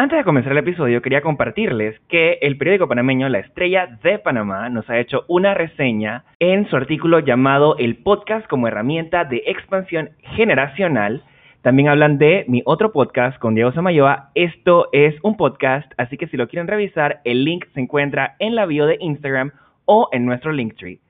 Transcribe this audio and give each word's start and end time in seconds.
Antes 0.00 0.16
de 0.16 0.22
comenzar 0.22 0.52
el 0.52 0.58
episodio, 0.58 1.02
quería 1.02 1.22
compartirles 1.22 1.98
que 2.08 2.38
el 2.42 2.56
periódico 2.56 2.86
panameño 2.86 3.28
La 3.28 3.40
Estrella 3.40 3.98
de 4.00 4.20
Panamá 4.20 4.68
nos 4.68 4.88
ha 4.88 5.00
hecho 5.00 5.24
una 5.26 5.54
reseña 5.54 6.22
en 6.38 6.70
su 6.70 6.76
artículo 6.76 7.18
llamado 7.18 7.76
El 7.78 7.96
podcast 7.96 8.46
como 8.46 8.68
herramienta 8.68 9.24
de 9.24 9.42
expansión 9.46 10.10
generacional. 10.36 11.24
También 11.62 11.88
hablan 11.88 12.16
de 12.16 12.44
mi 12.46 12.62
otro 12.64 12.92
podcast 12.92 13.40
con 13.40 13.56
Diego 13.56 13.72
Samayoa. 13.72 14.30
Esto 14.36 14.88
es 14.92 15.16
un 15.24 15.36
podcast, 15.36 15.90
así 15.96 16.16
que 16.16 16.28
si 16.28 16.36
lo 16.36 16.46
quieren 16.46 16.68
revisar, 16.68 17.20
el 17.24 17.44
link 17.44 17.64
se 17.74 17.80
encuentra 17.80 18.36
en 18.38 18.54
la 18.54 18.66
bio 18.66 18.86
de 18.86 18.98
Instagram 19.00 19.50
o 19.84 20.08
en 20.12 20.26
nuestro 20.26 20.52
Linktree. 20.52 21.00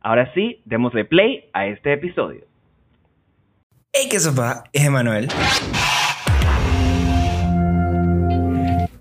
Ahora 0.00 0.32
sí, 0.32 0.62
démosle 0.64 1.04
play 1.04 1.50
a 1.52 1.66
este 1.66 1.92
episodio. 1.92 2.46
Hey, 3.92 4.08
¿qué 4.10 4.18
sopa? 4.18 4.64
Es 4.72 4.86
Emanuel. 4.86 5.28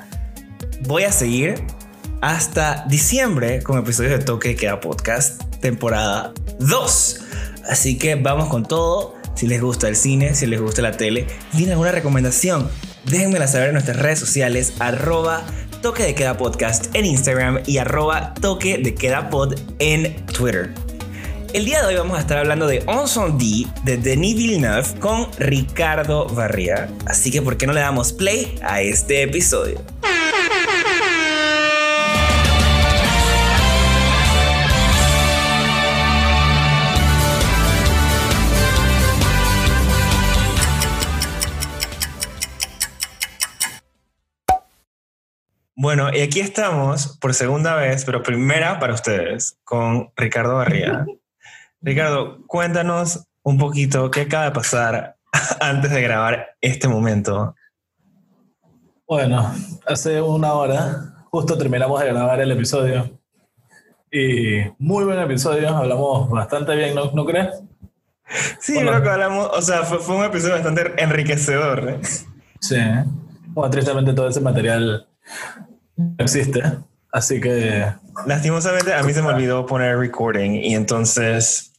Voy 0.82 1.04
a 1.04 1.12
seguir 1.12 1.64
hasta 2.20 2.84
diciembre 2.88 3.62
con 3.62 3.78
episodios 3.78 4.18
de 4.18 4.24
Toque 4.24 4.56
Queda 4.56 4.80
Podcast, 4.80 5.42
temporada 5.60 6.32
2. 6.60 7.20
Así 7.68 7.98
que 7.98 8.14
vamos 8.14 8.48
con 8.48 8.66
todo 8.66 9.17
si 9.38 9.46
les 9.46 9.62
gusta 9.62 9.86
el 9.86 9.94
cine, 9.94 10.34
si 10.34 10.46
les 10.46 10.60
gusta 10.60 10.82
la 10.82 10.96
tele, 10.96 11.24
tienen 11.52 11.70
alguna 11.70 11.92
recomendación, 11.92 12.68
déjenmela 13.04 13.46
saber 13.46 13.68
en 13.68 13.74
nuestras 13.74 13.96
redes 13.96 14.18
sociales, 14.18 14.72
arroba 14.80 15.44
toque 15.80 16.02
de 16.02 16.16
queda 16.16 16.36
podcast 16.36 16.92
en 16.92 17.06
Instagram 17.06 17.60
y 17.64 17.78
arroba 17.78 18.34
toque 18.34 18.78
de 18.78 18.96
queda 18.96 19.30
pod 19.30 19.54
en 19.78 20.26
Twitter. 20.26 20.74
El 21.54 21.64
día 21.64 21.80
de 21.82 21.86
hoy 21.86 21.94
vamos 21.94 22.18
a 22.18 22.20
estar 22.20 22.38
hablando 22.38 22.66
de 22.66 22.82
On 22.86 23.06
Son 23.06 23.38
D 23.38 23.64
de 23.84 23.96
Denis 23.96 24.34
Villeneuve 24.34 24.98
con 24.98 25.28
Ricardo 25.38 26.26
Barría. 26.26 26.88
Así 27.06 27.30
que, 27.30 27.40
¿por 27.40 27.56
qué 27.56 27.68
no 27.68 27.72
le 27.72 27.80
damos 27.80 28.12
play 28.12 28.58
a 28.60 28.82
este 28.82 29.22
episodio? 29.22 29.80
Bueno, 45.80 46.10
y 46.12 46.22
aquí 46.22 46.40
estamos 46.40 47.16
por 47.20 47.34
segunda 47.34 47.76
vez, 47.76 48.04
pero 48.04 48.20
primera 48.20 48.80
para 48.80 48.94
ustedes, 48.94 49.60
con 49.62 50.10
Ricardo 50.16 50.56
Barría. 50.56 51.06
Ricardo, 51.80 52.44
cuéntanos 52.48 53.28
un 53.44 53.58
poquito 53.58 54.10
qué 54.10 54.22
acaba 54.22 54.46
de 54.46 54.50
pasar 54.50 55.16
antes 55.60 55.92
de 55.92 56.02
grabar 56.02 56.48
este 56.60 56.88
momento. 56.88 57.54
Bueno, 59.06 59.54
hace 59.86 60.20
una 60.20 60.52
hora 60.54 61.14
justo 61.30 61.56
terminamos 61.56 62.00
de 62.00 62.08
grabar 62.08 62.40
el 62.40 62.50
episodio. 62.50 63.16
Y 64.10 64.62
muy 64.80 65.04
buen 65.04 65.20
episodio, 65.20 65.68
hablamos 65.76 66.28
bastante 66.28 66.74
bien, 66.74 66.96
¿no, 66.96 67.12
¿no 67.12 67.24
crees? 67.24 67.54
Sí, 68.58 68.80
creo 68.80 69.00
que 69.00 69.10
hablamos, 69.10 69.48
o 69.52 69.62
sea, 69.62 69.84
fue, 69.84 70.16
un 70.16 70.24
episodio 70.24 70.54
bastante 70.54 71.00
enriquecedor. 71.00 71.88
¿eh? 71.88 72.00
Sí, 72.60 72.78
bueno, 73.50 73.70
tristemente 73.70 74.12
todo 74.12 74.28
ese 74.28 74.40
material 74.40 75.06
existe. 76.18 76.62
Así 77.12 77.40
que. 77.40 77.86
Lastimosamente 78.26 78.92
a 78.94 79.02
mí 79.02 79.12
se 79.12 79.22
me 79.22 79.28
olvidó 79.28 79.64
poner 79.66 79.96
recording 79.98 80.52
y 80.52 80.74
entonces 80.74 81.72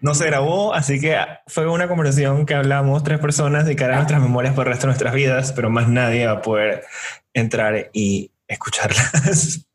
no 0.00 0.14
se 0.14 0.26
grabó, 0.26 0.74
así 0.74 1.00
que 1.00 1.16
fue 1.46 1.68
una 1.68 1.88
conversación 1.88 2.46
que 2.46 2.54
hablamos 2.54 3.02
tres 3.02 3.18
personas 3.18 3.66
de 3.66 3.76
cara 3.76 3.94
a 3.94 3.96
nuestras 3.96 4.20
memorias 4.20 4.54
por 4.54 4.66
el 4.66 4.72
resto 4.72 4.86
de 4.86 4.92
nuestras 4.92 5.14
vidas, 5.14 5.52
pero 5.52 5.70
más 5.70 5.88
nadie 5.88 6.26
va 6.26 6.32
a 6.32 6.42
poder 6.42 6.84
entrar 7.32 7.90
y 7.92 8.30
escucharlas. 8.46 9.66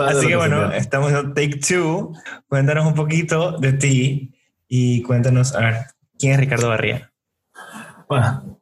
así 0.00 0.26
que 0.26 0.36
bueno, 0.36 0.72
estamos 0.72 1.12
en 1.12 1.34
Take 1.34 1.60
Two. 1.66 2.12
Cuéntanos 2.48 2.86
un 2.86 2.94
poquito 2.94 3.58
de 3.58 3.72
ti 3.72 4.34
y 4.68 5.02
cuéntanos, 5.02 5.54
a 5.54 5.60
ver, 5.60 5.76
¿quién 6.18 6.32
es 6.32 6.40
Ricardo 6.40 6.68
Barría? 6.68 7.12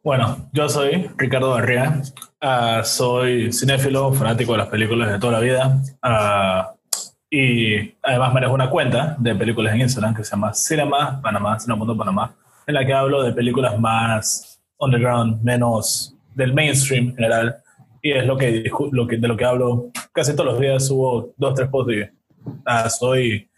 Bueno, 0.03 0.49
yo 0.53 0.69
soy 0.69 1.09
Ricardo 1.17 1.51
Barría. 1.51 2.03
Ah, 2.41 2.83
soy 2.83 3.53
cinéfilo, 3.53 4.13
fanático 4.13 4.53
de 4.53 4.59
las 4.59 4.67
películas 4.67 5.13
de 5.13 5.21
toda 5.21 5.35
la 5.35 5.41
vida. 5.41 5.81
Uh, 6.03 6.77
y 7.31 7.95
además 8.03 8.35
manejo 8.35 8.55
una 8.55 8.69
cuenta 8.69 9.15
de 9.21 9.37
películas 9.37 9.73
en 9.75 9.83
Instagram 9.83 10.15
que 10.17 10.25
se 10.25 10.33
llama 10.33 10.53
Cinema 10.53 11.21
Panamá, 11.23 11.61
Cinema 11.61 11.87
Panamá, 11.97 12.35
en 12.67 12.75
la 12.75 12.85
que 12.85 12.93
hablo 12.93 13.23
de 13.23 13.33
películas 13.33 13.79
más 13.79 14.61
underground, 14.81 15.41
menos 15.45 16.17
del 16.35 16.53
mainstream 16.53 17.11
en 17.11 17.15
general. 17.15 17.57
Y 18.03 18.13
es 18.13 18.27
lo 18.27 18.37
que, 18.37 18.69
lo 18.91 19.07
que, 19.07 19.17
de 19.17 19.29
lo 19.29 19.37
que 19.37 19.45
hablo 19.45 19.91
casi 20.13 20.35
todos 20.35 20.53
los 20.53 20.61
días. 20.61 20.89
Subo 20.89 21.33
dos, 21.37 21.55
tres 21.55 21.69
posts 21.69 21.93
y 21.93 22.03
uh, 22.03 22.91
soy 22.91 23.49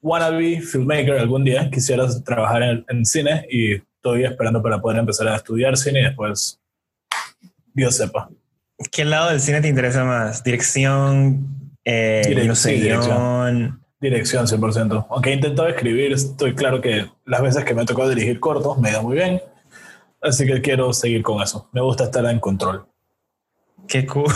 wannabe 0.00 0.62
filmmaker 0.62 1.18
algún 1.18 1.44
día. 1.44 1.70
Quisiera 1.70 2.06
trabajar 2.24 2.62
en, 2.62 2.84
en 2.88 3.04
cine 3.04 3.46
y 3.50 3.82
estoy 4.04 4.24
esperando 4.24 4.62
para 4.62 4.82
poder 4.82 4.98
empezar 4.98 5.26
a 5.28 5.36
estudiar 5.36 5.78
cine 5.78 6.00
y 6.00 6.04
después 6.04 6.60
Dios 7.72 7.96
sepa. 7.96 8.28
¿Qué 8.92 9.02
lado 9.06 9.30
del 9.30 9.40
cine 9.40 9.62
te 9.62 9.68
interesa 9.68 10.04
más? 10.04 10.44
¿Dirección? 10.44 11.72
Eh, 11.86 12.22
dirección. 12.26 13.80
Dirección, 13.98 14.46
100%. 14.46 15.06
Aunque 15.08 15.30
he 15.30 15.32
intentado 15.34 15.68
escribir, 15.68 16.12
estoy 16.12 16.54
claro 16.54 16.82
que 16.82 17.10
las 17.24 17.40
veces 17.40 17.64
que 17.64 17.72
me 17.72 17.80
ha 17.80 17.84
tocado 17.86 18.10
dirigir 18.10 18.38
cortos 18.40 18.76
me 18.76 18.92
da 18.92 19.00
muy 19.00 19.16
bien. 19.16 19.40
Así 20.20 20.46
que 20.46 20.60
quiero 20.60 20.92
seguir 20.92 21.22
con 21.22 21.40
eso. 21.40 21.70
Me 21.72 21.80
gusta 21.80 22.04
estar 22.04 22.26
en 22.26 22.40
control. 22.40 22.86
Qué 23.88 24.06
cool. 24.06 24.32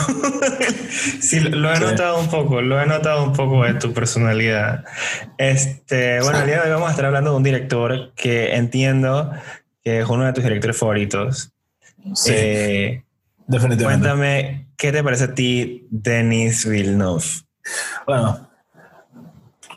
sí, 1.20 1.40
lo 1.40 1.72
he 1.72 1.80
notado 1.80 2.20
un 2.20 2.28
poco, 2.28 2.60
lo 2.60 2.80
he 2.80 2.86
notado 2.86 3.24
un 3.24 3.32
poco 3.32 3.64
de 3.64 3.74
tu 3.74 3.92
personalidad. 3.92 4.84
Este, 5.38 6.20
bueno, 6.20 6.40
el 6.40 6.46
día 6.46 6.56
de 6.56 6.62
hoy 6.62 6.70
vamos 6.70 6.88
a 6.88 6.90
estar 6.90 7.06
hablando 7.06 7.30
de 7.30 7.36
un 7.36 7.42
director 7.42 8.12
que 8.14 8.54
entiendo 8.54 9.32
que 9.82 10.00
es 10.00 10.08
uno 10.08 10.26
de 10.26 10.32
tus 10.32 10.44
directores 10.44 10.76
favoritos. 10.76 11.52
Sí. 12.14 12.32
Eh, 12.34 13.04
Definitivamente. 13.46 14.06
Cuéntame, 14.06 14.68
¿qué 14.76 14.92
te 14.92 15.02
parece 15.02 15.24
a 15.24 15.34
ti 15.34 15.86
Denis 15.90 16.68
Villeneuve? 16.68 17.24
Bueno, 18.06 18.47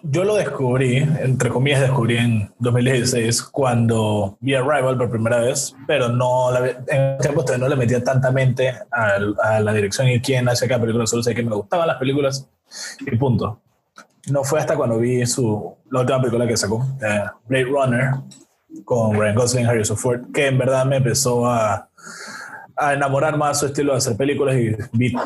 yo 0.03 0.23
lo 0.23 0.35
descubrí, 0.35 0.97
entre 0.97 1.49
comillas 1.49 1.81
descubrí 1.81 2.17
en 2.17 2.51
2016 2.59 3.43
cuando 3.43 4.37
vi 4.39 4.55
Arrival 4.55 4.97
por 4.97 5.09
primera 5.09 5.39
vez, 5.39 5.75
pero 5.87 6.09
no 6.09 6.51
la, 6.51 6.67
en 6.69 7.17
tiempo 7.19 7.45
no 7.57 7.67
le 7.67 7.75
metía 7.75 8.03
tanta 8.03 8.31
mente 8.31 8.73
a, 8.91 9.59
la 9.59 9.73
dirección 9.73 10.09
y 10.09 10.19
quién 10.21 10.47
hacía 10.49 10.67
cada 10.67 10.81
película, 10.81 11.05
solo 11.07 11.23
sé 11.23 11.35
que 11.35 11.43
me 11.43 11.55
gustaban 11.55 11.87
las 11.87 11.97
películas 11.97 12.49
y 12.99 13.15
punto. 13.17 13.61
No 14.29 14.43
fue 14.43 14.59
hasta 14.59 14.75
cuando 14.75 14.97
vi 14.99 15.25
su, 15.25 15.75
la 15.89 16.01
última 16.01 16.19
película 16.19 16.47
que 16.47 16.57
sacó, 16.57 16.85
eh, 17.01 17.23
Blade 17.47 17.65
Runner, 17.65 18.11
con 18.85 19.19
Ryan 19.19 19.35
Gosling 19.35 19.65
y 19.65 19.67
Harrison 19.67 19.97
Ford, 19.97 20.21
que 20.33 20.47
en 20.47 20.57
verdad 20.57 20.85
me 20.85 20.97
empezó 20.97 21.47
a 21.47 21.89
a 22.81 22.93
enamorar 22.93 23.37
más 23.37 23.59
su 23.59 23.67
estilo 23.67 23.91
de 23.91 23.99
hacer 23.99 24.17
películas 24.17 24.55
y 24.55 24.75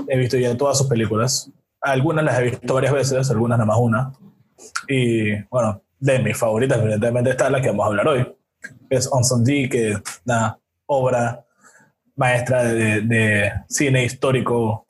he 0.10 0.18
visto 0.18 0.38
ya 0.38 0.58
todas 0.58 0.78
sus 0.78 0.88
películas. 0.88 1.50
Algunas 1.80 2.26
las 2.26 2.38
he 2.40 2.44
visto 2.44 2.74
varias 2.74 2.94
veces, 2.94 3.32
algunas 3.32 3.58
nada 3.58 3.66
más 3.66 3.78
una. 3.80 4.12
Y 4.88 5.36
bueno, 5.44 5.82
de 6.00 6.20
mis 6.20 6.38
favoritas, 6.38 6.80
evidentemente, 6.80 7.32
está 7.32 7.50
la 7.50 7.62
que 7.62 7.70
vamos 7.70 7.86
a 7.86 7.88
hablar 7.88 8.08
hoy, 8.08 8.36
es 8.90 9.10
On 9.12 9.44
D, 9.44 9.70
que 9.70 9.92
es 9.92 10.02
una 10.26 10.58
obra 10.86 11.46
maestra 12.16 12.64
de, 12.64 13.02
de, 13.02 13.52
cine 13.68 14.06
histórico, 14.06 14.86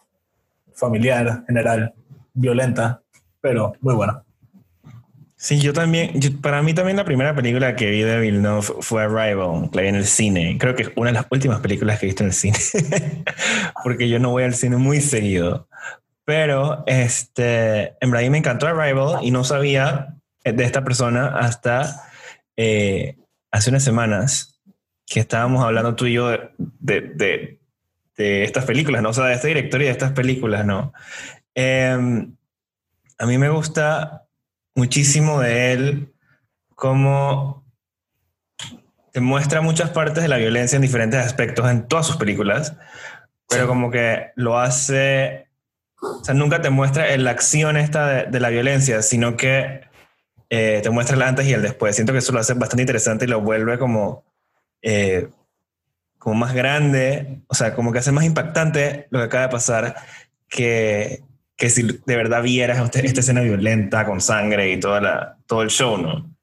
familiar, 0.73 1.43
general, 1.47 1.93
violenta, 2.33 3.01
pero 3.41 3.73
muy 3.81 3.95
buena. 3.95 4.21
Sí, 5.37 5.59
yo 5.59 5.73
también, 5.73 6.13
para 6.41 6.61
mí 6.63 6.73
también 6.73 6.97
la 6.97 7.05
primera 7.05 7.35
película 7.35 7.75
que 7.75 7.91
vi 7.91 8.01
de 8.01 8.19
Villeneuve 8.19 8.63
fue 8.79 9.03
Arrival, 9.03 9.69
la 9.73 9.81
vi 9.81 9.87
en 9.89 9.95
el 9.95 10.05
cine. 10.05 10.57
Creo 10.59 10.75
que 10.75 10.83
es 10.83 10.91
una 10.95 11.11
de 11.11 11.13
las 11.13 11.27
últimas 11.29 11.59
películas 11.59 11.99
que 11.99 12.05
he 12.05 12.09
visto 12.09 12.23
en 12.23 12.29
el 12.29 12.33
cine, 12.33 12.57
porque 13.83 14.09
yo 14.09 14.17
no 14.17 14.31
voy 14.31 14.43
al 14.43 14.55
cine 14.55 14.77
muy 14.77 15.01
seguido. 15.01 15.67
Pero 16.25 16.83
este, 16.87 17.95
en 18.01 18.11
verdad 18.11 18.29
me 18.29 18.39
encantó 18.39 18.67
Arrival 18.67 19.19
y 19.23 19.31
no 19.31 19.43
sabía 19.43 20.15
de 20.43 20.63
esta 20.63 20.83
persona 20.83 21.27
hasta 21.37 22.09
eh, 22.57 23.17
hace 23.51 23.69
unas 23.69 23.83
semanas 23.83 24.61
que 25.05 25.19
estábamos 25.19 25.63
hablando 25.63 25.95
tú 25.95 26.07
y 26.07 26.13
yo 26.13 26.29
de, 26.29 26.51
de, 26.57 27.59
de, 28.17 28.43
estas 28.43 28.65
películas, 28.65 29.01
¿no? 29.01 29.09
O 29.09 29.13
sea, 29.13 29.25
de 29.25 29.35
este 29.35 29.49
director 29.49 29.81
y 29.81 29.85
de 29.85 29.91
estas 29.91 30.11
películas, 30.13 30.65
¿no? 30.65 30.93
Em, 31.53 32.35
a 33.17 33.25
mí 33.25 33.37
me 33.37 33.49
gusta 33.49 34.23
muchísimo 34.73 35.39
de 35.39 35.73
él 35.73 36.13
cómo 36.75 37.65
te 39.11 39.21
muestra 39.21 39.61
muchas 39.61 39.91
partes 39.91 40.23
de 40.23 40.27
la 40.27 40.37
violencia 40.37 40.75
en 40.75 40.81
diferentes 40.81 41.19
aspectos 41.19 41.69
en 41.69 41.87
todas 41.87 42.05
sus 42.05 42.17
películas, 42.17 42.75
pero 43.47 43.67
como 43.67 43.89
que 43.89 44.31
lo 44.35 44.59
hace, 44.59 45.47
o 46.05 46.23
sea, 46.23 46.33
nunca 46.33 46.61
te 46.61 46.69
muestra 46.69 47.15
la 47.17 47.31
acción 47.31 47.77
esta 47.77 48.25
de, 48.25 48.39
la 48.39 48.49
violencia, 48.49 49.01
sino 49.01 49.35
que 49.37 49.81
eh, 50.49 50.79
te 50.83 50.89
muestra 50.89 51.15
el 51.15 51.21
antes 51.21 51.47
y 51.47 51.53
el 51.53 51.61
después. 51.61 51.95
Siento 51.95 52.13
que 52.13 52.19
eso 52.19 52.31
lo 52.31 52.39
hace 52.39 52.53
bastante 52.53 52.83
interesante 52.83 53.25
y 53.25 53.27
lo 53.27 53.41
vuelve 53.41 53.77
como, 53.77 54.23
eh, 54.81 55.29
como 56.17 56.35
más 56.35 56.53
grande, 56.53 57.41
o 57.47 57.55
sea, 57.55 57.73
como 57.73 57.91
que 57.91 57.99
hace 57.99 58.11
más 58.11 58.25
impactante 58.25 59.07
lo 59.09 59.19
que 59.19 59.25
acaba 59.25 59.43
de 59.43 59.51
pasar 59.51 59.95
que, 60.47 61.23
que 61.55 61.69
si 61.69 61.83
de 61.83 62.15
verdad 62.15 62.43
vieras 62.43 62.79
esta, 62.79 63.19
escena 63.19 63.41
violenta 63.41 64.05
con 64.05 64.21
sangre 64.21 64.71
y 64.71 64.79
toda 64.79 65.01
la, 65.01 65.37
todo 65.47 65.61
el 65.61 65.69
show, 65.69 65.97
¿no? 65.97 66.34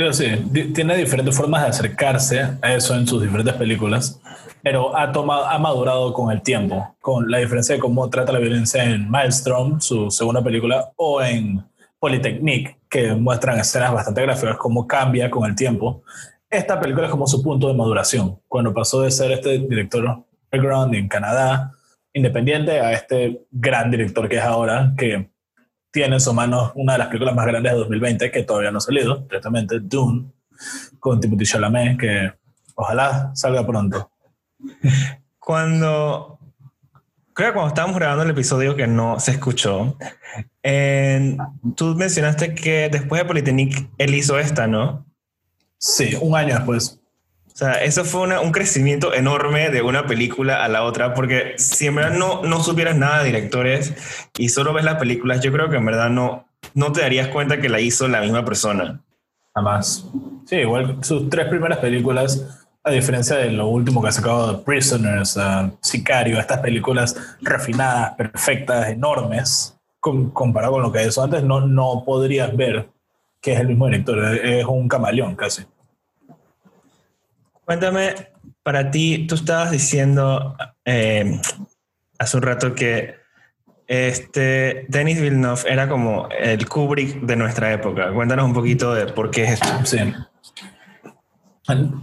Yo 0.00 0.10
tiene 0.72 0.96
diferentes 0.96 1.36
formas 1.36 1.62
de 1.62 1.68
acercarse 1.70 2.40
a 2.62 2.72
eso 2.72 2.94
en 2.94 3.04
sus 3.04 3.20
diferentes 3.20 3.54
películas, 3.54 4.20
pero 4.62 4.96
ha, 4.96 5.10
tomado, 5.10 5.44
ha 5.44 5.58
madurado 5.58 6.12
con 6.12 6.30
el 6.30 6.40
tiempo, 6.40 6.94
con 7.00 7.28
la 7.28 7.38
diferencia 7.38 7.74
de 7.74 7.80
cómo 7.80 8.08
trata 8.08 8.30
la 8.30 8.38
violencia 8.38 8.84
en 8.84 9.10
Maelstrom, 9.10 9.80
su 9.80 10.08
segunda 10.08 10.40
película, 10.40 10.92
o 10.94 11.20
en 11.20 11.64
Polytechnique, 11.98 12.78
que 12.88 13.12
muestran 13.16 13.58
escenas 13.58 13.92
bastante 13.92 14.22
gráficas, 14.22 14.56
cómo 14.56 14.86
cambia 14.86 15.28
con 15.32 15.50
el 15.50 15.56
tiempo. 15.56 16.04
Esta 16.48 16.78
película 16.78 17.06
es 17.06 17.10
como 17.10 17.26
su 17.26 17.42
punto 17.42 17.66
de 17.66 17.74
maduración, 17.74 18.38
cuando 18.46 18.72
pasó 18.72 19.02
de 19.02 19.10
ser 19.10 19.32
este 19.32 19.58
director 19.58 20.24
background 20.52 20.94
en 20.94 21.08
Canadá 21.08 21.72
independiente 22.12 22.78
a 22.78 22.92
este 22.92 23.42
gran 23.50 23.90
director 23.90 24.28
que 24.28 24.36
es 24.36 24.44
ahora, 24.44 24.94
que 24.96 25.28
tiene 25.90 26.16
en 26.16 26.20
su 26.20 26.32
mano 26.34 26.72
una 26.74 26.92
de 26.94 26.98
las 26.98 27.08
películas 27.08 27.34
más 27.34 27.46
grandes 27.46 27.72
de 27.72 27.78
2020, 27.78 28.30
que 28.30 28.42
todavía 28.42 28.70
no 28.70 28.78
ha 28.78 28.82
salido, 28.82 29.16
directamente 29.16 29.80
Dune, 29.80 30.30
con 30.98 31.20
Timothy 31.20 31.44
Chalamet, 31.44 31.98
que 31.98 32.32
ojalá 32.74 33.30
salga 33.34 33.66
pronto. 33.66 34.10
Cuando, 35.38 36.38
creo 37.32 37.48
que 37.48 37.54
cuando 37.54 37.68
estábamos 37.68 37.96
grabando 37.96 38.24
el 38.24 38.30
episodio 38.30 38.76
que 38.76 38.86
no 38.86 39.18
se 39.18 39.30
escuchó, 39.32 39.96
tú 41.74 41.94
mencionaste 41.94 42.54
que 42.54 42.88
después 42.90 43.22
de 43.22 43.26
Polytechnic 43.26 43.90
él 43.98 44.14
hizo 44.14 44.38
esta, 44.38 44.66
¿no? 44.66 45.06
Sí, 45.78 46.18
un 46.20 46.36
año 46.36 46.54
después. 46.54 47.00
O 47.58 47.60
sea, 47.60 47.72
eso 47.82 48.04
fue 48.04 48.38
un 48.38 48.52
crecimiento 48.52 49.12
enorme 49.12 49.70
de 49.70 49.82
una 49.82 50.06
película 50.06 50.62
a 50.62 50.68
la 50.68 50.84
otra, 50.84 51.12
porque 51.12 51.54
si 51.56 51.88
en 51.88 51.96
verdad 51.96 52.16
no, 52.16 52.40
no 52.44 52.62
supieras 52.62 52.96
nada 52.96 53.18
de 53.18 53.24
directores 53.24 53.94
y 54.38 54.50
solo 54.50 54.72
ves 54.72 54.84
las 54.84 54.94
películas, 54.94 55.40
yo 55.40 55.50
creo 55.50 55.68
que 55.68 55.74
en 55.74 55.84
verdad 55.84 56.08
no, 56.08 56.46
no 56.74 56.92
te 56.92 57.00
darías 57.00 57.26
cuenta 57.26 57.60
que 57.60 57.68
la 57.68 57.80
hizo 57.80 58.06
la 58.06 58.20
misma 58.20 58.44
persona. 58.44 59.00
Jamás. 59.56 60.06
Sí, 60.46 60.54
igual 60.54 60.98
sus 61.00 61.28
tres 61.28 61.48
primeras 61.48 61.78
películas, 61.78 62.64
a 62.84 62.92
diferencia 62.92 63.34
de 63.34 63.50
lo 63.50 63.66
último 63.66 64.00
que 64.02 64.10
ha 64.10 64.12
sacado 64.12 64.62
Prisoners, 64.62 65.36
uh, 65.36 65.76
Sicario, 65.80 66.38
estas 66.38 66.60
películas 66.60 67.16
refinadas, 67.40 68.12
perfectas, 68.12 68.88
enormes, 68.88 69.76
comparado 69.98 70.74
con 70.74 70.82
lo 70.82 70.92
que 70.92 71.04
hizo 71.04 71.24
antes, 71.24 71.42
no, 71.42 71.66
no 71.66 72.04
podrías 72.06 72.56
ver 72.56 72.88
que 73.42 73.54
es 73.54 73.58
el 73.58 73.66
mismo 73.66 73.86
director, 73.86 74.36
es 74.36 74.64
un 74.64 74.86
camaleón 74.86 75.34
casi. 75.34 75.64
Cuéntame, 77.68 78.14
para 78.62 78.90
ti, 78.90 79.26
tú 79.26 79.34
estabas 79.34 79.70
diciendo 79.70 80.56
eh, 80.86 81.38
hace 82.18 82.36
un 82.38 82.42
rato 82.42 82.74
que 82.74 83.16
este 83.86 84.86
Denis 84.88 85.20
Villeneuve 85.20 85.70
era 85.70 85.86
como 85.86 86.30
el 86.30 86.66
Kubrick 86.66 87.20
de 87.20 87.36
nuestra 87.36 87.70
época. 87.70 88.10
Cuéntanos 88.14 88.46
un 88.46 88.54
poquito 88.54 88.94
de 88.94 89.12
por 89.12 89.30
qué 89.30 89.44
es 89.44 89.50
esto. 89.50 89.68
Sí. 89.84 89.98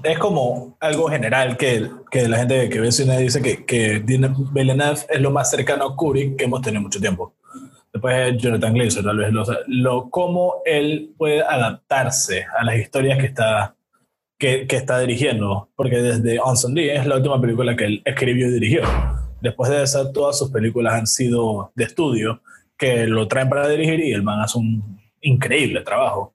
Es 0.04 0.20
como 0.20 0.78
algo 0.80 1.10
general 1.10 1.58
que, 1.58 1.90
que 2.12 2.28
la 2.28 2.38
gente 2.38 2.70
que 2.70 2.80
ve 2.80 2.92
cine 2.92 3.18
dice 3.18 3.42
que, 3.42 3.66
que 3.66 4.04
Villeneuve 4.06 5.00
es 5.10 5.20
lo 5.20 5.32
más 5.32 5.50
cercano 5.50 5.86
a 5.86 5.96
Kubrick 5.96 6.36
que 6.36 6.44
hemos 6.44 6.62
tenido 6.62 6.84
mucho 6.84 7.02
tiempo. 7.02 7.34
Después 7.92 8.38
Jonathan 8.38 8.76
Glazer, 8.76 9.04
tal 9.04 9.18
vez 9.18 9.34
lo, 9.34 9.44
lo 9.66 10.10
cómo 10.12 10.62
él 10.64 11.16
puede 11.18 11.42
adaptarse 11.42 12.46
a 12.56 12.64
las 12.64 12.78
historias 12.78 13.18
que 13.18 13.26
está 13.26 13.75
que, 14.38 14.68
está 14.70 15.00
dirigiendo, 15.00 15.70
porque 15.76 15.98
desde 15.98 16.40
On 16.40 16.58
Sunday 16.58 16.90
es 16.90 17.06
la 17.06 17.16
última 17.18 17.40
película 17.40 17.76
que 17.76 17.86
él 17.86 18.02
escribió 18.06 18.48
y 18.48 18.52
dirigió. 18.52 18.82
Después 19.42 19.70
de 19.70 19.84
eso, 19.84 20.12
todas 20.12 20.38
sus 20.38 20.52
películas 20.52 20.94
han 20.94 21.08
sido 21.08 21.72
de 21.76 21.86
estudio, 21.86 22.42
que 22.78 23.08
lo 23.08 23.28
traen 23.28 23.50
para 23.50 23.68
dirigir 23.68 24.00
y 24.02 24.12
el 24.12 24.24
man 24.24 24.42
hace 24.42 24.58
un 24.58 25.00
increíble 25.22 25.82
trabajo. 25.82 26.34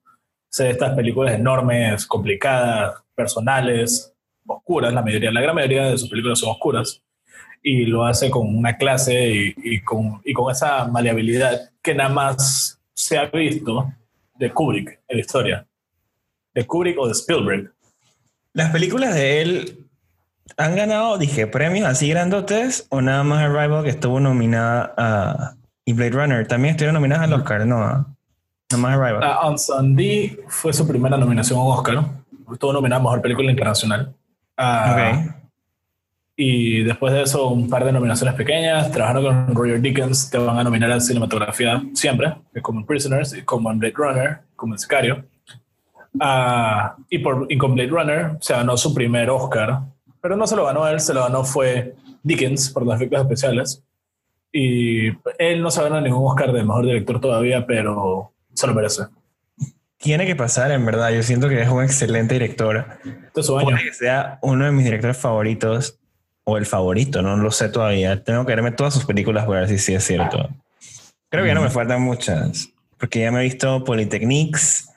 O 0.58 0.62
estas 0.62 0.94
películas 0.96 1.34
enormes, 1.34 2.06
complicadas, 2.06 2.94
personales, 3.14 4.12
oscuras, 4.46 4.92
la 4.92 5.02
mayoría, 5.02 5.30
la 5.30 5.40
gran 5.40 5.54
mayoría 5.54 5.90
de 5.90 5.98
sus 5.98 6.08
películas 6.08 6.38
son 6.38 6.50
oscuras, 6.50 7.02
y 7.62 7.84
lo 7.84 8.04
hace 8.04 8.30
con 8.30 8.56
una 8.56 8.76
clase 8.76 9.28
y, 9.28 9.54
y, 9.56 9.82
con, 9.82 10.20
y 10.24 10.32
con 10.32 10.50
esa 10.50 10.86
maleabilidad 10.86 11.70
que 11.82 11.94
nada 11.94 12.08
más 12.08 12.80
se 12.94 13.18
ha 13.18 13.26
visto 13.26 13.92
de 14.38 14.50
Kubrick 14.50 15.00
en 15.08 15.16
la 15.16 15.20
historia. 15.20 15.66
De 16.54 16.66
Kubrick 16.66 16.98
o 16.98 17.06
de 17.06 17.12
Spielberg. 17.12 17.72
Las 18.52 18.70
películas 18.70 19.14
de 19.14 19.42
él 19.42 19.86
han 20.56 20.76
ganado, 20.76 21.18
dije, 21.18 21.46
premios 21.46 21.88
así 21.88 22.08
grandotes 22.08 22.86
o 22.90 23.00
nada 23.00 23.22
más 23.22 23.42
Arrival 23.42 23.84
que 23.84 23.90
estuvo 23.90 24.20
nominada 24.20 24.94
a 24.96 25.54
y 25.84 25.92
Blade 25.92 26.10
Runner 26.10 26.46
también 26.46 26.72
estuvieron 26.72 26.94
nominadas 26.94 27.24
al 27.24 27.32
Oscar, 27.32 27.66
no, 27.66 27.78
nada 27.78 28.06
más 28.76 28.96
Arrival. 28.96 29.22
Uh, 29.22 29.46
On 29.48 29.58
Sunday 29.58 30.38
fue 30.46 30.72
su 30.72 30.86
primera 30.86 31.16
nominación 31.16 31.58
a 31.58 31.62
Oscar, 31.62 32.04
estuvo 32.52 32.72
nominada 32.72 33.00
a 33.00 33.04
mejor 33.04 33.22
película 33.22 33.50
internacional. 33.50 34.14
Uh, 34.58 35.30
y 36.36 36.84
después 36.84 37.12
de 37.12 37.22
eso, 37.22 37.48
un 37.48 37.68
par 37.68 37.84
de 37.84 37.92
nominaciones 37.92 38.34
pequeñas. 38.34 38.90
Trabajando 38.90 39.24
con 39.24 39.54
Roger 39.54 39.80
Dickens, 39.80 40.30
te 40.30 40.38
van 40.38 40.58
a 40.58 40.64
nominar 40.64 40.90
a 40.92 41.00
cinematografía 41.00 41.82
siempre, 41.92 42.34
como 42.62 42.80
en 42.80 42.86
Prisoners, 42.86 43.36
como 43.44 43.70
en 43.70 43.78
Blade 43.78 43.94
Runner, 43.94 44.40
como 44.56 44.74
en 44.74 44.78
Sicario. 44.78 45.24
Uh, 46.14 47.00
y 47.08 47.18
por 47.18 47.46
Incomplete 47.50 47.90
Runner 47.90 48.36
se 48.40 48.52
ganó 48.52 48.76
su 48.76 48.92
primer 48.92 49.30
Oscar, 49.30 49.80
pero 50.20 50.36
no 50.36 50.46
se 50.46 50.56
lo 50.56 50.66
ganó 50.66 50.86
él, 50.88 51.00
se 51.00 51.14
lo 51.14 51.22
ganó 51.22 51.44
fue 51.44 51.94
Dickens 52.22 52.70
por 52.70 52.84
los 52.84 52.94
efectos 52.96 53.20
especiales. 53.20 53.82
Y 54.52 55.08
él 55.38 55.62
no 55.62 55.70
se 55.70 55.82
ganó 55.82 56.00
ningún 56.00 56.28
Oscar 56.28 56.52
de 56.52 56.64
mejor 56.64 56.84
director 56.84 57.20
todavía, 57.20 57.66
pero 57.66 58.32
se 58.52 58.66
lo 58.66 58.74
merece. 58.74 59.04
Tiene 59.98 60.26
que 60.26 60.34
pasar, 60.34 60.72
en 60.72 60.84
verdad. 60.84 61.10
Yo 61.10 61.22
siento 61.22 61.48
que 61.48 61.60
es 61.60 61.68
un 61.68 61.84
excelente 61.84 62.34
director. 62.34 62.86
Puede 63.34 63.84
que 63.84 63.92
sea 63.92 64.38
uno 64.42 64.64
de 64.64 64.72
mis 64.72 64.84
directores 64.84 65.18
favoritos 65.18 65.98
o 66.44 66.56
el 66.56 66.66
favorito, 66.66 67.22
no 67.22 67.36
lo 67.36 67.50
sé 67.50 67.68
todavía. 67.68 68.24
Tengo 68.24 68.44
que 68.44 68.54
verme 68.54 68.72
todas 68.72 68.94
sus 68.94 69.04
películas 69.04 69.44
para 69.44 69.60
ver 69.60 69.68
si 69.68 69.78
sí 69.78 69.94
es 69.94 70.04
cierto. 70.04 70.48
Creo 71.28 71.44
que 71.44 71.48
ya 71.48 71.54
no 71.54 71.62
me 71.62 71.70
faltan 71.70 72.02
muchas, 72.02 72.70
porque 72.98 73.20
ya 73.20 73.30
me 73.30 73.40
he 73.40 73.44
visto 73.44 73.84
Polytechnics, 73.84 74.89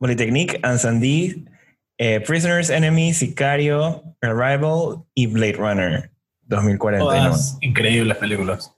Polytechnique, 0.00 0.58
Ansandi, 0.62 1.44
eh, 1.98 2.20
Prisoners 2.20 2.70
Enemy, 2.70 3.12
Sicario, 3.12 4.02
Arrival 4.22 5.04
y 5.14 5.26
Blade 5.26 5.52
Runner 5.52 6.10
2049. 6.46 7.36
increíbles 7.60 8.16
películas. 8.16 8.74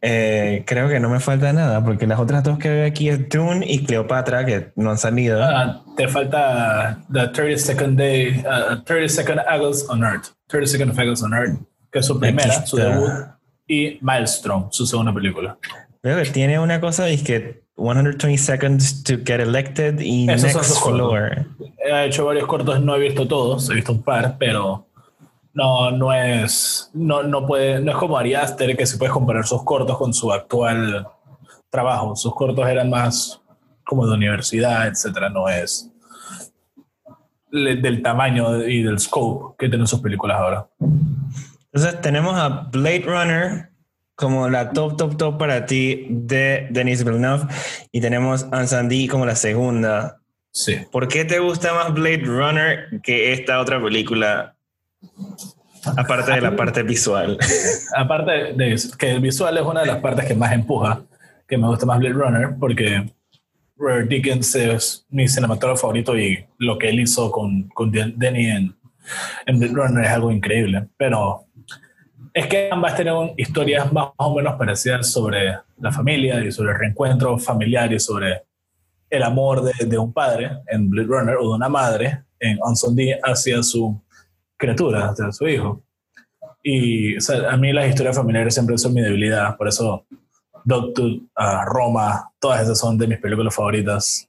Eh, 0.00 0.64
creo 0.66 0.88
que 0.88 0.98
no 0.98 1.10
me 1.10 1.20
falta 1.20 1.52
nada, 1.52 1.84
porque 1.84 2.06
las 2.06 2.18
otras 2.18 2.42
dos 2.42 2.58
que 2.58 2.70
veo 2.70 2.86
aquí 2.86 3.10
es 3.10 3.28
Dune 3.28 3.64
y 3.68 3.84
Cleopatra, 3.84 4.46
que 4.46 4.72
no 4.74 4.90
han 4.90 4.98
salido. 4.98 5.44
Ah, 5.44 5.84
te 5.96 6.08
falta 6.08 7.04
The 7.12 7.30
32nd 7.30 7.94
Day, 7.94 8.42
32nd 8.84 9.36
uh, 9.36 9.48
August 9.48 9.90
on 9.90 10.02
Earth. 10.02 10.30
32nd 10.48 10.98
August 10.98 11.22
on 11.22 11.34
Earth, 11.34 11.58
que 11.92 11.98
es 11.98 12.06
su 12.06 12.18
primera, 12.18 12.66
su 12.66 12.78
debut. 12.78 13.10
Y 13.68 13.98
Maelstrom, 14.00 14.72
su 14.72 14.86
segunda 14.86 15.12
película. 15.12 15.58
Veo 16.02 16.20
que 16.20 16.30
tiene 16.30 16.58
una 16.58 16.80
cosa, 16.80 17.08
es 17.10 17.22
que 17.22 17.62
120 17.82 18.36
Seconds 18.38 19.02
to 19.02 19.18
Get 19.24 19.40
Elected 19.40 20.00
y 20.00 20.26
Next 20.26 20.80
Floor. 20.82 21.46
He 21.84 22.06
hecho 22.06 22.24
varios 22.24 22.46
cortos, 22.46 22.80
no 22.80 22.94
he 22.94 23.00
visto 23.00 23.26
todos, 23.26 23.68
he 23.70 23.74
visto 23.74 23.92
un 23.92 24.02
par, 24.02 24.36
pero 24.38 24.86
no, 25.52 25.90
no 25.90 26.12
es, 26.12 26.90
no, 26.94 27.22
no 27.22 27.46
puede, 27.46 27.80
no 27.80 27.90
es 27.90 27.96
como 27.96 28.16
Ari 28.16 28.34
Aster 28.34 28.76
que 28.76 28.86
se 28.86 28.96
puede 28.96 29.10
comparar 29.10 29.44
sus 29.46 29.64
cortos 29.64 29.98
con 29.98 30.14
su 30.14 30.32
actual 30.32 31.06
trabajo. 31.70 32.14
Sus 32.14 32.34
cortos 32.34 32.66
eran 32.68 32.88
más 32.88 33.40
como 33.84 34.06
de 34.06 34.14
universidad, 34.14 34.86
etcétera, 34.86 35.28
no 35.28 35.48
es 35.48 35.90
del 37.50 38.00
tamaño 38.00 38.64
y 38.64 38.82
del 38.82 38.98
scope 38.98 39.56
que 39.58 39.68
tienen 39.68 39.86
sus 39.86 40.00
películas 40.00 40.38
ahora. 40.38 40.66
Entonces 41.72 42.00
tenemos 42.00 42.34
a 42.34 42.48
Blade 42.70 43.04
Runner 43.04 43.71
como 44.22 44.48
la 44.48 44.70
top, 44.70 44.96
top, 44.96 45.16
top 45.16 45.36
para 45.36 45.66
ti 45.66 46.06
de 46.08 46.68
Denis 46.70 47.02
Villeneuve 47.02 47.48
y 47.90 48.00
tenemos 48.00 48.46
Ansandi 48.52 49.08
como 49.08 49.26
la 49.26 49.34
segunda. 49.34 50.20
Sí. 50.52 50.76
¿Por 50.92 51.08
qué 51.08 51.24
te 51.24 51.40
gusta 51.40 51.74
más 51.74 51.92
Blade 51.92 52.22
Runner 52.24 53.00
que 53.02 53.32
esta 53.32 53.58
otra 53.58 53.82
película? 53.82 54.54
Aparte 55.96 56.30
de 56.30 56.40
la 56.40 56.54
parte 56.54 56.84
visual. 56.84 57.36
Aparte 57.96 58.52
de 58.54 58.74
eso, 58.74 58.96
que 58.96 59.10
el 59.10 59.20
visual 59.20 59.58
es 59.58 59.64
una 59.64 59.80
de 59.80 59.86
las 59.88 59.96
partes 59.96 60.26
que 60.26 60.36
más 60.36 60.52
empuja, 60.52 61.02
que 61.48 61.58
me 61.58 61.66
gusta 61.66 61.84
más 61.84 61.98
Blade 61.98 62.14
Runner, 62.14 62.50
porque 62.60 63.12
Robert 63.76 64.08
Dickens 64.08 64.54
es 64.54 65.04
mi 65.10 65.26
cinematógrafo 65.26 65.80
favorito 65.80 66.16
y 66.16 66.46
lo 66.58 66.78
que 66.78 66.90
él 66.90 67.00
hizo 67.00 67.32
con, 67.32 67.68
con 67.70 67.90
Denny 67.90 68.46
en, 68.46 68.76
en 69.46 69.58
Blade 69.58 69.74
Runner 69.74 70.04
es 70.04 70.10
algo 70.10 70.30
increíble. 70.30 70.86
Pero 70.96 71.48
es 72.34 72.46
que 72.46 72.68
ambas 72.70 72.94
tienen 72.96 73.34
historias 73.36 73.92
más 73.92 74.08
o 74.16 74.34
menos 74.34 74.54
parecidas 74.54 75.10
sobre 75.10 75.58
la 75.78 75.92
familia 75.92 76.42
y 76.42 76.50
sobre 76.50 76.72
el 76.72 76.78
reencuentro 76.78 77.38
familiar 77.38 77.92
y 77.92 78.00
sobre 78.00 78.42
el 79.10 79.22
amor 79.22 79.62
de, 79.62 79.98
un 79.98 80.12
padre 80.12 80.50
en 80.66 80.88
Blade 80.88 81.08
Runner 81.08 81.36
o 81.36 81.50
de 81.50 81.54
una 81.56 81.68
madre 81.68 82.24
en 82.40 82.58
On 82.62 82.96
D 82.96 83.18
hacia 83.22 83.62
su 83.62 84.00
criatura, 84.56 85.10
hacia 85.10 85.30
su 85.30 85.46
hijo. 85.46 85.82
Y 86.62 87.16
a 87.16 87.56
mí 87.56 87.72
las 87.72 87.88
historias 87.88 88.16
familiares 88.16 88.54
siempre 88.54 88.78
son 88.78 88.94
mi 88.94 89.02
debilidad, 89.02 89.56
por 89.56 89.68
eso 89.68 90.06
Doctor, 90.64 91.06
uh, 91.06 91.64
Roma, 91.66 92.30
todas 92.38 92.62
esas 92.62 92.78
son 92.78 92.96
de 92.96 93.06
mis 93.06 93.18
películas 93.18 93.54
favoritas. 93.54 94.28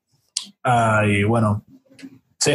Uh, 0.66 1.06
y 1.06 1.24
bueno, 1.24 1.64
sí, 2.40 2.54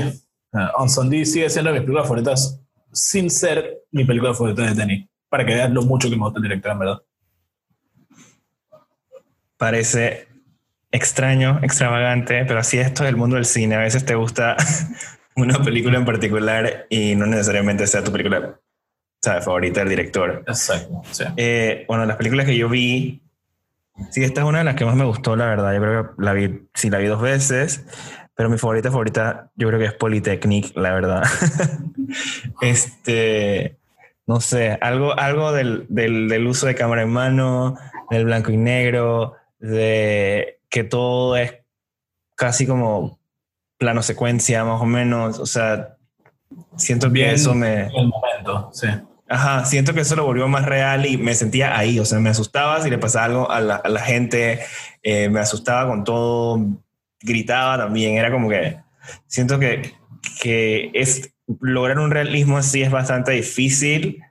uh, 0.52 0.82
On 0.82 0.90
Sunday 0.90 1.24
sigue 1.24 1.48
siendo 1.48 1.70
mis 1.70 1.80
películas 1.80 2.06
favoritas 2.06 2.60
sin 2.92 3.30
ser 3.30 3.84
mi 3.92 4.04
película 4.04 4.34
favorita 4.34 4.62
de 4.62 4.74
Denny, 4.74 5.07
para 5.28 5.44
que 5.44 5.54
veas 5.54 5.70
lo 5.70 5.82
mucho 5.82 6.08
que 6.08 6.16
me 6.16 6.22
gusta 6.22 6.38
el 6.38 6.44
director, 6.44 6.72
en 6.72 6.78
verdad. 6.78 7.02
Parece 9.56 10.28
extraño, 10.90 11.60
extravagante, 11.62 12.44
pero 12.46 12.60
así 12.60 12.78
esto 12.78 13.04
es 13.04 13.10
el 13.10 13.16
mundo 13.16 13.36
del 13.36 13.44
cine. 13.44 13.74
A 13.74 13.80
veces 13.80 14.04
te 14.04 14.14
gusta 14.14 14.56
una 15.36 15.62
película 15.62 15.98
en 15.98 16.04
particular 16.04 16.86
y 16.88 17.14
no 17.14 17.26
necesariamente 17.26 17.86
sea 17.86 18.04
tu 18.04 18.12
película 18.12 18.58
favorita 19.20 19.80
del 19.80 19.90
director. 19.90 20.44
Exacto. 20.46 21.02
Sí. 21.10 21.24
Eh, 21.36 21.84
bueno, 21.88 22.06
las 22.06 22.16
películas 22.16 22.46
que 22.46 22.56
yo 22.56 22.68
vi 22.68 23.22
Sí, 24.10 24.22
esta 24.22 24.42
es 24.42 24.46
una 24.46 24.58
de 24.58 24.64
las 24.64 24.76
que 24.76 24.84
más 24.84 24.94
me 24.94 25.04
gustó, 25.04 25.36
la 25.36 25.46
verdad. 25.46 25.74
Yo 25.74 25.80
creo 25.80 26.16
que 26.16 26.22
la 26.22 26.32
vi, 26.32 26.68
sí, 26.74 26.90
la 26.90 26.98
vi 26.98 27.06
dos 27.06 27.20
veces, 27.20 27.84
pero 28.34 28.48
mi 28.48 28.58
favorita 28.58 28.90
favorita 28.90 29.50
yo 29.56 29.68
creo 29.68 29.80
que 29.80 29.86
es 29.86 29.94
Polytechnic, 29.94 30.76
la 30.76 30.94
verdad. 30.94 31.24
este, 32.60 33.77
no 34.28 34.42
sé, 34.42 34.76
algo, 34.82 35.18
algo 35.18 35.52
del, 35.52 35.86
del, 35.88 36.28
del, 36.28 36.46
uso 36.46 36.66
de 36.66 36.74
cámara 36.74 37.00
en 37.00 37.08
mano, 37.08 37.78
del 38.10 38.26
blanco 38.26 38.52
y 38.52 38.58
negro, 38.58 39.36
de 39.58 40.60
que 40.68 40.84
todo 40.84 41.34
es 41.38 41.54
casi 42.36 42.66
como 42.66 43.18
plano 43.78 44.02
secuencia, 44.02 44.64
más 44.64 44.82
o 44.82 44.84
menos. 44.84 45.38
O 45.38 45.46
sea, 45.46 45.96
siento 46.76 47.10
que 47.10 47.32
eso 47.32 47.54
me... 47.54 47.86
El 47.86 48.08
momento, 48.08 48.68
sí. 48.70 48.88
Ajá, 49.30 49.64
siento 49.64 49.94
que 49.94 50.00
eso 50.02 50.14
lo 50.14 50.26
volvió 50.26 50.46
más 50.46 50.66
real 50.66 51.06
y 51.06 51.16
me 51.16 51.34
sentía 51.34 51.78
ahí, 51.78 51.98
o 51.98 52.04
sea, 52.04 52.18
me 52.18 52.28
asustaba 52.28 52.82
si 52.82 52.90
le 52.90 52.98
pasaba 52.98 53.24
algo 53.24 53.50
a 53.50 53.60
la, 53.60 54.00
gente, 54.00 54.60
eh, 55.02 55.30
me 55.30 55.40
asustaba 55.40 55.88
con 55.88 56.04
todo, 56.04 56.66
gritaba 57.20 57.78
también, 57.78 58.16
era 58.16 58.30
como 58.30 58.50
que 58.50 58.78
siento 59.26 59.58
que, 59.58 59.94
que 60.40 60.90
es 60.92 61.34
lograr 61.60 61.98
un 61.98 62.10
realismo 62.10 62.58
así 62.58 62.82
es 62.82 62.90
bastante 62.90 63.32
difícil 63.32 64.22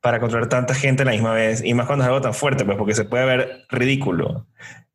para 0.00 0.20
controlar 0.20 0.48
tanta 0.48 0.74
gente 0.74 1.02
a 1.02 1.06
la 1.06 1.12
misma 1.12 1.32
vez 1.32 1.64
y 1.64 1.74
más 1.74 1.86
cuando 1.86 2.04
es 2.04 2.08
algo 2.08 2.20
tan 2.20 2.34
fuerte, 2.34 2.64
pues 2.64 2.76
porque 2.76 2.94
se 2.94 3.04
puede 3.04 3.24
ver 3.24 3.64
ridículo. 3.70 4.46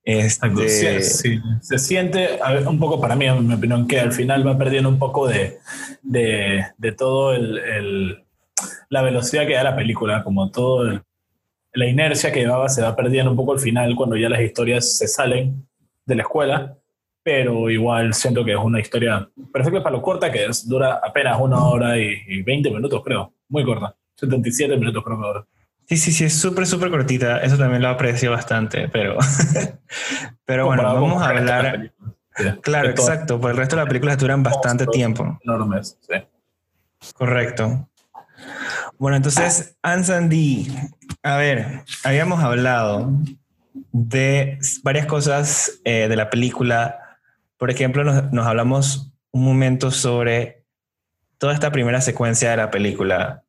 Este... 0.03 1.01
Sí, 1.01 1.39
Se 1.61 1.77
siente 1.77 2.39
un 2.65 2.79
poco 2.79 2.99
para 2.99 3.15
mí, 3.15 3.25
en 3.25 3.47
mi 3.47 3.53
opinión, 3.53 3.87
que 3.87 3.99
al 3.99 4.11
final 4.11 4.45
va 4.47 4.57
perdiendo 4.57 4.89
un 4.89 4.97
poco 4.97 5.27
de, 5.27 5.59
de, 6.01 6.65
de 6.77 6.91
todo 6.93 7.33
el 7.33 8.23
la 8.89 9.01
velocidad 9.01 9.47
que 9.47 9.53
da 9.53 9.63
la 9.63 9.75
película, 9.75 10.23
como 10.23 10.51
todo 10.51 11.01
la 11.73 11.87
inercia 11.87 12.31
que 12.31 12.41
llevaba 12.41 12.67
se 12.67 12.81
va 12.81 12.95
perdiendo 12.95 13.31
un 13.31 13.37
poco 13.37 13.53
al 13.53 13.59
final 13.59 13.95
cuando 13.95 14.17
ya 14.17 14.29
las 14.29 14.41
historias 14.41 14.97
se 14.97 15.07
salen 15.07 15.67
de 16.05 16.15
la 16.15 16.23
escuela, 16.23 16.77
pero 17.23 17.69
igual 17.69 18.13
siento 18.13 18.43
que 18.43 18.53
es 18.53 18.57
una 18.57 18.79
historia 18.79 19.29
perfecta 19.53 19.83
para 19.83 19.95
lo 19.95 20.01
corta 20.01 20.31
que 20.31 20.45
es, 20.45 20.67
dura 20.67 20.99
apenas 21.03 21.39
una 21.39 21.63
hora 21.63 21.97
y, 21.97 22.41
20 22.41 22.71
minutos 22.71 23.01
creo, 23.03 23.33
muy 23.49 23.63
corta, 23.63 23.95
77 24.15 24.77
minutos 24.77 25.03
creo 25.03 25.19
que 25.19 25.25
ahora. 25.25 25.45
Sí, 25.85 25.97
sí, 25.97 26.11
sí, 26.11 26.23
es 26.25 26.33
súper, 26.33 26.65
súper 26.65 26.89
cortita, 26.89 27.39
eso 27.39 27.57
también 27.57 27.81
lo 27.81 27.89
aprecio 27.89 28.31
bastante, 28.31 28.87
pero, 28.89 29.17
pero 30.45 30.65
bueno, 30.65 30.83
vamos 30.83 31.21
a 31.21 31.29
hablar... 31.29 31.93
claro, 32.61 32.89
exacto, 32.89 33.39
por 33.39 33.51
el 33.51 33.57
resto 33.57 33.75
de 33.75 33.81
las 33.81 33.87
películas 33.89 34.17
duran 34.17 34.41
bastante 34.41 34.87
tiempo. 34.87 35.37
Enormes, 35.43 35.97
sí. 36.01 36.15
Correcto. 37.15 37.89
Bueno, 38.97 39.17
entonces, 39.17 39.75
Ansandi, 39.81 40.71
a 41.23 41.37
ver, 41.37 41.83
habíamos 42.03 42.43
hablado 42.43 43.11
de 43.91 44.59
varias 44.83 45.05
cosas 45.05 45.81
eh, 45.83 46.07
de 46.07 46.15
la 46.15 46.29
película. 46.29 47.00
Por 47.61 47.69
ejemplo, 47.69 48.03
nos, 48.03 48.47
hablamos 48.47 49.13
un 49.31 49.43
momento 49.43 49.91
sobre 49.91 50.65
toda 51.37 51.53
esta 51.53 51.71
primera 51.71 52.01
secuencia 52.01 52.49
de 52.49 52.57
la 52.57 52.71
película, 52.71 53.43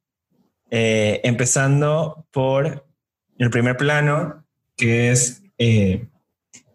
eh, 0.71 1.23
empezando 1.25 2.27
por 2.31 2.87
el 3.39 3.49
primer 3.49 3.79
plano, 3.79 4.45
que 4.77 5.13
es 5.13 5.43
eh, 5.57 6.09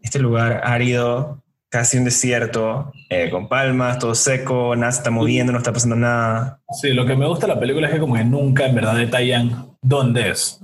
este 0.01 0.17
lugar 0.17 0.61
árido 0.63 1.43
casi 1.69 1.99
un 1.99 2.05
desierto, 2.05 2.91
eh, 3.11 3.29
con 3.29 3.47
palmas, 3.47 3.99
todo 3.99 4.15
seco, 4.15 4.75
nada 4.75 4.91
se 4.91 4.97
está 4.97 5.11
moviendo, 5.11 5.51
no 5.51 5.59
está 5.59 5.71
pasando 5.71 5.95
nada. 5.95 6.59
Sí, 6.71 6.91
lo 6.93 7.05
que 7.05 7.15
me 7.15 7.27
gusta 7.27 7.45
de 7.45 7.53
la 7.53 7.59
película 7.59 7.85
es 7.85 7.93
que 7.93 7.99
como 7.99 8.15
que 8.15 8.23
nunca 8.23 8.65
en 8.65 8.73
verdad 8.73 8.95
detallan 8.95 9.77
dónde 9.83 10.31
es. 10.31 10.59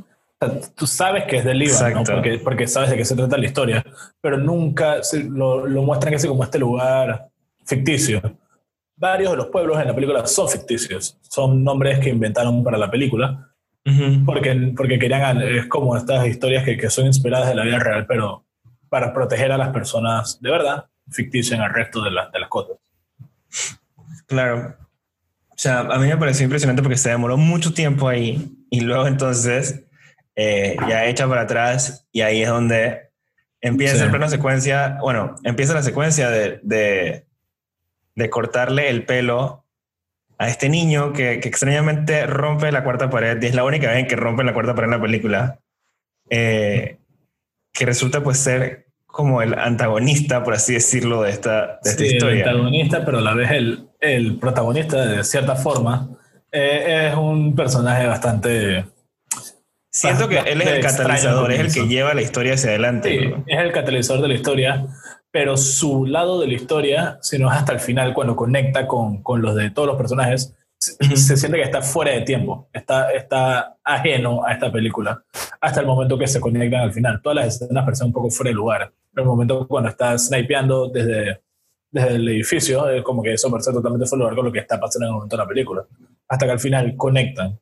Tú 0.75 0.87
sabes 0.87 1.25
que 1.25 1.37
es 1.37 1.45
del 1.45 1.59
Líbano, 1.59 2.03
porque, 2.03 2.39
porque 2.43 2.67
sabes 2.67 2.89
de 2.89 2.97
qué 2.97 3.05
se 3.05 3.15
trata 3.15 3.37
la 3.37 3.45
historia, 3.45 3.83
pero 4.21 4.37
nunca 4.37 4.97
lo, 5.29 5.67
lo 5.67 5.83
muestran 5.83 6.13
casi 6.13 6.27
como 6.27 6.43
este 6.43 6.59
lugar 6.59 7.29
ficticio. 7.65 8.21
Varios 8.95 9.31
de 9.31 9.37
los 9.37 9.47
pueblos 9.47 9.79
en 9.79 9.87
la 9.87 9.95
película 9.95 10.25
son 10.25 10.47
ficticios, 10.47 11.17
son 11.21 11.63
nombres 11.63 11.99
que 11.99 12.09
inventaron 12.09 12.63
para 12.63 12.77
la 12.77 12.89
película, 12.89 13.49
porque, 14.25 14.73
porque 14.77 14.97
querían, 14.97 15.41
es 15.41 15.65
como 15.67 15.97
estas 15.97 16.25
historias 16.25 16.63
que, 16.63 16.77
que 16.77 16.89
son 16.89 17.05
inspiradas 17.05 17.49
de 17.49 17.55
la 17.55 17.63
vida 17.63 17.79
real, 17.79 18.05
pero 18.07 18.45
para 18.87 19.13
proteger 19.13 19.51
a 19.51 19.57
las 19.57 19.69
personas 19.69 20.39
de 20.39 20.51
verdad 20.51 20.85
ficticio 21.09 21.55
en 21.55 21.63
el 21.63 21.73
resto 21.73 22.01
de, 22.01 22.11
de 22.11 22.39
las 22.39 22.49
cosas. 22.49 22.77
Claro. 24.27 24.77
O 25.49 25.55
sea, 25.57 25.81
a 25.81 25.99
mí 25.99 26.07
me 26.07 26.17
pareció 26.17 26.45
impresionante 26.45 26.81
porque 26.81 26.97
se 26.97 27.09
demoró 27.09 27.37
mucho 27.37 27.73
tiempo 27.73 28.07
ahí 28.07 28.55
y 28.69 28.81
luego 28.81 29.05
entonces 29.05 29.83
eh, 30.35 30.75
ya 30.87 31.05
echa 31.05 31.27
para 31.27 31.41
atrás 31.41 32.07
y 32.11 32.21
ahí 32.21 32.41
es 32.41 32.49
donde 32.49 33.09
empieza 33.61 34.09
sí. 34.09 34.17
la 34.17 34.29
secuencia, 34.29 34.97
bueno, 35.01 35.35
empieza 35.43 35.73
la 35.73 35.83
secuencia 35.83 36.29
de, 36.29 36.59
de, 36.63 37.25
de, 38.15 38.29
cortarle 38.29 38.89
el 38.89 39.05
pelo 39.05 39.65
a 40.37 40.49
este 40.49 40.69
niño 40.69 41.13
que, 41.13 41.39
que, 41.39 41.47
extrañamente 41.47 42.25
rompe 42.25 42.71
la 42.71 42.83
cuarta 42.83 43.09
pared 43.09 43.41
y 43.41 43.45
es 43.45 43.55
la 43.55 43.63
única 43.63 43.87
vez 43.87 43.99
en 43.99 44.07
que 44.07 44.15
rompe 44.15 44.43
la 44.43 44.53
cuarta 44.53 44.75
pared 44.75 44.87
en 44.87 44.91
la 44.91 45.01
película, 45.01 45.59
eh, 46.29 46.97
que 47.71 47.85
resulta 47.85 48.21
pues 48.23 48.39
ser 48.39 48.87
como 49.05 49.43
el 49.43 49.57
antagonista, 49.57 50.43
por 50.43 50.55
así 50.55 50.73
decirlo, 50.73 51.21
de 51.21 51.29
esta, 51.29 51.79
de 51.83 51.91
esta 51.91 52.03
historia. 52.03 52.43
El 52.43 52.49
antagonista, 52.49 53.05
pero 53.05 53.19
a 53.19 53.21
la 53.21 53.35
vez 53.35 53.51
el, 53.51 53.87
el 53.99 54.39
protagonista, 54.39 55.05
de 55.05 55.23
cierta 55.23 55.55
forma, 55.55 56.09
eh, 56.51 57.09
es 57.09 57.15
un 57.15 57.55
personaje 57.55 58.07
bastante. 58.07 58.85
Siento 59.93 60.27
que 60.27 60.39
él 60.39 60.59
es 60.59 60.67
el 60.67 60.81
catalizador, 60.81 61.51
es 61.51 61.59
el 61.59 61.71
que 61.71 61.87
lleva 61.87 62.15
la 62.15 62.23
historia 62.23 62.55
hacia 62.55 62.71
adelante. 62.71 63.09
Sí, 63.09 63.43
es 63.45 63.59
el 63.59 63.71
catalizador 63.71 64.23
de 64.23 64.27
la 64.27 64.33
historia, 64.33 64.87
pero 65.29 65.55
su 65.55 66.07
lado 66.07 66.41
de 66.41 66.47
la 66.47 66.53
historia, 66.53 67.19
si 67.21 67.37
no 67.37 67.51
es 67.51 67.57
hasta 67.57 67.73
el 67.73 67.79
final, 67.79 68.11
cuando 68.15 68.35
conecta 68.35 68.87
con, 68.87 69.21
con 69.21 69.43
los 69.43 69.55
de 69.55 69.69
todos 69.69 69.87
los 69.87 69.95
personajes, 69.95 70.55
se 70.79 71.37
siente 71.37 71.59
que 71.59 71.63
está 71.63 71.83
fuera 71.83 72.11
de 72.11 72.21
tiempo, 72.21 72.69
está, 72.73 73.11
está 73.11 73.77
ajeno 73.83 74.43
a 74.43 74.53
esta 74.53 74.71
película, 74.71 75.23
hasta 75.61 75.81
el 75.81 75.85
momento 75.85 76.17
que 76.17 76.27
se 76.27 76.41
conectan 76.41 76.81
al 76.81 76.91
final. 76.91 77.21
Todas 77.21 77.35
las 77.35 77.61
escenas 77.61 77.85
parecen 77.85 78.07
un 78.07 78.13
poco 78.13 78.31
fuera 78.31 78.49
de 78.49 78.55
lugar. 78.55 78.91
El 79.15 79.25
momento 79.25 79.67
cuando 79.67 79.89
está 79.89 80.17
snipeando 80.17 80.89
desde, 80.89 81.41
desde 81.91 82.15
el 82.15 82.27
edificio, 82.29 82.89
es 82.89 83.03
como 83.03 83.21
que 83.21 83.33
eso 83.33 83.51
parece 83.51 83.71
totalmente 83.71 84.07
fuera 84.07 84.25
de 84.25 84.31
lugar 84.31 84.35
con 84.37 84.45
lo 84.45 84.51
que 84.51 84.59
está 84.59 84.79
pasando 84.79 85.05
en 85.05 85.09
el 85.09 85.13
momento 85.13 85.37
de 85.37 85.43
la 85.43 85.47
película. 85.47 85.85
Hasta 86.27 86.47
que 86.47 86.51
al 86.51 86.59
final 86.59 86.95
conectan. 86.97 87.59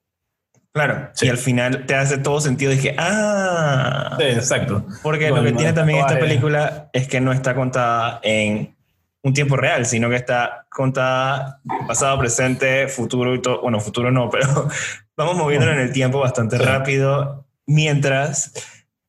Claro, 0.74 1.10
Sí. 1.14 1.26
y 1.26 1.30
al 1.30 1.38
final 1.38 1.86
te 1.86 1.96
hace 1.96 2.18
todo 2.18 2.40
sentido. 2.40 2.72
Dije, 2.72 2.96
ah, 2.98 4.16
Sí, 4.18 4.26
exacto. 4.26 4.86
porque 5.04 5.30
lo 5.30 5.44
que 5.44 5.52
tiene 5.52 5.74
también 5.74 6.00
esta 6.00 6.18
película 6.20 6.90
es 6.94 7.08
que 7.08 7.20
no 7.20 7.32
está 7.34 7.56
contada 7.56 8.20
en 8.24 8.76
un 9.24 9.34
tiempo 9.34 9.56
real, 9.58 9.86
sino 9.86 10.10
que 10.10 10.16
está 10.16 10.66
contada 10.70 11.60
pasado, 11.88 12.18
presente, 12.20 12.88
futuro 12.88 13.36
y 13.36 13.42
todo. 13.42 13.62
Bueno, 13.62 13.80
futuro 13.80 14.12
no, 14.12 14.30
pero 14.30 14.48
vamos 15.18 15.36
moviéndolo 15.36 15.74
en 15.74 15.80
el 15.80 15.92
tiempo 15.92 16.20
bastante 16.20 16.58
Sí. 16.58 16.64
rápido 16.64 17.46
mientras 17.68 18.54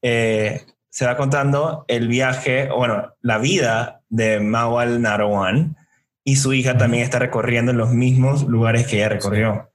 eh, 0.02 0.62
se 0.90 1.06
va 1.06 1.16
contando 1.16 1.84
el 1.88 2.08
viaje, 2.08 2.68
o 2.70 2.76
bueno, 2.76 3.14
la 3.22 3.38
vida 3.38 4.02
de 4.10 4.40
Mawal 4.40 5.00
Narawan 5.00 5.76
y 6.24 6.36
su 6.36 6.52
hija 6.52 6.76
también 6.76 7.02
está 7.04 7.18
recorriendo 7.18 7.70
en 7.72 7.78
los 7.78 7.90
mismos 7.92 8.42
lugares 8.42 8.86
que 8.86 8.96
ella 8.96 9.08
recorrió. 9.08 9.71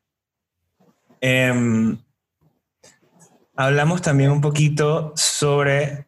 Em, 1.22 1.98
hablamos 3.56 4.02
también 4.02 4.32
un 4.32 4.42
poquito 4.42 5.14
sobre 5.16 6.06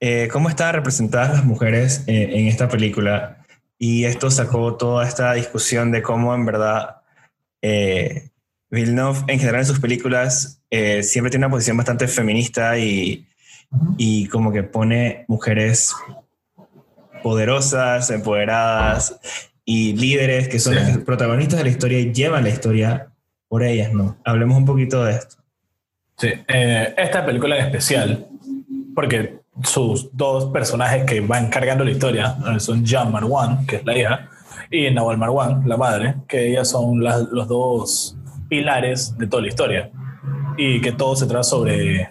eh, 0.00 0.28
cómo 0.32 0.48
estaban 0.48 0.74
representadas 0.74 1.32
las 1.34 1.44
mujeres 1.44 2.04
eh, 2.06 2.28
en 2.32 2.46
esta 2.48 2.68
película 2.68 3.44
y 3.78 4.04
esto 4.04 4.30
sacó 4.30 4.76
toda 4.76 5.06
esta 5.06 5.32
discusión 5.34 5.90
de 5.92 6.02
cómo 6.02 6.34
en 6.34 6.46
verdad 6.46 7.02
eh, 7.62 8.30
Villeneuve 8.70 9.20
en 9.28 9.38
general 9.38 9.60
en 9.60 9.66
sus 9.66 9.80
películas 9.80 10.62
siempre 11.02 11.30
tiene 11.30 11.46
una 11.46 11.50
posición 11.50 11.76
bastante 11.78 12.06
feminista 12.08 12.76
y, 12.78 13.26
y 13.96 14.26
como 14.28 14.52
que 14.52 14.62
pone 14.62 15.24
mujeres 15.28 15.94
poderosas, 17.22 18.10
empoderadas 18.10 19.18
y 19.64 19.94
líderes 19.94 20.48
que 20.48 20.58
son 20.58 20.74
Sí. 20.74 20.80
las 20.80 20.98
protagonistas 20.98 21.58
de 21.58 21.64
la 21.64 21.70
historia 21.70 21.98
y 22.00 22.12
llevan 22.12 22.44
la 22.44 22.50
historia 22.50 23.12
por 23.48 23.62
ellas, 23.62 23.92
¿no? 23.92 24.16
Hablemos 24.24 24.56
un 24.56 24.64
poquito 24.64 25.04
de 25.04 25.12
esto. 25.12 25.36
Sí, 26.18 26.28
eh, 26.48 26.94
esta 26.96 27.24
película 27.26 27.58
en 27.58 27.66
especial, 27.66 28.26
porque 28.94 29.40
sus 29.62 30.08
dos 30.16 30.46
personajes 30.46 31.04
que 31.04 31.20
van 31.20 31.48
cargando 31.48 31.84
la 31.84 31.90
historia 31.90 32.36
eh, 32.54 32.60
son 32.60 32.84
Jean 32.84 33.12
Marwan, 33.12 33.66
que 33.66 33.76
es 33.76 33.84
la 33.84 33.96
hija, 33.96 34.30
y 34.70 34.90
Nawal 34.90 35.18
Marwan, 35.18 35.68
la 35.68 35.76
madre, 35.76 36.14
que 36.26 36.48
ellas 36.50 36.68
son 36.70 37.00
los 37.00 37.46
dos 37.48 38.16
pilares 38.48 39.16
de 39.18 39.26
toda 39.26 39.42
la 39.42 39.48
historia. 39.48 39.90
Y 40.58 40.80
que 40.80 40.92
todo 40.92 41.14
se 41.14 41.26
trata 41.26 41.42
sobre, 41.44 42.10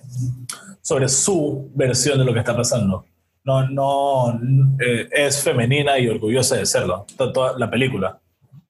sobre 0.81 1.09
su 1.09 1.71
versión 1.73 2.19
de 2.19 2.25
lo 2.25 2.31
que 2.33 2.39
está 2.39 2.55
pasando. 2.55 3.05
No, 3.43 3.67
no, 3.67 4.39
eh, 4.79 5.07
es 5.11 5.41
femenina 5.43 5.97
y 5.99 6.07
orgullosa 6.07 6.55
de 6.55 6.65
serlo, 6.65 7.05
to- 7.17 7.31
toda 7.31 7.57
la 7.57 7.69
película. 7.69 8.19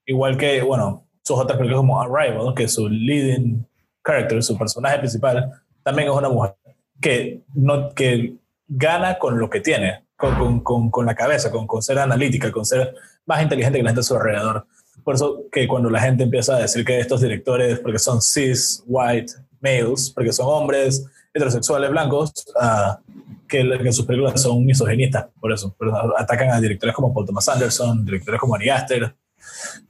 Igual 0.05 0.37
que, 0.37 0.61
bueno, 0.61 1.04
sus 1.25 1.39
otras 1.39 1.57
películas 1.57 1.79
como 1.79 1.99
Arrival, 1.99 2.53
que 2.53 2.67
su 2.67 2.87
leading 2.87 3.65
character, 4.05 4.43
su 4.43 4.57
personaje 4.57 4.99
principal, 4.99 5.51
también 5.81 6.07
es 6.07 6.13
una 6.13 6.29
mujer 6.29 6.55
que, 7.01 7.41
no, 7.55 7.89
que 7.89 8.35
gana 8.67 9.17
con 9.17 9.39
lo 9.39 9.49
que 9.49 9.59
tiene, 9.59 10.05
con, 10.15 10.35
con, 10.35 10.59
con, 10.59 10.91
con 10.91 11.05
la 11.07 11.15
cabeza, 11.15 11.49
con, 11.49 11.65
con 11.65 11.81
ser 11.81 11.97
analítica, 11.97 12.51
con 12.51 12.63
ser 12.63 12.93
más 13.25 13.41
inteligente 13.41 13.79
que 13.79 13.83
la 13.83 13.89
gente 13.89 14.01
a 14.01 14.03
su 14.03 14.15
alrededor. 14.15 14.67
Por 15.03 15.15
eso 15.15 15.43
que 15.51 15.67
cuando 15.67 15.89
la 15.89 15.99
gente 15.99 16.23
empieza 16.23 16.55
a 16.55 16.59
decir 16.59 16.85
que 16.85 16.99
estos 16.99 17.21
directores, 17.21 17.79
porque 17.79 17.97
son 17.97 18.21
cis, 18.21 18.83
white, 18.85 19.33
males, 19.61 20.11
porque 20.13 20.31
son 20.31 20.45
hombres 20.47 21.07
heterosexuales 21.33 21.89
blancos, 21.89 22.33
ah, 22.59 22.99
que, 23.47 23.67
que 23.81 23.91
sus 23.91 24.05
películas 24.05 24.39
son 24.39 24.63
misoginistas, 24.63 25.27
por 25.39 25.51
eso. 25.51 25.75
Atacan 26.17 26.51
a 26.51 26.61
directores 26.61 26.95
como 26.95 27.11
Paul 27.11 27.25
Thomas 27.25 27.49
Anderson, 27.49 28.05
directores 28.05 28.39
como 28.39 28.53
Ari 28.55 28.69
Aster 28.69 29.15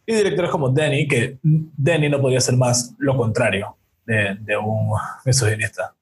y 0.06 0.14
directores 0.14 0.52
como 0.52 0.70
Denny, 0.70 1.08
que 1.08 1.38
Denny 1.42 2.10
no 2.10 2.22
podría 2.22 2.42
ser 2.42 2.58
más 2.58 2.94
lo 2.98 3.16
contrario 3.18 3.78
de, 4.06 4.38
de 4.42 4.58
un 4.58 4.92
misoginista, 5.26 5.94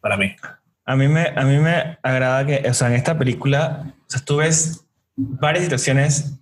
para 0.00 0.16
mí. 0.16 0.34
A 0.84 0.96
mí, 0.96 1.08
me, 1.08 1.28
a 1.36 1.42
mí 1.44 1.58
me 1.58 1.98
agrada 2.02 2.44
que, 2.46 2.68
o 2.68 2.74
sea, 2.74 2.88
en 2.88 2.94
esta 2.94 3.16
película, 3.16 3.94
o 4.00 4.10
sea, 4.10 4.20
tú 4.24 4.40
varias 5.16 5.64
situaciones 5.64 6.40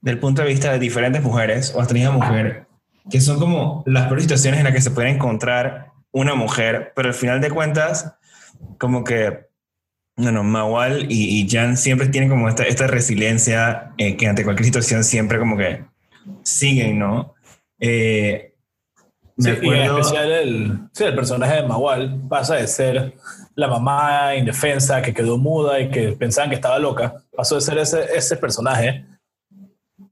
del 0.00 0.18
punto 0.18 0.42
de 0.42 0.48
vista 0.48 0.72
de 0.72 0.78
diferentes 0.78 1.22
mujeres 1.22 1.74
o 1.74 1.80
hasta 1.80 1.94
una 1.94 2.10
mujer, 2.10 2.66
que 3.10 3.20
son 3.20 3.38
como 3.38 3.82
las 3.86 4.06
peores 4.06 4.24
situaciones 4.24 4.60
en 4.60 4.64
las 4.64 4.74
que 4.74 4.80
se 4.80 4.90
puede 4.90 5.10
encontrar 5.10 5.92
una 6.12 6.34
mujer, 6.34 6.92
pero 6.94 7.08
al 7.08 7.14
final 7.14 7.40
de 7.40 7.50
cuentas, 7.50 8.14
como 8.78 9.04
que, 9.04 9.47
bueno, 10.18 10.42
Mawal 10.44 11.06
y, 11.10 11.40
y 11.40 11.48
Jan 11.48 11.76
siempre 11.76 12.08
tienen 12.08 12.28
como 12.28 12.48
esta, 12.48 12.64
esta 12.64 12.86
resiliencia 12.86 13.92
eh, 13.96 14.16
que 14.16 14.26
ante 14.26 14.44
cualquier 14.44 14.66
situación 14.66 15.04
siempre 15.04 15.38
como 15.38 15.56
que 15.56 15.84
siguen, 16.42 16.98
¿no? 16.98 17.34
Eh, 17.80 18.54
me 19.36 19.44
Sí, 19.44 19.50
y 19.62 19.68
en 19.68 19.74
acuerdo- 19.82 19.98
especial 20.00 20.32
el, 20.32 20.78
sí, 20.92 21.04
el 21.04 21.14
personaje 21.14 21.54
de 21.56 21.62
Mawal 21.62 22.20
pasa 22.28 22.56
de 22.56 22.66
ser 22.66 23.14
la 23.54 23.68
mamá 23.68 24.34
indefensa 24.36 25.00
que 25.00 25.14
quedó 25.14 25.38
muda 25.38 25.78
y 25.80 25.90
que 25.90 26.12
pensaban 26.12 26.50
que 26.50 26.56
estaba 26.56 26.78
loca, 26.80 27.14
pasó 27.36 27.54
de 27.54 27.60
ser 27.60 27.78
ese, 27.78 28.04
ese 28.16 28.36
personaje, 28.36 29.04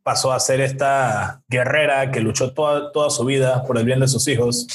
pasó 0.05 0.33
a 0.33 0.39
ser 0.39 0.61
esta 0.61 1.43
guerrera 1.49 2.13
que 2.13 2.21
luchó 2.21 2.53
toda, 2.53 2.93
toda 2.93 3.11
su 3.11 3.25
vida 3.25 3.65
por 3.65 3.77
el 3.79 3.85
bien 3.85 3.99
de 3.99 4.07
sus 4.07 4.29
hijos, 4.29 4.67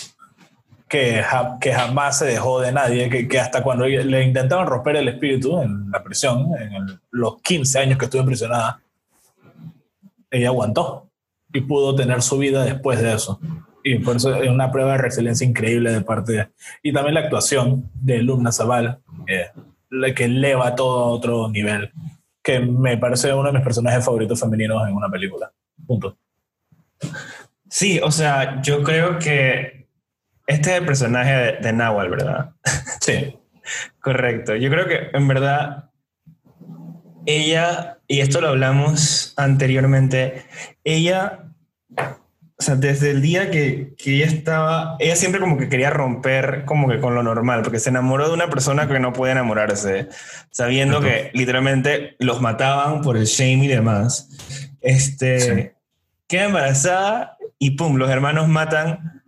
que, 0.91 1.23
ja- 1.23 1.57
que 1.61 1.71
jamás 1.73 2.17
se 2.19 2.25
dejó 2.25 2.59
de 2.59 2.73
nadie, 2.73 3.09
que, 3.09 3.25
que 3.25 3.39
hasta 3.39 3.63
cuando 3.63 3.85
le 3.87 4.23
intentaron 4.25 4.67
romper 4.67 4.97
el 4.97 5.07
espíritu 5.07 5.61
en 5.61 5.89
la 5.89 6.03
prisión, 6.03 6.49
en 6.59 6.73
el- 6.73 6.99
los 7.11 7.41
15 7.41 7.79
años 7.79 7.97
que 7.97 8.05
estuvo 8.05 8.21
imprisionada, 8.21 8.81
ella 10.29 10.49
aguantó 10.49 11.07
y 11.53 11.61
pudo 11.61 11.95
tener 11.95 12.21
su 12.21 12.37
vida 12.37 12.65
después 12.65 13.01
de 13.01 13.13
eso. 13.13 13.39
Y 13.83 13.99
por 13.99 14.17
eso 14.17 14.35
es 14.35 14.49
una 14.49 14.69
prueba 14.71 14.91
de 14.93 14.97
resiliencia 14.99 15.47
increíble 15.47 15.91
de 15.91 16.01
parte 16.01 16.33
de... 16.33 16.47
Y 16.83 16.91
también 16.93 17.15
la 17.15 17.21
actuación 17.21 17.89
de 17.93 18.21
Lumna 18.21 18.51
Zabal, 18.51 18.99
que, 19.25 19.45
la 19.89 20.13
que 20.13 20.25
eleva 20.25 20.75
todo 20.75 21.03
a 21.03 21.07
otro 21.07 21.49
nivel, 21.49 21.91
que 22.43 22.59
me 22.59 22.97
parece 22.97 23.33
uno 23.33 23.47
de 23.47 23.53
mis 23.53 23.63
personajes 23.63 24.03
favoritos 24.03 24.39
femeninos 24.39 24.85
en 24.87 24.93
una 24.93 25.09
película. 25.09 25.51
Punto. 25.87 26.15
Sí, 27.69 27.99
o 28.03 28.11
sea, 28.11 28.61
yo 28.61 28.83
creo 28.83 29.17
que 29.17 29.80
este 30.51 30.71
es 30.71 30.77
el 30.79 30.85
personaje 30.85 31.31
de, 31.31 31.51
de 31.57 31.73
Nahual, 31.73 32.09
¿verdad? 32.09 32.51
Sí. 33.01 33.37
Correcto. 33.99 34.55
Yo 34.55 34.69
creo 34.69 34.87
que 34.87 35.09
en 35.13 35.27
verdad 35.27 35.89
ella, 37.25 37.99
y 38.07 38.19
esto 38.21 38.41
lo 38.41 38.49
hablamos 38.49 39.33
anteriormente, 39.37 40.43
ella, 40.83 41.45
o 41.97 42.63
sea, 42.63 42.75
desde 42.75 43.11
el 43.11 43.21
día 43.21 43.49
que, 43.51 43.93
que 43.97 44.15
ella 44.15 44.25
estaba, 44.25 44.95
ella 44.99 45.15
siempre 45.15 45.39
como 45.39 45.57
que 45.57 45.69
quería 45.69 45.89
romper 45.89 46.63
como 46.65 46.87
que 46.89 46.99
con 46.99 47.15
lo 47.15 47.23
normal, 47.23 47.61
porque 47.63 47.79
se 47.79 47.89
enamoró 47.89 48.27
de 48.27 48.33
una 48.33 48.49
persona 48.49 48.87
que 48.87 48.99
no 48.99 49.13
puede 49.13 49.31
enamorarse, 49.33 50.09
sabiendo 50.51 51.01
que 51.01 51.31
literalmente 51.33 52.15
los 52.19 52.41
mataban 52.41 53.01
por 53.01 53.17
el 53.17 53.25
shame 53.25 53.65
y 53.65 53.67
demás. 53.67 54.29
Este, 54.81 55.39
Sí. 55.39 55.69
queda 56.27 56.45
embarazada 56.45 57.37
y 57.59 57.71
pum, 57.71 57.95
los 57.97 58.09
hermanos 58.09 58.47
matan 58.47 59.20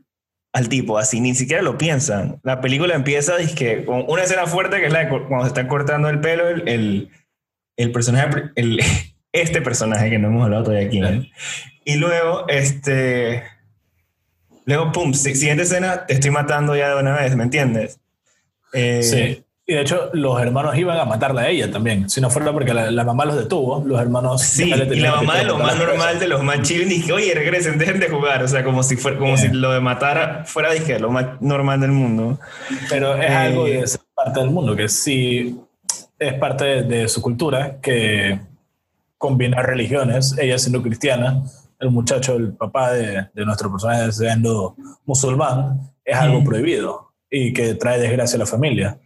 al 0.54 0.70
tipo, 0.70 0.98
así, 1.00 1.20
ni 1.20 1.34
siquiera 1.36 1.62
lo 1.64 1.78
piensan. 1.78 2.40
La 2.44 2.62
película 2.62 2.94
empieza 2.96 3.36
dizque, 3.38 3.84
con 3.86 4.06
una 4.08 4.24
escena 4.24 4.46
fuerte 4.46 4.78
que 4.80 4.86
es 4.86 4.94
la 4.94 5.00
de 5.06 5.10
cu- 5.10 5.28
cuando 5.28 5.46
se 5.46 5.50
están 5.50 5.68
cortando 5.68 6.10
el 6.10 6.20
pelo, 6.22 6.48
el, 6.48 6.68
el, 6.70 7.10
el 7.76 7.92
personaje, 7.92 8.30
el, 8.56 8.80
este 9.32 9.62
personaje 9.62 10.10
que 10.12 10.20
no 10.20 10.28
hemos 10.28 10.44
hablado 10.44 10.66
todavía 10.66 10.88
aquí. 10.88 11.00
¿no? 11.00 11.10
Y 11.86 11.96
luego, 11.96 12.48
este, 12.50 13.44
luego, 14.66 14.92
pum, 14.92 15.14
si- 15.14 15.36
siguiente 15.36 15.64
escena, 15.64 16.06
te 16.06 16.14
estoy 16.14 16.30
matando 16.32 16.76
ya 16.76 16.90
de 16.94 17.02
una 17.02 17.16
vez, 17.16 17.36
¿me 17.36 17.44
entiendes? 17.44 18.00
Eh, 18.74 19.02
Sí. 19.04 19.44
Y 19.66 19.76
de 19.76 19.82
hecho, 19.82 20.10
los 20.12 20.42
hermanos 20.42 20.76
iban 20.78 20.98
a 21.00 21.06
matarla 21.06 21.42
a 21.44 21.48
ella 21.50 21.72
también. 21.72 22.10
Si 22.10 22.20
no 22.20 22.30
fuera 22.30 22.52
porque 22.52 22.74
la, 22.74 22.92
la 22.92 23.06
mamá 23.06 23.24
los 23.24 23.38
detuvo, 23.38 23.82
los 23.86 24.00
hermanos. 24.02 24.42
Sí, 24.42 24.70
y 24.70 25.00
la 25.00 25.16
mamá 25.16 25.38
de 25.38 25.46
lo 25.46 25.54
cortar 25.54 25.78
más 25.78 25.88
normal, 25.88 26.20
de 26.20 26.28
los 26.28 26.44
más 26.44 26.62
chill, 26.64 26.90
dije, 26.90 27.14
oye, 27.14 27.34
regresen, 27.34 27.78
dejen 27.78 28.00
de 28.02 28.10
jugar. 28.10 28.44
O 28.44 28.48
sea, 28.50 28.64
como 28.66 28.84
si, 28.84 28.98
fuera, 28.98 29.18
como 29.18 29.38
si 29.38 29.48
lo 29.48 29.72
de 29.72 29.80
matar 29.80 30.44
fuera, 30.48 30.74
dije, 30.74 31.00
lo 31.00 31.12
más 31.12 31.42
normal 31.42 31.80
del 31.80 31.92
mundo. 31.92 32.40
Pero 32.90 33.16
es 33.16 33.24
Eh, 33.32 33.34
algo 33.34 33.64
de 33.66 33.88
ser 33.88 34.02
parte 34.14 34.42
del 34.42 34.50
mundo, 34.50 34.76
que 34.76 34.90
sí 34.90 35.58
es 36.20 36.34
parte 36.34 36.66
de, 36.66 36.84
de 36.84 37.08
su 37.08 37.22
cultura, 37.22 37.78
que 37.82 38.40
combina 39.18 39.62
religiones, 39.62 40.36
ella 40.38 40.58
siendo 40.58 40.82
cristiana, 40.84 41.42
el 41.80 41.90
muchacho, 41.90 42.36
el 42.36 42.52
papá 42.54 42.92
de, 42.92 43.28
de 43.34 43.46
nuestro 43.46 43.72
personaje 43.72 44.12
siendo 44.12 44.76
musulmán, 45.06 45.90
es 46.04 46.18
algo 46.18 46.42
Mm. 46.42 46.44
prohibido 46.44 47.14
y 47.30 47.54
que 47.54 47.76
trae 47.76 47.98
desgracia 48.00 48.36
a 48.36 48.40
la 48.40 48.46
familia. 48.46 48.98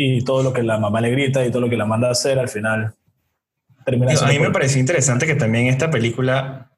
Y 0.00 0.22
todo 0.22 0.44
lo 0.44 0.52
que 0.52 0.62
la 0.62 0.78
mamá 0.78 1.00
le 1.00 1.10
grita 1.10 1.44
y 1.44 1.50
todo 1.50 1.62
lo 1.62 1.68
que 1.68 1.76
la 1.76 1.84
manda 1.84 2.06
a 2.06 2.12
hacer, 2.12 2.38
al 2.38 2.48
final 2.48 2.94
termina 3.84 4.12
a 4.12 4.28
mí 4.28 4.38
me 4.38 4.50
pareció 4.52 4.78
interesante 4.80 5.26
que 5.26 5.34
también 5.34 5.66
esta 5.66 5.90
película 5.90 6.70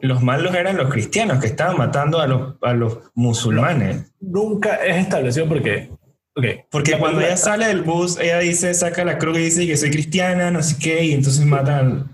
los 0.00 0.20
malos 0.22 0.52
eran 0.56 0.76
los 0.76 0.90
cristianos 0.90 1.38
que 1.40 1.46
estaban 1.46 1.78
matando 1.78 2.20
a 2.20 2.26
los, 2.26 2.56
a 2.62 2.72
los 2.74 2.98
musulmanes. 3.14 4.12
Nunca 4.20 4.74
es 4.84 4.96
establecido 4.96 5.46
porque... 5.48 5.88
ok, 6.34 6.44
Porque 6.68 6.90
la 6.92 6.98
cuando 6.98 7.20
ella 7.20 7.34
está- 7.34 7.50
sale 7.52 7.66
del 7.68 7.82
bus, 7.82 8.18
ella 8.18 8.40
dice, 8.40 8.74
saca 8.74 9.04
la 9.04 9.18
cruz 9.18 9.38
y 9.38 9.42
dice 9.42 9.66
que 9.66 9.76
soy 9.76 9.90
cristiana, 9.90 10.50
no 10.50 10.62
sé 10.64 10.76
qué, 10.82 11.04
y 11.04 11.12
entonces 11.12 11.46
matan. 11.46 12.10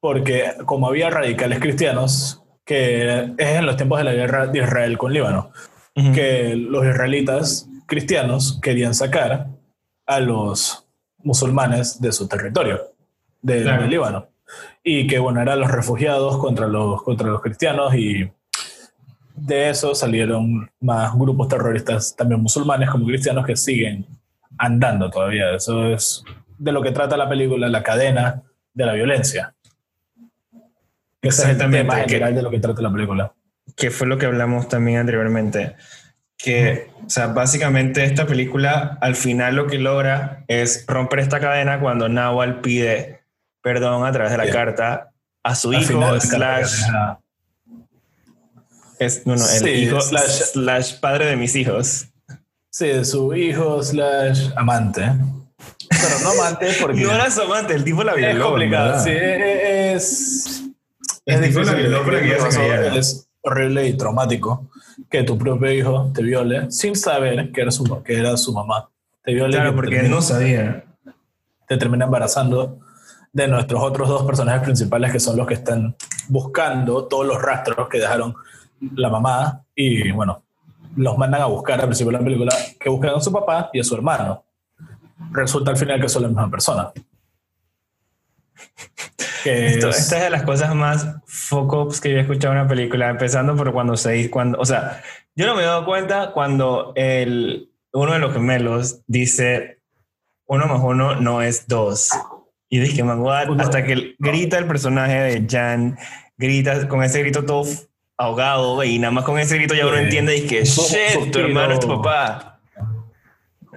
porque 0.00 0.54
como 0.66 0.88
había 0.88 1.08
radicales 1.08 1.60
cristianos, 1.60 2.42
que 2.64 3.32
es 3.38 3.48
en 3.48 3.64
los 3.64 3.76
tiempos 3.76 3.98
de 3.98 4.04
la 4.04 4.12
guerra 4.12 4.48
de 4.48 4.58
Israel 4.58 4.98
con 4.98 5.12
Líbano, 5.12 5.52
que 5.94 6.56
los 6.56 6.84
israelitas 6.84 7.68
cristianos 7.90 8.60
querían 8.62 8.94
sacar 8.94 9.48
a 10.06 10.20
los 10.20 10.86
musulmanes 11.18 12.00
de 12.00 12.12
su 12.12 12.28
territorio, 12.28 12.94
de, 13.42 13.64
del 13.64 13.90
Líbano. 13.90 14.28
Y 14.84 15.08
que, 15.08 15.18
bueno, 15.18 15.42
eran 15.42 15.58
los 15.58 15.70
refugiados 15.70 16.38
contra 16.38 16.68
los, 16.68 17.02
contra 17.02 17.28
los 17.28 17.42
cristianos 17.42 17.94
y 17.96 18.30
de 19.34 19.70
eso 19.70 19.94
salieron 19.94 20.70
más 20.80 21.12
grupos 21.14 21.48
terroristas, 21.48 22.14
también 22.14 22.40
musulmanes 22.40 22.90
como 22.90 23.06
cristianos, 23.06 23.44
que 23.44 23.56
siguen 23.56 24.06
andando 24.56 25.10
todavía. 25.10 25.54
Eso 25.56 25.86
es 25.86 26.22
de 26.58 26.70
lo 26.70 26.82
que 26.82 26.92
trata 26.92 27.16
la 27.16 27.28
película, 27.28 27.68
la 27.68 27.82
cadena 27.82 28.42
de 28.72 28.86
la 28.86 28.92
violencia. 28.92 29.54
Ese 31.22 31.42
es 31.42 31.48
el 31.48 31.58
tema 31.58 31.96
general 31.96 32.34
de 32.36 32.42
lo 32.42 32.50
que 32.50 32.60
trata 32.60 32.82
la 32.82 32.92
película. 32.92 33.32
Que 33.74 33.90
fue 33.90 34.06
lo 34.06 34.16
que 34.16 34.26
hablamos 34.26 34.68
también 34.68 34.98
anteriormente. 34.98 35.76
Que, 36.42 36.90
o 37.04 37.10
sea, 37.10 37.28
básicamente 37.28 38.04
esta 38.04 38.26
película 38.26 38.98
al 39.00 39.14
final 39.14 39.56
lo 39.56 39.66
que 39.66 39.78
logra 39.78 40.44
es 40.48 40.84
romper 40.86 41.18
esta 41.18 41.38
cadena 41.38 41.80
cuando 41.80 42.08
Nawal 42.08 42.60
pide 42.60 43.20
perdón 43.62 44.06
a 44.06 44.12
través 44.12 44.32
de 44.32 44.38
la 44.38 44.50
carta 44.50 45.10
a 45.42 45.54
su 45.54 45.72
hijo, 45.72 46.20
slash, 46.20 46.82
es, 48.98 49.26
no, 49.26 49.34
no, 49.34 49.48
el 49.48 49.68
hijo 49.68 50.00
slash, 50.00 51.00
padre 51.00 51.26
de 51.26 51.36
mis 51.36 51.56
hijos. 51.56 52.06
Sí, 52.70 52.86
de 52.86 53.04
su 53.04 53.34
hijo 53.34 53.82
slash 53.82 54.50
amante. 54.56 55.12
Pero 55.88 56.18
no 56.22 56.30
amante 56.30 56.68
porque... 56.80 57.00
no 57.02 57.12
era 57.12 57.30
su 57.30 57.40
amante, 57.40 57.74
el 57.74 57.84
tipo 57.84 58.04
la 58.04 58.14
violó. 58.14 58.32
Es 58.32 58.44
complicado, 58.44 59.02
sí, 59.02 59.10
es... 59.12 60.62
Es, 61.26 61.40
difícil, 61.40 61.74
que 61.74 62.98
es 62.98 63.28
horrible 63.42 63.86
y 63.86 63.96
traumático 63.96 64.70
que 65.08 65.22
tu 65.22 65.38
propio 65.38 65.72
hijo 65.72 66.10
te 66.14 66.22
viole 66.22 66.70
sin 66.70 66.96
saber 66.96 67.52
que 67.52 67.62
era 67.62 67.70
su, 67.70 68.02
que 68.02 68.18
era 68.18 68.36
su 68.36 68.52
mamá. 68.52 68.88
Te 69.22 69.34
viole. 69.34 69.54
Claro, 69.54 69.74
porque 69.74 70.02
no 70.02 70.20
sabía. 70.20 70.84
Te 71.66 71.76
termina 71.76 72.06
embarazando 72.06 72.80
de 73.32 73.48
nuestros 73.48 73.82
otros 73.82 74.08
dos 74.08 74.24
personajes 74.24 74.62
principales 74.62 75.12
que 75.12 75.20
son 75.20 75.36
los 75.36 75.46
que 75.46 75.54
están 75.54 75.94
buscando 76.28 77.04
todos 77.06 77.26
los 77.26 77.40
rastros 77.40 77.88
que 77.88 77.98
dejaron 77.98 78.34
la 78.94 79.08
mamá 79.08 79.62
y 79.74 80.10
bueno, 80.10 80.42
los 80.96 81.16
mandan 81.16 81.42
a 81.42 81.46
buscar 81.46 81.80
al 81.80 81.86
principio 81.86 82.12
de 82.12 82.18
la 82.18 82.24
película 82.24 82.54
que 82.78 82.88
buscan 82.88 83.14
a 83.14 83.20
su 83.20 83.32
papá 83.32 83.70
y 83.72 83.80
a 83.80 83.84
su 83.84 83.94
hermano. 83.94 84.42
Resulta 85.32 85.70
al 85.70 85.76
final 85.76 86.00
que 86.00 86.08
son 86.08 86.22
la 86.22 86.28
misma 86.28 86.50
persona. 86.50 86.90
Esta 89.44 89.88
es 89.88 90.10
de 90.10 90.30
las 90.30 90.42
cosas 90.42 90.74
más 90.74 91.06
focos 91.26 92.00
que 92.00 92.10
yo 92.10 92.18
he 92.18 92.20
escuchado 92.20 92.54
en 92.54 92.60
una 92.60 92.68
película, 92.68 93.08
empezando 93.08 93.56
por 93.56 93.72
cuando 93.72 93.96
se 93.96 94.30
cuando, 94.30 94.58
o 94.58 94.66
sea, 94.66 95.02
yo 95.34 95.46
no 95.46 95.54
me 95.54 95.62
he 95.62 95.66
dado 95.66 95.86
cuenta 95.86 96.32
cuando 96.32 96.92
el, 96.94 97.70
uno 97.92 98.12
de 98.12 98.18
los 98.18 98.32
gemelos 98.32 99.00
dice 99.06 99.80
uno 100.50 100.66
más 100.66 100.80
uno 100.82 101.14
no 101.14 101.42
es 101.42 101.68
dos. 101.68 102.10
Y 102.68 102.80
dije, 102.80 103.04
man, 103.04 103.22
hasta 103.60 103.84
que 103.84 104.14
grita 104.18 104.58
el 104.58 104.66
personaje 104.66 105.14
de 105.14 105.46
Jan, 105.48 105.96
grita 106.36 106.88
con 106.88 107.02
ese 107.02 107.20
grito 107.20 107.44
todo 107.44 107.64
ahogado, 108.16 108.82
y 108.84 108.98
nada 108.98 109.12
más 109.12 109.24
con 109.24 109.38
ese 109.38 109.56
grito 109.56 109.74
ya 109.74 109.86
uno 109.86 109.96
entiende 109.96 110.36
y 110.36 110.46
que, 110.46 110.64
shit, 110.64 111.30
tu 111.32 111.38
hermano 111.38 111.74
es 111.74 111.80
tu 111.80 111.88
papá. 111.88 112.49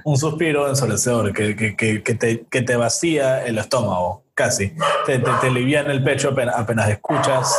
Un 0.06 0.18
suspiro 0.18 0.68
ensolecedor 0.68 1.34
que, 1.34 1.56
que, 1.56 1.76
que, 1.76 2.04
que, 2.04 2.16
te, 2.16 2.46
que 2.46 2.62
te 2.62 2.76
vacía 2.76 3.46
el 3.46 3.58
estómago, 3.58 4.24
casi. 4.34 4.74
Te, 5.06 5.20
te, 5.20 5.32
te 5.42 5.52
liviana 5.52 5.92
el 5.92 6.04
pecho 6.04 6.30
apenas, 6.30 6.90
escuchas 6.90 7.56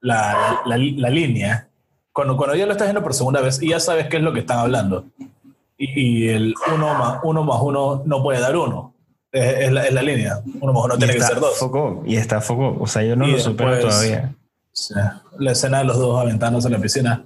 la, 0.00 0.62
la, 0.66 0.76
la, 0.76 1.10
línea. 1.10 1.68
Cuando, 2.12 2.36
cuando 2.36 2.54
ya 2.54 2.66
lo 2.66 2.72
estás 2.72 2.88
viendo 2.88 3.02
por 3.02 3.14
segunda 3.14 3.40
vez 3.40 3.62
y 3.62 3.70
ya 3.70 3.80
sabes 3.80 4.08
qué 4.08 4.18
es 4.18 4.22
lo 4.22 4.32
que 4.32 4.40
están 4.40 4.58
hablando. 4.58 5.06
Y, 5.76 6.26
y 6.26 6.28
el 6.28 6.54
uno 6.72 6.94
más, 6.94 7.20
uno 7.22 7.42
más 7.42 7.58
uno 7.60 8.02
no 8.04 8.22
puede 8.22 8.40
dar 8.40 8.56
uno. 8.56 8.94
Es, 9.32 9.60
es, 9.60 9.72
la, 9.72 9.86
es 9.86 9.94
la, 9.94 10.02
línea. 10.02 10.40
Uno 10.60 10.72
más 10.72 10.84
uno 10.84 10.98
tiene 10.98 11.14
que 11.14 11.22
ser 11.22 11.40
dos. 11.40 11.58
Foco, 11.58 12.02
y 12.06 12.16
está 12.16 12.40
foco. 12.40 12.76
O 12.78 12.86
sea, 12.86 13.02
yo 13.02 13.16
no 13.16 13.26
lo 13.26 13.38
supero 13.38 13.80
todavía. 13.80 14.34
Sí. 14.72 14.94
La 15.38 15.52
escena 15.52 15.78
de 15.78 15.84
los 15.84 15.98
dos 15.98 16.20
aventándose 16.20 16.68
en 16.68 16.72
la 16.74 16.78
piscina. 16.78 17.24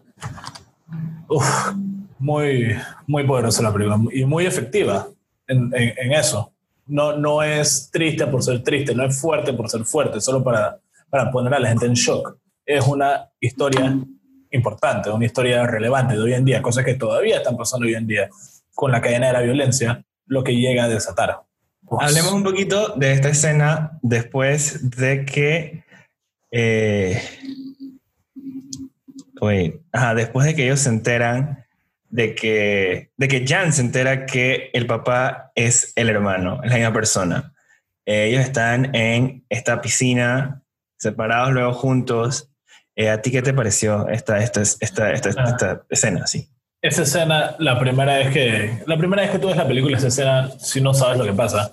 Uf, 1.29 1.73
muy, 2.19 2.77
muy 3.07 3.25
poderosa 3.25 3.63
la 3.63 3.73
película 3.73 3.99
y 4.13 4.25
muy 4.25 4.47
efectiva 4.47 5.09
en, 5.47 5.71
en, 5.75 5.95
en, 5.97 6.13
eso. 6.13 6.53
No, 6.87 7.17
no 7.17 7.43
es 7.43 7.91
triste 7.93 8.27
por 8.27 8.43
ser 8.43 8.63
triste, 8.63 8.95
no 8.95 9.05
es 9.05 9.21
fuerte 9.21 9.53
por 9.53 9.69
ser 9.69 9.85
fuerte, 9.85 10.21
solo 10.21 10.43
para, 10.43 10.79
para 11.11 11.31
poner 11.31 11.55
a 11.55 11.59
la 11.59 11.69
gente 11.69 11.87
en 11.87 11.95
shock. 11.95 12.37
Es 12.65 12.87
una 12.87 13.29
historia 13.41 13.97
importante, 14.51 15.11
una 15.11 15.27
historia 15.27 15.67
relevante 15.67 16.15
de 16.15 16.23
hoy 16.23 16.35
en 16.35 16.45
día, 16.45 16.63
cosas 16.63 16.85
que 16.85 16.95
todavía 16.95 17.39
están 17.39 17.57
pasando 17.57 17.87
hoy 17.87 17.95
en 17.95 18.07
día 18.07 18.29
con 18.75 18.93
la 18.93 19.01
cadena 19.01 19.29
de 19.29 19.33
la 19.33 19.41
violencia, 19.41 20.05
lo 20.27 20.45
que 20.45 20.55
llega 20.55 20.85
a 20.85 20.89
desatar. 20.89 21.41
Hablemos 22.01 22.33
un 22.33 22.43
poquito 22.43 22.95
de 22.97 23.13
esta 23.13 23.29
escena 23.29 23.99
después 24.03 24.91
de 24.91 25.25
que 25.25 25.85
eh, 26.51 27.21
wait, 29.41 29.81
ajá, 29.93 30.15
después 30.15 30.47
de 30.47 30.55
que 30.55 30.65
ellos 30.65 30.81
se 30.81 30.89
enteran 30.89 31.66
de 32.17 32.35
que, 32.35 33.11
de 33.19 33.29
que 33.29 33.47
Jan 33.47 33.75
se 33.75 33.83
entera 33.83 34.25
que 34.25 34.71
el 34.73 34.87
papá 34.87 35.53
es 35.55 35.93
el 35.97 36.09
hermano, 36.09 36.63
es 36.65 36.71
la 36.71 36.77
misma 36.77 36.93
persona. 36.95 37.53
Eh, 38.07 38.29
ellos 38.29 38.41
están 38.41 38.95
en 38.95 39.45
esta 39.51 39.83
piscina, 39.83 40.63
separados 40.99 41.53
luego 41.53 41.75
juntos. 41.75 42.51
Eh, 42.95 43.11
¿A 43.11 43.21
ti 43.21 43.31
qué 43.31 43.43
te 43.43 43.53
pareció 43.53 44.09
esta, 44.09 44.39
esta, 44.39 44.63
esta, 44.63 45.13
esta, 45.13 45.29
ah. 45.37 45.45
esta 45.47 45.83
escena? 45.91 46.27
Sí. 46.27 46.49
Esa 46.81 47.03
escena, 47.03 47.55
la 47.59 47.79
primera 47.79 48.17
vez 48.17 48.33
que 48.33 48.83
la 48.87 48.97
primera 48.97 49.21
vez 49.21 49.33
que 49.33 49.39
tú 49.39 49.49
ves 49.49 49.57
la 49.59 49.69
película, 49.69 49.99
esa 49.99 50.09
escena, 50.09 50.49
si 50.59 50.81
no 50.81 50.95
sabes 50.95 51.19
lo 51.19 51.25
que 51.25 51.35
pasa, 51.35 51.71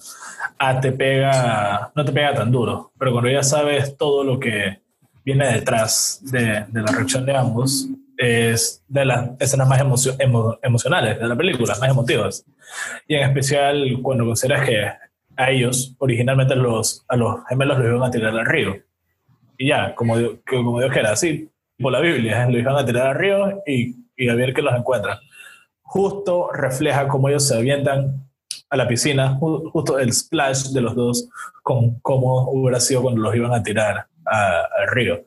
ah, 0.59 0.81
te 0.81 0.91
pega, 0.91 1.89
no 1.95 2.03
te 2.03 2.11
pega 2.11 2.33
tan 2.33 2.51
duro, 2.51 2.91
pero 2.99 3.13
cuando 3.13 3.29
ya 3.29 3.43
sabes 3.43 3.95
todo 3.95 4.25
lo 4.25 4.37
que 4.41 4.81
viene 5.23 5.53
detrás 5.53 6.19
de, 6.23 6.65
de 6.67 6.81
la 6.81 6.91
reacción 6.91 7.25
de 7.25 7.33
ambos, 7.33 7.87
es 8.17 8.83
de 8.87 9.05
las 9.05 9.31
escenas 9.39 9.67
más 9.67 9.81
emocio 9.81 10.15
emo 10.19 10.57
emocionales 10.61 11.19
de 11.19 11.27
la 11.27 11.35
película, 11.35 11.75
más 11.79 11.89
emotivas. 11.89 12.45
Y 13.07 13.15
en 13.15 13.23
especial 13.23 13.99
cuando 14.01 14.25
consideras 14.25 14.67
que 14.67 14.91
a 15.35 15.51
ellos, 15.51 15.95
originalmente 15.97 16.55
los, 16.55 17.05
a 17.07 17.15
los 17.15 17.45
gemelos 17.49 17.79
los 17.79 17.87
iban 17.87 18.03
a 18.03 18.11
tirar 18.11 18.37
al 18.37 18.45
río. 18.45 18.75
Y 19.57 19.69
ya, 19.69 19.95
como, 19.95 20.15
como 20.47 20.79
Dios 20.79 20.91
quiera, 20.91 21.11
así, 21.11 21.49
por 21.79 21.91
la 21.91 21.99
Biblia, 21.99 22.47
los 22.47 22.61
iban 22.61 22.75
a 22.75 22.85
tirar 22.85 23.07
al 23.07 23.15
río 23.15 23.63
y, 23.65 23.95
y 24.15 24.29
a 24.29 24.35
ver 24.35 24.53
que 24.53 24.61
los 24.61 24.75
encuentran. 24.75 25.17
Justo 25.81 26.51
refleja 26.51 27.07
cómo 27.07 27.29
ellos 27.29 27.47
se 27.47 27.55
avientan 27.55 28.27
a 28.69 28.77
la 28.77 28.87
piscina, 28.87 29.35
justo 29.35 29.99
el 29.99 30.11
splash 30.11 30.69
de 30.69 30.81
los 30.81 30.95
dos, 30.95 31.29
con 31.61 31.99
cómo 31.99 32.49
hubiera 32.49 32.79
sido 32.79 33.03
cuando 33.03 33.21
los 33.21 33.35
iban 33.35 33.53
a 33.53 33.61
tirar 33.61 34.07
al 34.25 34.87
río. 34.87 35.23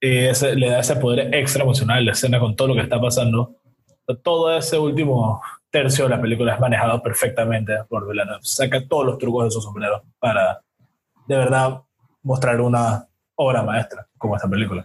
Y 0.00 0.26
ese, 0.26 0.54
le 0.54 0.70
da 0.70 0.80
ese 0.80 0.96
poder 0.96 1.34
extra 1.34 1.62
emocional 1.62 2.04
la 2.04 2.12
escena 2.12 2.38
con 2.38 2.54
todo 2.54 2.68
lo 2.68 2.74
que 2.74 2.82
está 2.82 3.00
pasando. 3.00 3.56
Todo 4.22 4.56
ese 4.56 4.78
último 4.78 5.42
tercio 5.70 6.04
de 6.04 6.10
la 6.10 6.20
película 6.20 6.54
es 6.54 6.60
manejado 6.60 7.02
perfectamente 7.02 7.72
por 7.88 8.08
Villeneuve. 8.08 8.40
Saca 8.42 8.86
todos 8.86 9.06
los 9.06 9.18
trucos 9.18 9.44
de 9.44 9.50
su 9.50 9.60
sombrero 9.60 10.02
para 10.18 10.60
de 11.26 11.36
verdad 11.36 11.80
mostrar 12.22 12.60
una 12.60 13.06
obra 13.34 13.62
maestra 13.62 14.06
como 14.18 14.36
esta 14.36 14.48
película. 14.48 14.84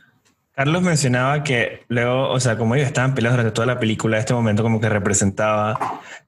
Carlos 0.54 0.82
mencionaba 0.82 1.44
que 1.44 1.86
luego, 1.88 2.30
o 2.30 2.40
sea, 2.40 2.58
como 2.58 2.76
ellos 2.76 2.88
estaban 2.88 3.16
peleados 3.16 3.38
durante 3.38 3.56
toda 3.56 3.68
la 3.68 3.80
película, 3.80 4.18
este 4.18 4.34
momento 4.34 4.64
como 4.64 4.82
que 4.82 4.90
representaba, 4.90 5.80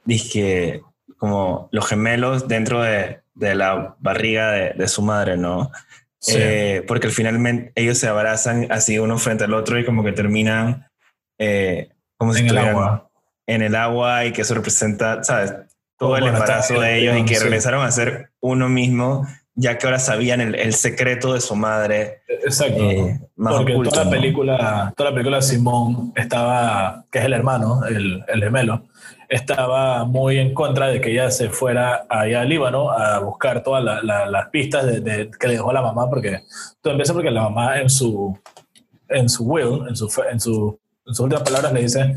dije, 0.06 0.82
como 1.18 1.68
los 1.72 1.86
gemelos 1.86 2.48
dentro 2.48 2.82
de, 2.82 3.22
de 3.36 3.56
la 3.56 3.96
barriga 4.00 4.52
de, 4.52 4.74
de, 4.74 4.88
su 4.88 5.02
madre, 5.02 5.38
¿no? 5.38 5.72
Sí. 6.24 6.36
Eh, 6.38 6.86
porque 6.88 7.10
finalmente 7.10 7.74
ellos 7.76 7.98
se 7.98 8.08
abrazan 8.08 8.68
así 8.72 8.98
uno 8.98 9.18
frente 9.18 9.44
al 9.44 9.54
otro 9.54 9.78
y 9.78 9.84
como 9.84 10.06
que 10.06 10.14
terminan 10.14 10.88
eh, 11.38 11.90
como 12.18 12.34
si 12.34 12.40
en 12.40 12.48
el 12.48 12.58
agua. 12.58 13.10
En 13.46 13.62
el 13.62 13.76
agua 13.76 14.26
y 14.26 14.32
que 14.32 14.44
eso 14.44 14.54
representa, 14.54 15.22
¿sabes? 15.26 15.54
Todo 15.98 16.16
el 16.16 16.28
embarazo 16.28 16.80
de 16.80 17.00
ellos 17.00 17.18
y 17.18 17.26
que 17.26 17.36
sí. 17.36 17.44
regresaron 17.44 17.86
a 17.86 17.92
ser 17.92 18.32
uno 18.40 18.70
mismo, 18.70 19.28
ya 19.54 19.78
que 19.78 19.86
ahora 19.86 20.00
sabían 20.00 20.40
el, 20.40 20.56
el 20.56 20.74
secreto 20.74 21.34
de 21.34 21.42
su 21.42 21.58
madre. 21.58 22.22
Exacto. 22.30 22.90
Eh, 22.90 23.20
más 23.36 23.56
porque 23.56 23.74
oculto, 23.74 23.92
toda, 23.92 24.06
la 24.06 24.12
película, 24.12 24.86
¿no? 24.86 24.94
toda 24.96 25.10
la 25.10 25.14
película 25.14 25.42
Simón 25.42 26.14
estaba, 26.16 27.04
que 27.12 27.20
es 27.20 27.26
el 27.26 27.34
hermano, 27.34 27.86
el, 27.86 28.24
el 28.30 28.44
gemelo, 28.44 28.88
estaba 29.30 30.06
muy 30.06 30.38
en 30.38 30.54
contra 30.54 30.88
de 30.88 31.02
que 31.02 31.12
ella 31.12 31.32
se 31.32 31.50
fuera 31.50 32.06
allá 32.10 32.42
a 32.42 32.46
Líbano 32.46 32.92
a 32.92 33.20
buscar 33.20 33.64
todas 33.64 33.84
la, 33.84 34.02
la, 34.04 34.26
las 34.26 34.50
pistas 34.50 34.86
de, 34.86 35.00
de, 35.00 35.32
que 35.32 35.48
le 35.48 35.54
dejó 35.54 35.72
la 35.74 35.82
mamá, 35.82 36.10
porque 36.10 36.44
todo 36.82 36.94
empieza 36.94 37.14
porque 37.14 37.32
la 37.32 37.44
mamá 37.44 37.80
en 37.80 37.90
su, 37.90 38.38
en 39.10 39.30
su 39.30 39.46
will, 39.46 39.88
en, 39.88 39.96
su, 39.96 40.06
en, 40.30 40.40
su, 40.40 40.80
en 41.06 41.14
sus 41.14 41.20
últimas 41.20 41.44
palabras 41.44 41.74
le 41.74 41.82
dice, 41.82 42.16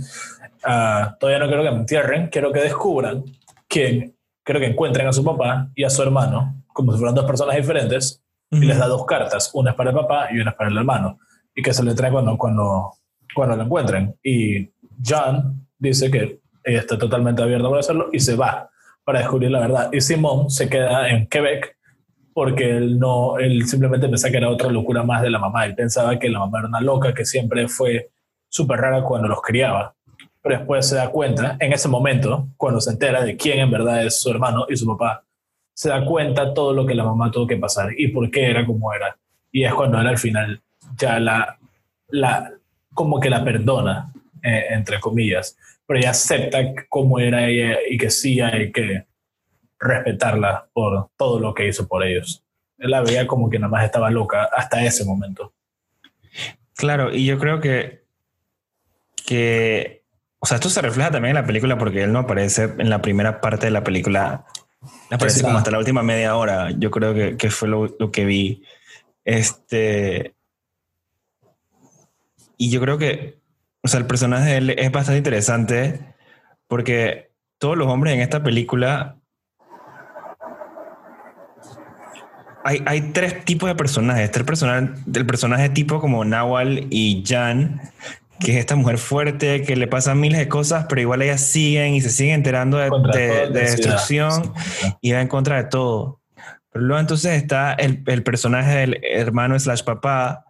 uh, 0.64 1.16
todavía 1.18 1.38
no 1.38 1.46
quiero 1.48 1.62
que 1.62 1.70
me 1.70 1.78
entierren, 1.78 2.28
quiero 2.28 2.52
que 2.52 2.60
descubran 2.60 3.24
quién, 3.68 4.16
quiero 4.42 4.60
que 4.60 4.66
encuentren 4.66 5.06
a 5.06 5.12
su 5.12 5.24
papá 5.24 5.68
y 5.74 5.84
a 5.84 5.90
su 5.90 6.02
hermano, 6.02 6.62
como 6.72 6.92
si 6.92 6.98
fueran 6.98 7.14
dos 7.14 7.24
personas 7.24 7.56
diferentes, 7.56 8.22
y 8.50 8.60
les 8.60 8.78
da 8.78 8.86
dos 8.86 9.04
cartas, 9.04 9.50
una 9.54 9.70
es 9.70 9.76
para 9.76 9.90
el 9.90 9.96
papá 9.96 10.28
y 10.30 10.38
una 10.38 10.52
es 10.52 10.56
para 10.56 10.70
el 10.70 10.76
hermano, 10.76 11.18
y 11.54 11.62
que 11.62 11.74
se 11.74 11.82
le 11.82 11.94
trae 11.94 12.12
cuando, 12.12 12.38
cuando, 12.38 12.92
cuando 13.34 13.56
lo 13.56 13.62
encuentren. 13.64 14.16
Y 14.22 14.70
John 15.04 15.66
dice 15.78 16.10
que 16.10 16.40
ella 16.66 16.80
está 16.80 16.98
totalmente 16.98 17.42
abierta 17.42 17.68
para 17.68 17.80
hacerlo 17.80 18.08
y 18.12 18.18
se 18.18 18.34
va 18.34 18.68
para 19.04 19.20
descubrir 19.20 19.52
la 19.52 19.60
verdad. 19.60 19.88
Y 19.92 20.00
Simón 20.00 20.50
se 20.50 20.68
queda 20.68 21.08
en 21.08 21.28
Quebec 21.28 21.76
porque 22.34 22.76
él 22.76 22.98
no, 22.98 23.38
él 23.38 23.66
simplemente 23.66 24.08
pensaba 24.08 24.32
que 24.32 24.36
era 24.36 24.50
otra 24.50 24.68
locura 24.68 25.04
más 25.04 25.22
de 25.22 25.30
la 25.30 25.38
mamá. 25.38 25.64
Él 25.64 25.76
pensaba 25.76 26.18
que 26.18 26.28
la 26.28 26.40
mamá 26.40 26.58
era 26.58 26.68
una 26.68 26.80
loca 26.80 27.14
que 27.14 27.24
siempre 27.24 27.68
fue 27.68 28.10
súper 28.48 28.80
rara 28.80 29.02
cuando 29.04 29.28
los 29.28 29.40
criaba. 29.40 29.94
Pero 30.42 30.58
después 30.58 30.88
se 30.88 30.96
da 30.96 31.08
cuenta, 31.08 31.56
en 31.60 31.72
ese 31.72 31.88
momento, 31.88 32.48
cuando 32.56 32.80
se 32.80 32.90
entera 32.90 33.22
de 33.22 33.36
quién 33.36 33.60
en 33.60 33.70
verdad 33.70 34.04
es 34.04 34.20
su 34.20 34.28
hermano 34.28 34.66
y 34.68 34.76
su 34.76 34.86
papá, 34.86 35.22
se 35.72 35.88
da 35.88 36.04
cuenta 36.04 36.52
todo 36.52 36.72
lo 36.72 36.84
que 36.84 36.94
la 36.94 37.04
mamá 37.04 37.30
tuvo 37.30 37.46
que 37.46 37.56
pasar 37.56 37.90
y 37.96 38.08
por 38.08 38.28
qué 38.30 38.50
era 38.50 38.66
como 38.66 38.92
era. 38.92 39.16
Y 39.52 39.64
es 39.64 39.72
cuando 39.72 40.00
él 40.00 40.06
al 40.06 40.18
final 40.18 40.60
ya 40.98 41.20
la, 41.20 41.58
la 42.08 42.50
como 42.92 43.20
que 43.20 43.30
la 43.30 43.44
perdona, 43.44 44.12
eh, 44.42 44.66
entre 44.70 44.98
comillas, 45.00 45.56
pero 45.86 46.00
ella 46.00 46.10
acepta 46.10 46.58
cómo 46.88 47.18
era 47.18 47.48
ella 47.48 47.78
y 47.88 47.96
que 47.96 48.10
sí 48.10 48.40
hay 48.40 48.72
que 48.72 49.06
respetarla 49.78 50.68
por 50.72 51.10
todo 51.16 51.38
lo 51.38 51.54
que 51.54 51.68
hizo 51.68 51.86
por 51.86 52.04
ellos. 52.04 52.42
Él 52.78 52.90
la 52.90 53.02
veía 53.02 53.26
como 53.26 53.48
que 53.48 53.58
nada 53.58 53.70
más 53.70 53.84
estaba 53.84 54.10
loca 54.10 54.48
hasta 54.54 54.84
ese 54.84 55.04
momento. 55.04 55.54
Claro, 56.74 57.14
y 57.14 57.24
yo 57.24 57.38
creo 57.38 57.60
que, 57.60 58.04
que, 59.24 60.04
o 60.38 60.46
sea, 60.46 60.56
esto 60.56 60.68
se 60.68 60.82
refleja 60.82 61.10
también 61.10 61.36
en 61.36 61.42
la 61.42 61.46
película 61.46 61.78
porque 61.78 62.02
él 62.02 62.12
no 62.12 62.20
aparece 62.20 62.64
en 62.64 62.90
la 62.90 63.00
primera 63.00 63.40
parte 63.40 63.66
de 63.66 63.72
la 63.72 63.82
película, 63.82 64.44
aparece 65.10 65.42
como 65.42 65.56
hasta 65.56 65.70
la 65.70 65.78
última 65.78 66.02
media 66.02 66.36
hora, 66.36 66.70
yo 66.72 66.90
creo 66.90 67.14
que, 67.14 67.36
que 67.36 67.50
fue 67.50 67.68
lo, 67.68 67.86
lo, 67.98 68.10
que 68.10 68.26
vi. 68.26 68.62
Este, 69.24 70.34
y 72.58 72.70
yo 72.70 72.80
creo 72.80 72.98
que, 72.98 73.38
o 73.86 73.88
sea, 73.88 74.00
el 74.00 74.06
personaje 74.06 74.50
de 74.50 74.56
él 74.56 74.70
es 74.70 74.90
bastante 74.90 75.18
interesante 75.18 76.00
porque 76.66 77.30
todos 77.58 77.76
los 77.76 77.86
hombres 77.86 78.14
en 78.14 78.20
esta 78.20 78.42
película 78.42 79.16
hay, 82.64 83.12
tres 83.12 83.44
tipos 83.44 83.68
de 83.68 83.76
personajes. 83.76 84.28
Personajes, 84.30 84.90
el 85.14 85.24
personaje 85.24 85.68
tipo 85.68 86.00
como 86.00 86.24
Nawal 86.24 86.88
y 86.90 87.22
Jan, 87.24 87.80
que 88.40 88.54
es 88.54 88.58
esta 88.58 88.74
mujer 88.74 88.98
fuerte 88.98 89.62
que 89.62 89.76
le 89.76 89.86
pasan 89.86 90.18
miles 90.18 90.40
de 90.40 90.48
cosas, 90.48 90.86
pero 90.88 91.00
igual 91.00 91.22
ellas 91.22 91.42
siguen 91.42 91.94
y 91.94 92.00
se 92.00 92.10
siguen 92.10 92.34
enterando 92.34 92.78
de, 92.78 93.50
destrucción 93.52 94.52
y 95.00 95.12
va 95.12 95.20
en 95.20 95.28
contra 95.28 95.62
de 95.62 95.68
todo. 95.68 96.20
Pero 96.72 96.86
luego 96.86 96.98
entonces 96.98 97.40
está 97.40 97.72
el, 97.74 98.02
personaje 98.24 98.78
del 98.78 99.00
hermano 99.04 99.56
slash 99.56 99.84
papá, 99.84 100.45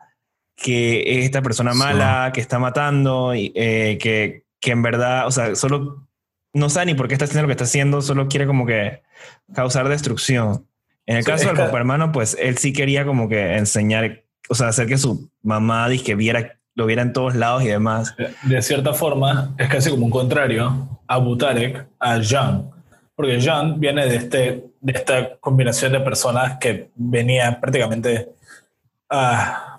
que 0.56 1.18
es 1.18 1.24
esta 1.26 1.42
persona 1.42 1.74
mala, 1.74 2.30
que 2.32 2.40
está 2.40 2.58
matando, 2.58 3.34
y, 3.34 3.52
eh, 3.54 3.98
que, 4.00 4.44
que 4.58 4.72
en 4.72 4.82
verdad, 4.82 5.26
o 5.26 5.30
sea, 5.30 5.54
solo 5.54 6.08
no 6.56 6.70
sabe 6.70 6.86
ni 6.86 6.94
por 6.94 7.06
qué 7.06 7.14
está 7.14 7.26
haciendo 7.26 7.42
lo 7.42 7.48
que 7.48 7.52
está 7.52 7.64
haciendo, 7.64 8.00
solo 8.00 8.28
quiere 8.28 8.46
como 8.46 8.64
que 8.64 9.02
causar 9.54 9.88
destrucción. 9.88 10.66
En 11.04 11.18
el 11.18 11.24
caso 11.24 11.46
del 11.46 11.56
papá 11.56 11.78
hermano, 11.78 12.10
pues 12.10 12.36
él 12.40 12.56
sí 12.58 12.72
quería 12.72 13.04
como 13.04 13.28
que 13.28 13.56
enseñar, 13.56 14.24
o 14.48 14.54
sea, 14.54 14.68
hacer 14.68 14.86
que 14.86 14.98
su 14.98 15.30
mamá 15.42 15.88
que 16.04 16.14
viera, 16.14 16.58
lo 16.74 16.86
viera 16.86 17.02
en 17.02 17.12
todos 17.12 17.34
lados 17.34 17.62
y 17.62 17.68
demás. 17.68 18.16
De 18.42 18.60
cierta 18.62 18.94
forma, 18.94 19.54
es 19.58 19.68
casi 19.68 19.90
como 19.90 20.06
un 20.06 20.10
contrario 20.10 21.00
a 21.06 21.18
Butarek, 21.18 21.86
a 22.00 22.18
Jean. 22.18 22.70
Porque 23.14 23.38
Jean 23.38 23.78
viene 23.78 24.06
de, 24.06 24.16
este, 24.16 24.64
de 24.80 24.92
esta 24.92 25.36
combinación 25.36 25.92
de 25.92 26.00
personas 26.00 26.58
que 26.58 26.90
venía 26.96 27.60
prácticamente 27.60 28.30
uh, 29.10 29.75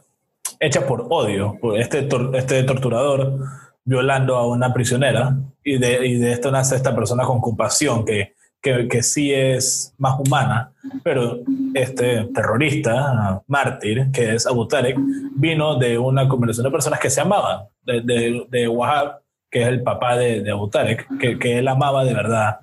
hecha 0.60 0.86
por 0.86 1.08
odio, 1.10 1.58
por 1.60 1.80
este, 1.80 2.08
este 2.34 2.63
torturador 2.63 3.39
violando 3.84 4.36
a 4.36 4.48
una 4.48 4.74
prisionera 4.74 5.38
y 5.63 5.78
de, 5.78 6.06
y 6.06 6.15
de 6.15 6.34
esto 6.34 6.52
nace 6.52 6.76
esta 6.76 6.96
persona 6.96 7.24
con 7.24 7.39
compasión 7.39 8.04
que 8.06 8.36
que, 8.62 8.88
que, 8.88 9.04
sí 9.04 9.34
es 9.34 9.93
más 9.98 10.20
humana, 10.20 10.72
pero 11.04 11.39
este 11.74 12.26
terrorista, 12.34 13.41
mártir, 13.48 14.10
que 14.12 14.36
es 14.36 14.48
Abu 14.48 14.67
Tarek, 14.67 14.98
vino 15.36 15.76
de 15.76 15.98
una 15.98 16.28
conversación 16.28 16.65
de 16.65 16.72
personas 16.72 17.00
que 17.00 17.10
se 17.10 17.22
amaban, 17.22 17.67
de, 17.84 18.02
de, 18.02 18.48
de 18.50 18.67
Wahab, 18.67 19.20
que 19.50 19.62
es 19.62 19.67
el 19.67 19.84
papá 19.84 20.17
de, 20.17 20.41
de 20.41 20.52
Abu 20.52 20.70
Tarek, 20.70 21.08
que, 21.20 21.38
que, 21.38 21.60
él 21.60 21.67
amaba 21.67 22.04
de 22.04 22.13
verdad 22.13 22.60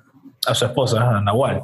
a 0.47 0.55
su 0.55 0.65
esposa, 0.65 1.17
a 1.17 1.21
Nawal. 1.21 1.63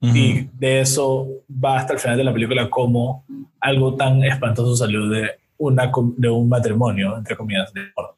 Y 0.00 0.44
de 0.52 0.80
eso 0.80 1.26
va 1.52 1.78
hasta 1.78 1.92
el 1.92 1.98
final 1.98 2.16
de 2.16 2.22
la 2.22 2.32
película 2.32 2.70
como 2.70 3.24
algo 3.60 3.96
tan 3.96 4.22
espantoso 4.22 4.76
salió 4.76 5.08
de, 5.08 5.32
una, 5.58 5.92
de 6.16 6.28
un 6.28 6.48
matrimonio, 6.48 7.16
entre 7.16 7.36
comillas, 7.36 7.72
de 7.72 7.92
amor. 7.96 8.16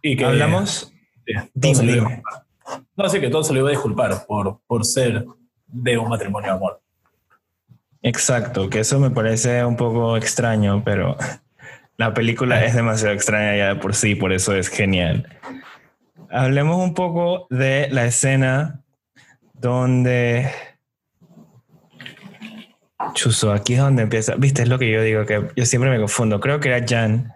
Y 0.00 0.16
que 0.16 0.24
hablamos... 0.24 0.92
No, 2.96 3.08
sí, 3.08 3.20
que 3.20 3.28
todo 3.28 3.44
se 3.44 3.52
lo 3.52 3.60
iba 3.60 3.68
a 3.68 3.72
disculpar 3.72 4.24
por, 4.26 4.60
por 4.66 4.84
ser 4.84 5.26
de 5.66 5.98
un 5.98 6.08
matrimonio 6.08 6.50
de 6.50 6.56
amor. 6.56 6.80
Exacto, 8.02 8.68
que 8.68 8.80
eso 8.80 8.98
me 8.98 9.10
parece 9.10 9.64
un 9.64 9.76
poco 9.76 10.16
extraño, 10.16 10.82
pero 10.84 11.16
la 11.96 12.14
película 12.14 12.64
es 12.64 12.74
demasiado 12.74 13.14
extraña 13.14 13.56
ya 13.56 13.74
de 13.74 13.76
por 13.76 13.94
sí, 13.94 14.14
por 14.14 14.32
eso 14.32 14.54
es 14.54 14.68
genial. 14.68 15.28
Hablemos 16.30 16.78
un 16.78 16.94
poco 16.94 17.46
de 17.50 17.88
la 17.90 18.06
escena 18.06 18.80
donde... 19.52 20.50
Chuso, 23.14 23.52
aquí 23.52 23.74
es 23.74 23.80
donde 23.80 24.02
empieza. 24.02 24.34
Viste, 24.36 24.62
es 24.62 24.68
lo 24.68 24.78
que 24.78 24.90
yo 24.90 25.02
digo, 25.02 25.26
que 25.26 25.48
yo 25.56 25.66
siempre 25.66 25.90
me 25.90 25.98
confundo. 25.98 26.40
Creo 26.40 26.60
que 26.60 26.68
era 26.68 26.84
Jan. 26.86 27.32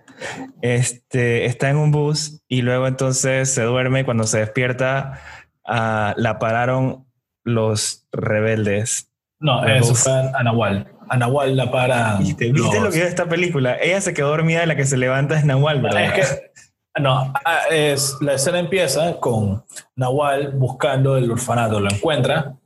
Este, 0.62 1.44
está 1.44 1.68
en 1.68 1.76
un 1.76 1.90
bus 1.90 2.42
y 2.48 2.62
luego 2.62 2.86
entonces 2.86 3.52
se 3.52 3.62
duerme. 3.62 4.04
Cuando 4.04 4.24
se 4.24 4.38
despierta, 4.38 5.20
la 5.66 6.38
pararon 6.38 7.06
los 7.44 8.06
rebeldes. 8.12 9.10
No, 9.38 9.64
eso 9.66 9.94
fue 9.94 10.12
Anahual. 10.34 10.92
Anahual 11.08 11.56
la 11.56 11.70
para. 11.70 12.16
¿Viste, 12.16 12.52
¿Viste 12.52 12.80
lo 12.80 12.90
que 12.90 13.02
es 13.02 13.08
esta 13.08 13.26
película? 13.26 13.76
Ella 13.80 14.00
se 14.00 14.14
quedó 14.14 14.28
dormida 14.28 14.64
y 14.64 14.66
la 14.66 14.76
que 14.76 14.86
se 14.86 14.96
levanta 14.96 15.38
es 15.38 15.44
Nahual, 15.44 15.82
¿verdad? 15.82 16.04
Es 16.04 16.12
que, 16.12 17.00
no, 17.00 17.32
ah, 17.44 17.60
es, 17.70 18.16
la 18.20 18.34
escena 18.34 18.58
empieza 18.58 19.20
con 19.20 19.64
Nahual 19.94 20.52
buscando 20.52 21.16
el 21.16 21.30
orfanato, 21.30 21.78
lo 21.78 21.90
encuentra 21.90 22.56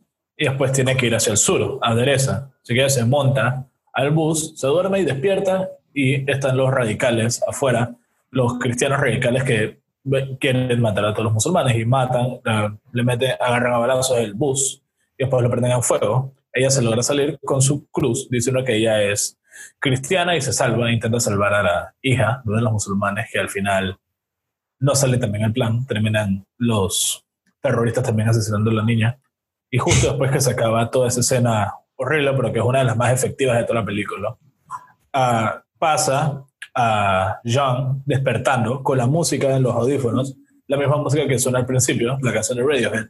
y 0.41 0.47
después 0.47 0.73
tiene 0.73 0.97
que 0.97 1.07
ir 1.07 1.15
hacia 1.15 1.33
el 1.33 1.37
sur, 1.37 1.79
a 1.83 1.95
Dereza. 1.95 2.51
Así 2.63 2.75
que 2.75 2.89
se 2.89 3.05
monta 3.05 3.67
al 3.93 4.11
bus, 4.11 4.59
se 4.59 4.67
duerme 4.67 5.01
y 5.01 5.05
despierta 5.05 5.69
y 5.93 6.29
están 6.31 6.57
los 6.57 6.71
radicales 6.71 7.43
afuera, 7.47 7.95
los 8.31 8.55
cristianos 8.59 9.01
radicales 9.01 9.45
que 9.45 9.81
quieren 10.41 10.81
matar 10.81 11.05
a 11.05 11.13
todos 11.13 11.25
los 11.25 11.35
musulmanes 11.35 11.77
y 11.77 11.85
matan, 11.85 12.41
le 12.91 13.03
meten, 13.03 13.33
agarran 13.39 13.75
a 13.75 13.79
balazos 13.79 14.17
el 14.17 14.33
bus 14.33 14.83
y 15.19 15.25
después 15.25 15.43
lo 15.43 15.51
prenden 15.51 15.73
en 15.73 15.83
fuego. 15.83 16.33
Ella 16.55 16.71
se 16.71 16.81
logra 16.81 17.03
salir 17.03 17.39
con 17.45 17.61
su 17.61 17.87
cruz 17.91 18.27
diciendo 18.31 18.65
que 18.65 18.77
ella 18.77 19.03
es 19.03 19.39
cristiana 19.79 20.35
y 20.37 20.41
se 20.41 20.55
salva, 20.55 20.91
intenta 20.91 21.21
salvar 21.21 21.53
a 21.53 21.63
la 21.63 21.95
hija 22.01 22.41
de 22.47 22.63
los 22.63 22.73
musulmanes 22.73 23.29
que 23.31 23.41
al 23.41 23.51
final 23.51 23.99
no 24.79 24.95
sale 24.95 25.19
también 25.19 25.45
el 25.45 25.53
plan, 25.53 25.85
terminan 25.85 26.47
los 26.57 27.27
terroristas 27.61 28.05
también 28.05 28.31
asesinando 28.31 28.71
a 28.71 28.75
la 28.75 28.85
niña. 28.85 29.19
Y 29.71 29.79
justo 29.79 30.09
después 30.09 30.31
que 30.31 30.41
se 30.41 30.51
acaba 30.51 30.91
toda 30.91 31.09
esa 31.09 31.21
escena 31.21 31.75
horrible, 31.97 32.33
pero 32.35 32.53
que 32.53 32.59
es 32.59 32.65
una 32.65 32.81
de 32.81 32.85
las 32.87 32.97
más 32.97 33.13
efectivas 33.13 33.59
de 33.59 33.65
toda 33.65 33.81
la 33.81 33.87
película, 33.87 34.37
uh, 35.15 35.61
pasa 35.79 36.45
a 36.75 37.41
John 37.45 38.03
despertando 38.05 38.83
con 38.83 38.99
la 38.99 39.07
música 39.07 39.55
en 39.55 39.63
los 39.63 39.75
audífonos, 39.75 40.37
la 40.67 40.77
misma 40.77 40.97
música 40.97 41.27
que 41.27 41.39
suena 41.39 41.59
al 41.59 41.67
principio, 41.67 42.19
la 42.23 42.33
canción 42.33 42.59
de 42.59 42.65
Radiohead, 42.65 43.07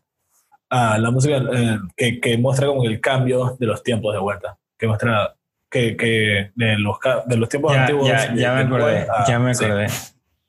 a 0.70 0.98
la 0.98 1.10
música 1.10 1.36
eh, 1.36 1.78
que, 1.96 2.20
que, 2.20 2.38
muestra 2.38 2.66
como 2.68 2.84
el 2.84 3.00
cambio 3.00 3.56
de 3.58 3.66
los 3.66 3.82
tiempos 3.82 4.14
de 4.14 4.20
vuelta, 4.20 4.56
que 4.78 4.86
muestra 4.86 5.34
que, 5.70 5.96
que 5.96 6.50
de, 6.54 6.78
los, 6.78 6.96
de 7.26 7.36
los 7.36 7.48
tiempos 7.48 7.76
antiguos. 7.76 8.08
Ya, 8.08 8.34
ya 8.34 8.54
me 8.54 8.60
acordé, 8.62 9.06
ya 9.26 9.38
me 9.38 9.50
acordé. 9.50 9.86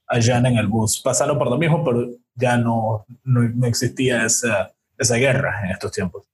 a 0.08 0.21
Jan 0.21 0.45
en 0.45 0.58
el 0.58 0.67
bus, 0.67 1.02
pasando 1.02 1.38
por 1.38 1.50
lo 1.50 1.58
mismo, 1.58 1.84
pero 1.84 2.08
ya 2.36 2.58
no, 2.58 3.06
no, 3.24 3.41
no 3.41 3.67
existía 3.67 4.26
esa, 4.26 4.71
esa 5.01 5.15
guerra 5.15 5.61
en 5.63 5.71
estos 5.71 5.91
tiempos. 5.91 6.25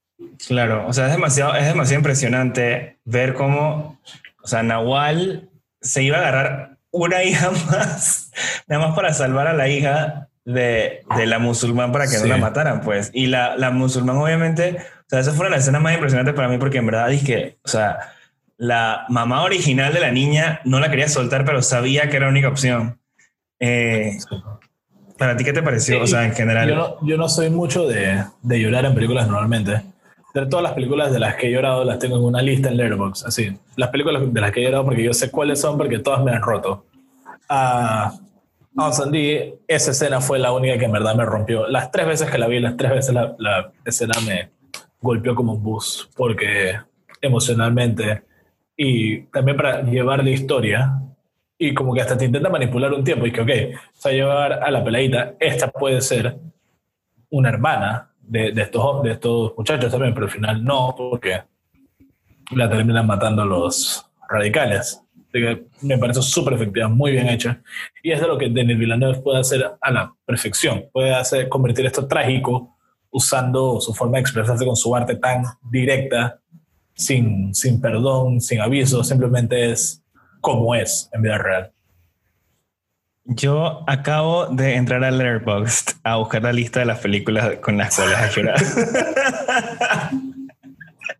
Claro, 0.46 0.86
o 0.86 0.92
sea, 0.92 1.06
es 1.06 1.12
demasiado, 1.12 1.54
es 1.54 1.66
demasiado 1.66 2.00
impresionante 2.00 2.98
ver 3.04 3.34
cómo, 3.34 4.00
o 4.42 4.46
sea, 4.46 4.62
Nahual 4.62 5.48
se 5.80 6.02
iba 6.02 6.18
a 6.18 6.20
agarrar 6.20 6.78
una 6.90 7.22
hija 7.24 7.50
más, 7.50 8.30
nada 8.66 8.86
más 8.88 8.96
para 8.96 9.12
salvar 9.12 9.46
a 9.46 9.52
la 9.52 9.68
hija 9.68 10.28
de, 10.44 11.02
de 11.16 11.26
la 11.26 11.38
musulmán 11.38 11.92
para 11.92 12.08
que 12.08 12.18
no 12.18 12.24
la 12.24 12.38
mataran, 12.38 12.80
pues. 12.80 13.10
Y 13.12 13.26
la, 13.26 13.56
la 13.56 13.70
musulmán, 13.70 14.16
obviamente, 14.16 14.78
o 14.78 15.08
sea, 15.08 15.20
esa 15.20 15.32
fue 15.32 15.50
la 15.50 15.56
escena 15.56 15.80
más 15.80 15.94
impresionante 15.94 16.32
para 16.32 16.48
mí 16.48 16.58
porque 16.58 16.78
en 16.78 16.86
verdad 16.86 17.08
dije, 17.08 17.58
o 17.64 17.68
sea, 17.68 17.98
la 18.56 19.04
mamá 19.08 19.42
original 19.42 19.92
de 19.92 20.00
la 20.00 20.10
niña 20.10 20.60
no 20.64 20.80
la 20.80 20.90
quería 20.90 21.08
soltar, 21.08 21.44
pero 21.44 21.62
sabía 21.62 22.08
que 22.08 22.16
era 22.16 22.26
la 22.26 22.32
única 22.32 22.48
opción. 22.48 23.00
Eh, 23.60 24.18
¿Para 25.18 25.36
ti 25.36 25.44
qué 25.44 25.52
te 25.52 25.62
pareció? 25.62 26.00
o 26.00 26.06
sea, 26.06 26.24
en 26.24 26.32
general. 26.32 26.68
Yo 26.68 26.76
no, 26.76 27.06
yo 27.06 27.16
no 27.16 27.28
soy 27.28 27.50
mucho 27.50 27.86
de, 27.86 28.24
de 28.42 28.60
llorar 28.60 28.84
en 28.84 28.94
películas 28.94 29.28
normalmente 29.28 29.82
de 30.34 30.46
todas 30.46 30.62
las 30.62 30.72
películas 30.72 31.12
de 31.12 31.18
las 31.18 31.36
que 31.36 31.48
he 31.48 31.50
llorado, 31.50 31.84
las 31.84 31.98
tengo 31.98 32.16
en 32.16 32.24
una 32.24 32.42
lista 32.42 32.68
en 32.68 32.76
Letterboxd, 32.76 33.26
así. 33.26 33.56
Las 33.76 33.88
películas 33.90 34.22
de 34.32 34.40
las 34.40 34.52
que 34.52 34.60
he 34.60 34.64
llorado 34.64 34.84
porque 34.84 35.02
yo 35.02 35.12
sé 35.12 35.30
cuáles 35.30 35.60
son 35.60 35.76
porque 35.76 35.98
todas 35.98 36.22
me 36.22 36.32
han 36.32 36.42
roto. 36.42 36.84
Uh, 37.50 38.10
Andy, 38.80 39.54
esa 39.66 39.90
escena 39.90 40.20
fue 40.20 40.38
la 40.38 40.52
única 40.52 40.78
que 40.78 40.84
en 40.84 40.92
verdad 40.92 41.14
me 41.14 41.24
rompió. 41.24 41.66
Las 41.66 41.90
tres 41.90 42.06
veces 42.06 42.30
que 42.30 42.38
la 42.38 42.46
vi, 42.46 42.60
las 42.60 42.76
tres 42.76 42.92
veces 42.92 43.14
la, 43.14 43.34
la 43.38 43.72
escena 43.84 44.14
me 44.24 44.50
golpeó 45.00 45.34
como 45.34 45.54
un 45.54 45.62
bus, 45.62 46.08
porque 46.16 46.78
emocionalmente 47.20 48.22
y 48.76 49.22
también 49.22 49.56
para 49.56 49.82
llevar 49.82 50.22
la 50.22 50.30
historia 50.30 51.00
y 51.58 51.74
como 51.74 51.92
que 51.92 52.00
hasta 52.00 52.16
te 52.16 52.24
intenta 52.24 52.48
manipular 52.48 52.92
un 52.92 53.02
tiempo 53.02 53.26
y 53.26 53.32
que, 53.32 53.40
ok, 53.40 53.50
o 53.96 54.00
sea, 54.00 54.12
llevar 54.12 54.52
a 54.52 54.70
la 54.70 54.84
peladita, 54.84 55.34
esta 55.40 55.68
puede 55.68 56.00
ser 56.00 56.38
una 57.30 57.48
hermana 57.48 58.10
de, 58.20 58.52
de, 58.52 58.62
estos, 58.62 59.02
de 59.02 59.12
estos 59.12 59.54
muchachos 59.56 59.90
también, 59.90 60.14
pero 60.14 60.26
al 60.26 60.32
final 60.32 60.64
no, 60.64 60.94
porque 60.96 61.42
la 62.52 62.70
terminan 62.70 63.06
matando 63.06 63.42
a 63.42 63.46
los 63.46 64.06
radicales. 64.28 65.02
me 65.82 65.98
parece 65.98 66.22
súper 66.22 66.54
efectiva, 66.54 66.88
muy 66.88 67.12
bien 67.12 67.28
hecha. 67.28 67.60
Y 68.02 68.12
es 68.12 68.20
de 68.20 68.28
lo 68.28 68.38
que 68.38 68.48
Denis 68.48 68.78
Villeneuve 68.78 69.20
puede 69.20 69.40
hacer 69.40 69.70
a 69.80 69.90
la 69.90 70.14
perfección. 70.24 70.84
Puede 70.92 71.14
hacer, 71.14 71.48
convertir 71.48 71.86
esto 71.86 72.06
trágico 72.06 72.76
usando 73.10 73.80
su 73.80 73.92
forma 73.94 74.16
de 74.16 74.20
expresarse 74.20 74.64
con 74.64 74.76
su 74.76 74.94
arte 74.94 75.16
tan 75.16 75.42
directa, 75.70 76.40
sin, 76.94 77.54
sin 77.54 77.80
perdón, 77.80 78.40
sin 78.40 78.60
aviso, 78.60 79.02
simplemente 79.02 79.70
es 79.70 80.02
como 80.40 80.74
es 80.74 81.08
en 81.12 81.22
vida 81.22 81.38
real. 81.38 81.72
Yo 83.24 83.84
acabo 83.86 84.46
de 84.46 84.76
entrar 84.76 85.04
a 85.04 85.10
Letterboxd 85.10 85.98
a 86.02 86.16
buscar 86.16 86.42
la 86.42 86.52
lista 86.52 86.80
de 86.80 86.86
las 86.86 87.00
películas 87.00 87.56
con 87.60 87.76
las 87.76 87.94
cuales 87.94 88.16
ha 88.16 88.30
llorado. 88.30 88.64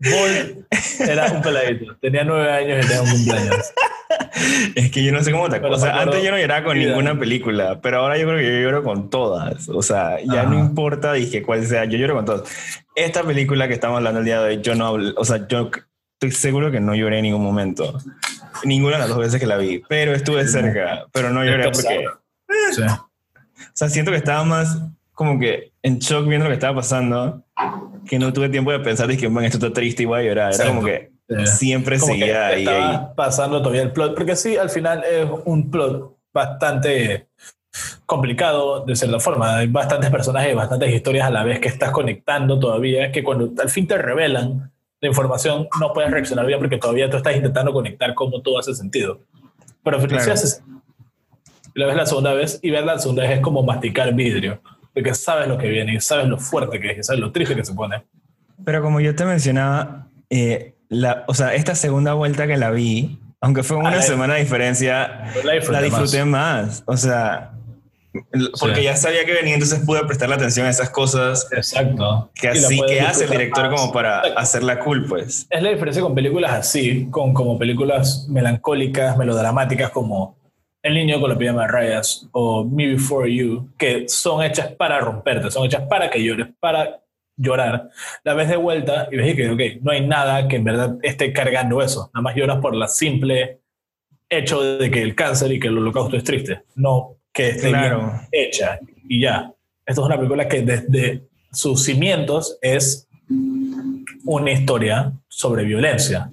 Era 1.00 1.32
un 1.32 1.42
peladito. 1.42 1.96
Tenía 2.00 2.24
nueve 2.24 2.50
años 2.50 2.84
y 2.84 2.88
tenía 2.88 3.02
un 3.02 3.10
cumpleaños. 3.10 3.72
Es 4.74 4.90
que 4.90 5.04
yo 5.04 5.12
no 5.12 5.22
sé 5.22 5.32
cómo 5.32 5.50
te 5.50 5.58
O 5.58 5.78
sea, 5.78 6.00
antes 6.00 6.22
yo 6.22 6.30
no 6.30 6.38
lloraba 6.38 6.64
con 6.64 6.78
ninguna 6.78 7.18
película, 7.18 7.80
pero 7.82 7.98
ahora 7.98 8.16
yo 8.16 8.26
creo 8.26 8.38
que 8.38 8.44
yo 8.44 8.60
lloro 8.62 8.82
con 8.82 9.10
todas. 9.10 9.68
O 9.68 9.82
sea, 9.82 10.18
ya 10.24 10.44
no 10.44 10.58
importa, 10.58 11.12
dije 11.12 11.42
cuál 11.42 11.66
sea, 11.66 11.84
yo 11.84 11.98
lloro 11.98 12.14
con 12.14 12.24
todas. 12.24 12.48
Esta 12.94 13.22
película 13.22 13.68
que 13.68 13.74
estamos 13.74 13.98
hablando 13.98 14.20
el 14.20 14.24
día 14.24 14.40
de 14.40 14.48
hoy, 14.48 14.62
yo 14.62 14.74
no 14.74 14.86
hablo, 14.86 15.12
o 15.16 15.24
sea, 15.24 15.46
yo 15.46 15.70
estoy 16.20 16.32
seguro 16.32 16.72
que 16.72 16.80
no 16.80 16.96
lloré 16.96 17.18
en 17.18 17.24
ningún 17.24 17.44
momento. 17.44 17.96
Ninguna 18.64 18.94
de 18.94 18.98
las 19.00 19.08
dos 19.08 19.18
veces 19.18 19.38
que 19.38 19.46
la 19.46 19.56
vi, 19.56 19.82
pero 19.88 20.12
estuve 20.12 20.46
cerca, 20.48 21.06
pero 21.12 21.30
no 21.30 21.44
lloré 21.44 21.70
porque... 21.70 22.06
Sí. 22.72 22.82
O 22.82 23.70
sea, 23.72 23.88
siento 23.88 24.10
que 24.10 24.16
estaba 24.16 24.42
más 24.42 24.78
como 25.12 25.38
que 25.38 25.72
en 25.82 26.00
shock 26.00 26.26
viendo 26.26 26.44
lo 26.44 26.50
que 26.50 26.54
estaba 26.54 26.76
pasando, 26.76 27.44
que 28.06 28.18
no 28.18 28.32
tuve 28.32 28.48
tiempo 28.48 28.72
de 28.72 28.80
pensar, 28.80 29.08
que 29.16 29.28
bueno, 29.28 29.46
esto 29.46 29.58
está 29.58 29.72
triste 29.72 30.02
y 30.02 30.06
voy 30.06 30.20
a 30.20 30.22
llorar. 30.24 30.54
Era 30.54 30.66
como 30.66 30.84
que 30.84 31.12
siempre 31.44 32.00
seguía 32.00 32.48
ahí, 32.48 32.66
pasando 33.14 33.60
todavía 33.60 33.82
el 33.82 33.92
plot, 33.92 34.16
porque 34.16 34.34
sí, 34.34 34.56
al 34.56 34.70
final 34.70 35.04
es 35.04 35.28
un 35.44 35.70
plot 35.70 36.16
bastante 36.32 37.28
complicado 38.06 38.84
de 38.84 38.96
cierta 38.96 39.20
forma. 39.20 39.58
Hay 39.58 39.68
bastantes 39.68 40.10
personajes, 40.10 40.54
bastantes 40.54 40.92
historias 40.92 41.28
a 41.28 41.30
la 41.30 41.44
vez 41.44 41.60
que 41.60 41.68
estás 41.68 41.92
conectando 41.92 42.58
todavía, 42.58 43.12
que 43.12 43.22
cuando 43.22 43.52
al 43.60 43.70
fin 43.70 43.86
te 43.86 43.98
revelan 43.98 44.72
la 45.00 45.08
información 45.08 45.68
no 45.80 45.92
puedes 45.92 46.10
reaccionar 46.10 46.46
bien 46.46 46.58
porque 46.58 46.78
todavía 46.78 47.08
tú 47.08 47.16
estás 47.16 47.36
intentando 47.36 47.72
conectar 47.72 48.14
cómo 48.14 48.42
todo 48.42 48.58
hace 48.58 48.74
sentido. 48.74 49.20
Pero 49.82 49.96
al 49.96 50.02
final 50.02 50.30
hace 50.30 50.62
La 51.74 51.86
ves 51.86 51.96
la 51.96 52.06
segunda 52.06 52.32
vez 52.34 52.58
y 52.62 52.70
ver 52.70 52.84
la 52.84 52.98
segunda 52.98 53.22
vez 53.22 53.32
es 53.32 53.40
como 53.40 53.62
masticar 53.62 54.12
vidrio, 54.12 54.60
porque 54.92 55.14
sabes 55.14 55.46
lo 55.46 55.56
que 55.56 55.68
viene 55.68 55.94
y 55.94 56.00
sabes 56.00 56.26
lo 56.26 56.38
fuerte 56.38 56.80
que 56.80 56.90
es, 56.90 56.98
y 56.98 57.02
sabes 57.04 57.20
lo 57.20 57.30
triste 57.30 57.54
que 57.54 57.64
se 57.64 57.72
pone. 57.72 58.04
Pero 58.64 58.82
como 58.82 59.00
yo 59.00 59.14
te 59.14 59.24
mencionaba, 59.24 60.08
eh, 60.30 60.74
la, 60.88 61.24
o 61.28 61.34
sea, 61.34 61.54
esta 61.54 61.76
segunda 61.76 62.14
vuelta 62.14 62.46
que 62.48 62.56
la 62.56 62.70
vi, 62.70 63.18
aunque 63.40 63.62
fue 63.62 63.76
una 63.76 64.02
semana 64.02 64.34
de 64.34 64.40
diferencia, 64.40 65.32
la 65.44 65.82
disfruté, 65.82 66.24
más. 66.24 66.82
O 66.86 66.96
sea, 66.96 67.52
porque 68.60 68.82
ya 68.82 68.96
sabía 68.96 69.24
que 69.24 69.32
venía, 69.32 69.54
entonces 69.54 69.80
pude 69.84 70.04
prestarle 70.04 70.34
atención 70.36 70.66
a 70.66 70.70
esas 70.70 70.90
cosas. 70.90 71.48
Exacto. 71.52 72.30
Que 72.34 72.48
así 72.48 72.80
que 72.86 73.00
hace 73.00 73.24
el 73.24 73.30
director 73.30 73.70
como 73.70 73.92
para 73.92 74.20
hacerla 74.36 74.78
cool, 74.80 75.06
pues. 75.06 75.46
Es 75.50 75.62
la 75.62 75.70
diferencia 75.70 76.02
con 76.02 76.14
películas 76.14 76.52
así, 76.52 77.08
con 77.10 77.34
como 77.34 77.58
películas 77.58 78.26
melancólicas, 78.28 79.16
melodramáticas 79.16 79.90
como 79.90 80.36
El 80.82 80.94
niño 80.94 81.20
con 81.20 81.30
la 81.30 81.36
pijama 81.36 81.62
de 81.62 81.68
rayas 81.68 82.28
o 82.32 82.64
Me 82.64 82.86
Before 82.86 83.32
You, 83.32 83.68
que 83.76 84.08
son 84.08 84.42
hechas 84.42 84.72
para 84.72 85.00
romperte, 85.00 85.50
son 85.50 85.66
hechas 85.66 85.82
para 85.88 86.08
que 86.08 86.22
llores, 86.22 86.48
para 86.60 87.02
llorar, 87.36 87.90
la 88.24 88.34
ves 88.34 88.48
de 88.48 88.56
vuelta 88.56 89.08
y 89.12 89.16
ves 89.16 89.36
que, 89.36 89.48
ok, 89.50 89.82
no 89.82 89.92
hay 89.92 90.04
nada 90.04 90.48
que 90.48 90.56
en 90.56 90.64
verdad 90.64 90.96
esté 91.02 91.32
cargando 91.32 91.80
eso. 91.82 92.10
Nada 92.14 92.22
más 92.22 92.34
lloras 92.34 92.58
por 92.58 92.74
la 92.74 92.88
simple 92.88 93.60
hecho 94.28 94.60
de 94.78 94.90
que 94.90 95.02
el 95.02 95.14
cáncer 95.14 95.52
y 95.52 95.60
que 95.60 95.68
el 95.68 95.78
holocausto 95.78 96.16
es 96.16 96.24
triste. 96.24 96.62
No 96.74 97.17
que 97.38 97.50
esté 97.50 97.68
claro. 97.68 98.20
hecha 98.32 98.80
y 99.08 99.22
ya. 99.22 99.52
Esto 99.86 100.00
es 100.00 100.06
una 100.06 100.16
película 100.16 100.48
que 100.48 100.62
desde 100.62 101.28
sus 101.52 101.84
cimientos 101.84 102.58
es 102.60 103.06
una 104.24 104.50
historia 104.50 105.12
sobre 105.28 105.62
violencia 105.62 106.32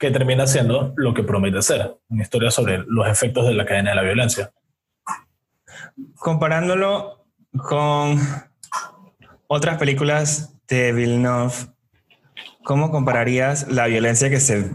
que 0.00 0.10
termina 0.10 0.48
siendo 0.48 0.92
lo 0.96 1.14
que 1.14 1.22
promete 1.22 1.62
ser, 1.62 1.98
una 2.08 2.22
historia 2.22 2.50
sobre 2.50 2.78
los 2.88 3.06
efectos 3.08 3.46
de 3.46 3.54
la 3.54 3.64
cadena 3.64 3.90
de 3.90 3.96
la 3.96 4.02
violencia. 4.02 4.50
Comparándolo 6.16 7.24
con 7.56 8.18
otras 9.46 9.78
películas 9.78 10.58
de 10.66 10.92
Villeneuve, 10.92 11.54
¿cómo 12.64 12.90
compararías 12.90 13.70
la 13.70 13.86
violencia 13.86 14.30
que 14.30 14.40
se, 14.40 14.68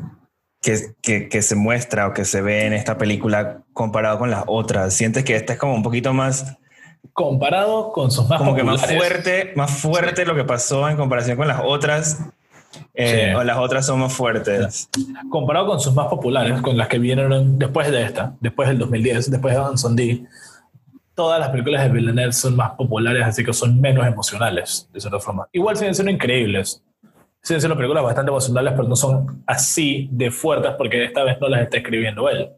que, 0.61 1.29
que, 1.29 1.41
se 1.41 1.55
muestra 1.55 2.07
o 2.07 2.13
que 2.13 2.25
se 2.25 2.41
ve 2.41 2.65
en 2.65 2.73
esta 2.73 2.97
película 2.97 3.63
comparado 3.73 4.19
con 4.19 4.31
las 4.31 4.43
otras? 4.47 4.93
¿Sientes 4.93 5.23
que 5.23 5.35
esta 5.35 5.53
es 5.53 5.59
como 5.59 5.73
un 5.73 5.83
poquito 5.83 6.13
más... 6.13 6.57
Comparado 7.13 7.91
con 7.93 8.11
sus 8.11 8.27
más 8.27 8.39
Como 8.39 8.55
que 8.55 8.63
más 8.63 8.85
fuerte, 8.85 9.53
más 9.55 9.71
fuerte 9.71 10.25
lo 10.25 10.35
que 10.35 10.43
pasó 10.43 10.89
en 10.89 10.97
comparación 10.97 11.37
con 11.37 11.47
las 11.47 11.61
otras. 11.63 12.19
Eh, 12.93 13.33
o 13.35 13.43
las 13.43 13.57
otras 13.57 13.85
son 13.85 13.99
más 13.99 14.13
fuertes. 14.13 14.89
Comparado 15.29 15.67
con 15.67 15.79
sus 15.79 15.93
más 15.93 16.07
populares, 16.07 16.61
con 16.61 16.77
las 16.77 16.87
que 16.87 16.99
vinieron 16.99 17.57
después 17.57 17.89
de 17.89 18.03
esta, 18.03 18.35
después 18.39 18.67
del 18.67 18.77
2010, 18.79 19.31
después 19.31 19.55
de 19.55 19.61
Anson 19.61 19.95
D 19.95 20.27
todas 21.17 21.39
las 21.39 21.49
películas 21.49 21.81
de 21.81 21.89
Villeneuve 21.89 22.31
son 22.31 22.55
más 22.55 22.73
populares, 22.73 23.25
así 23.25 23.43
que 23.43 23.51
son 23.51 23.81
menos 23.81 24.05
emocionales, 24.05 24.87
de 24.93 25.01
cierta 25.01 25.19
forma. 25.19 25.47
Igual 25.51 25.75
siguen 25.75 25.95
siendo 25.95 26.11
increíbles. 26.11 26.83
Siguen 27.47 27.61
siendo 27.61 27.77
películas 27.77 28.03
bastante 28.03 28.29
emocionales, 28.29 28.73
pero 28.75 28.89
no 28.89 28.95
son 28.97 29.41
así 29.47 30.09
de 30.11 30.31
fuertes 30.31 30.73
porque 30.77 31.05
esta 31.05 31.23
vez 31.23 31.39
no 31.39 31.47
las 31.47 31.61
está 31.61 31.77
escribiendo 31.77 32.27
él. 32.27 32.49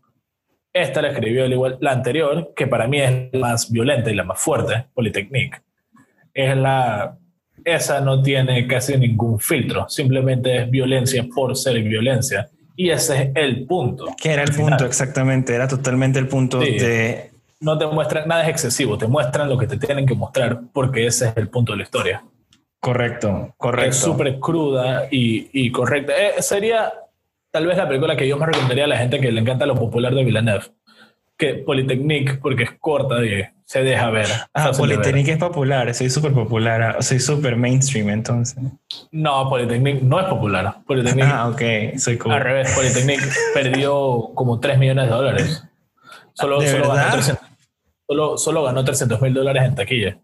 Esta 0.74 1.04
la 1.04 1.10
escribió 1.10 1.46
él 1.46 1.54
igual. 1.54 1.78
La 1.80 1.92
anterior, 1.92 2.54
que 2.56 2.66
para 2.66 2.88
mí 2.88 3.00
es 3.00 3.30
la 3.32 3.40
más 3.40 3.72
violenta 3.72 4.10
y 4.10 4.16
la 4.16 4.24
más 4.24 4.40
fuerte, 4.40 4.88
Polytechnique, 4.96 5.62
es 6.34 6.58
la... 6.58 7.16
Esa 7.64 8.02
no 8.02 8.24
tiene 8.24 8.66
casi 8.66 8.98
ningún 8.98 9.40
filtro, 9.40 9.88
simplemente 9.88 10.58
es 10.58 10.72
violencia 10.72 11.24
por 11.36 11.56
ser 11.56 11.80
violencia. 11.84 12.50
Y 12.76 12.90
ese 12.90 13.22
es 13.22 13.30
el 13.36 13.68
punto. 13.68 14.08
Que 14.20 14.32
era 14.32 14.42
el 14.42 14.56
punto, 14.56 14.88
exactamente. 14.88 15.54
Era 15.54 15.68
totalmente 15.68 16.18
el 16.18 16.28
punto 16.28 16.58
de 16.58 17.30
no 17.60 17.78
te 17.78 17.86
muestran, 17.86 18.28
nada 18.28 18.42
es 18.42 18.50
excesivo, 18.50 18.98
te 18.98 19.06
muestran 19.06 19.50
lo 19.50 19.56
que 19.56 19.68
te 19.68 19.78
tienen 19.78 20.08
que 20.08 20.16
mostrar 20.16 20.62
porque 20.74 21.06
ese 21.06 21.28
es 21.28 21.38
el 21.38 21.48
punto 21.48 21.74
de 21.74 21.78
la 21.78 21.84
historia. 21.84 22.24
Correcto, 22.80 23.54
correcto. 23.58 23.90
Es 23.90 23.98
súper 23.98 24.40
cruda 24.40 25.08
y, 25.12 25.50
y 25.52 25.72
correcta. 25.72 26.14
Eh, 26.14 26.42
sería 26.42 26.94
tal 27.52 27.68
vez 27.68 27.78
la 27.78 27.88
película 27.88 28.16
que 28.16 28.28
yo 28.28 28.38
me 28.38 28.46
recomendaría 28.46 28.86
a 28.86 28.88
la 28.88 28.98
gente 28.98 29.20
que 29.20 29.32
le 29.32 29.42
encanta 29.42 29.66
lo 29.66 29.76
popular 29.76 30.14
de 30.14 30.24
Villeneuve. 30.24 30.66
Que 31.38 31.56
Polytechnique, 31.56 32.36
porque 32.36 32.64
es 32.64 32.72
corta 32.80 33.24
y 33.24 33.44
se 33.66 33.84
deja 33.84 34.10
ver. 34.10 34.28
Ah, 34.54 34.72
Polytechnique 34.78 35.32
es 35.32 35.38
popular, 35.38 35.94
soy 35.94 36.10
súper 36.10 36.34
popular, 36.34 37.02
soy 37.02 37.20
súper 37.20 37.56
mainstream 37.56 38.10
entonces. 38.10 38.58
No, 39.12 39.48
Polytechnique 39.50 40.02
no 40.02 40.20
es 40.20 40.26
popular. 40.26 40.78
Polytechnique, 40.86 41.28
ah, 41.28 41.50
ok, 41.50 41.98
soy 41.98 42.18
cool. 42.18 42.34
Al 42.34 42.42
revés, 42.42 42.74
Polytechnique 42.76 43.24
perdió 43.54 44.32
como 44.36 44.60
3 44.60 44.80
millones 44.80 45.06
de 45.06 45.12
dólares. 45.12 45.64
Solo, 46.34 46.60
¿De 46.60 46.68
solo 46.68 46.90
verdad? 46.90 47.40
Solo, 48.08 48.38
solo 48.38 48.64
ganó 48.64 48.84
300 48.84 49.22
mil 49.22 49.34
dólares 49.34 49.64
en 49.64 49.76
taquilla. 49.76 50.18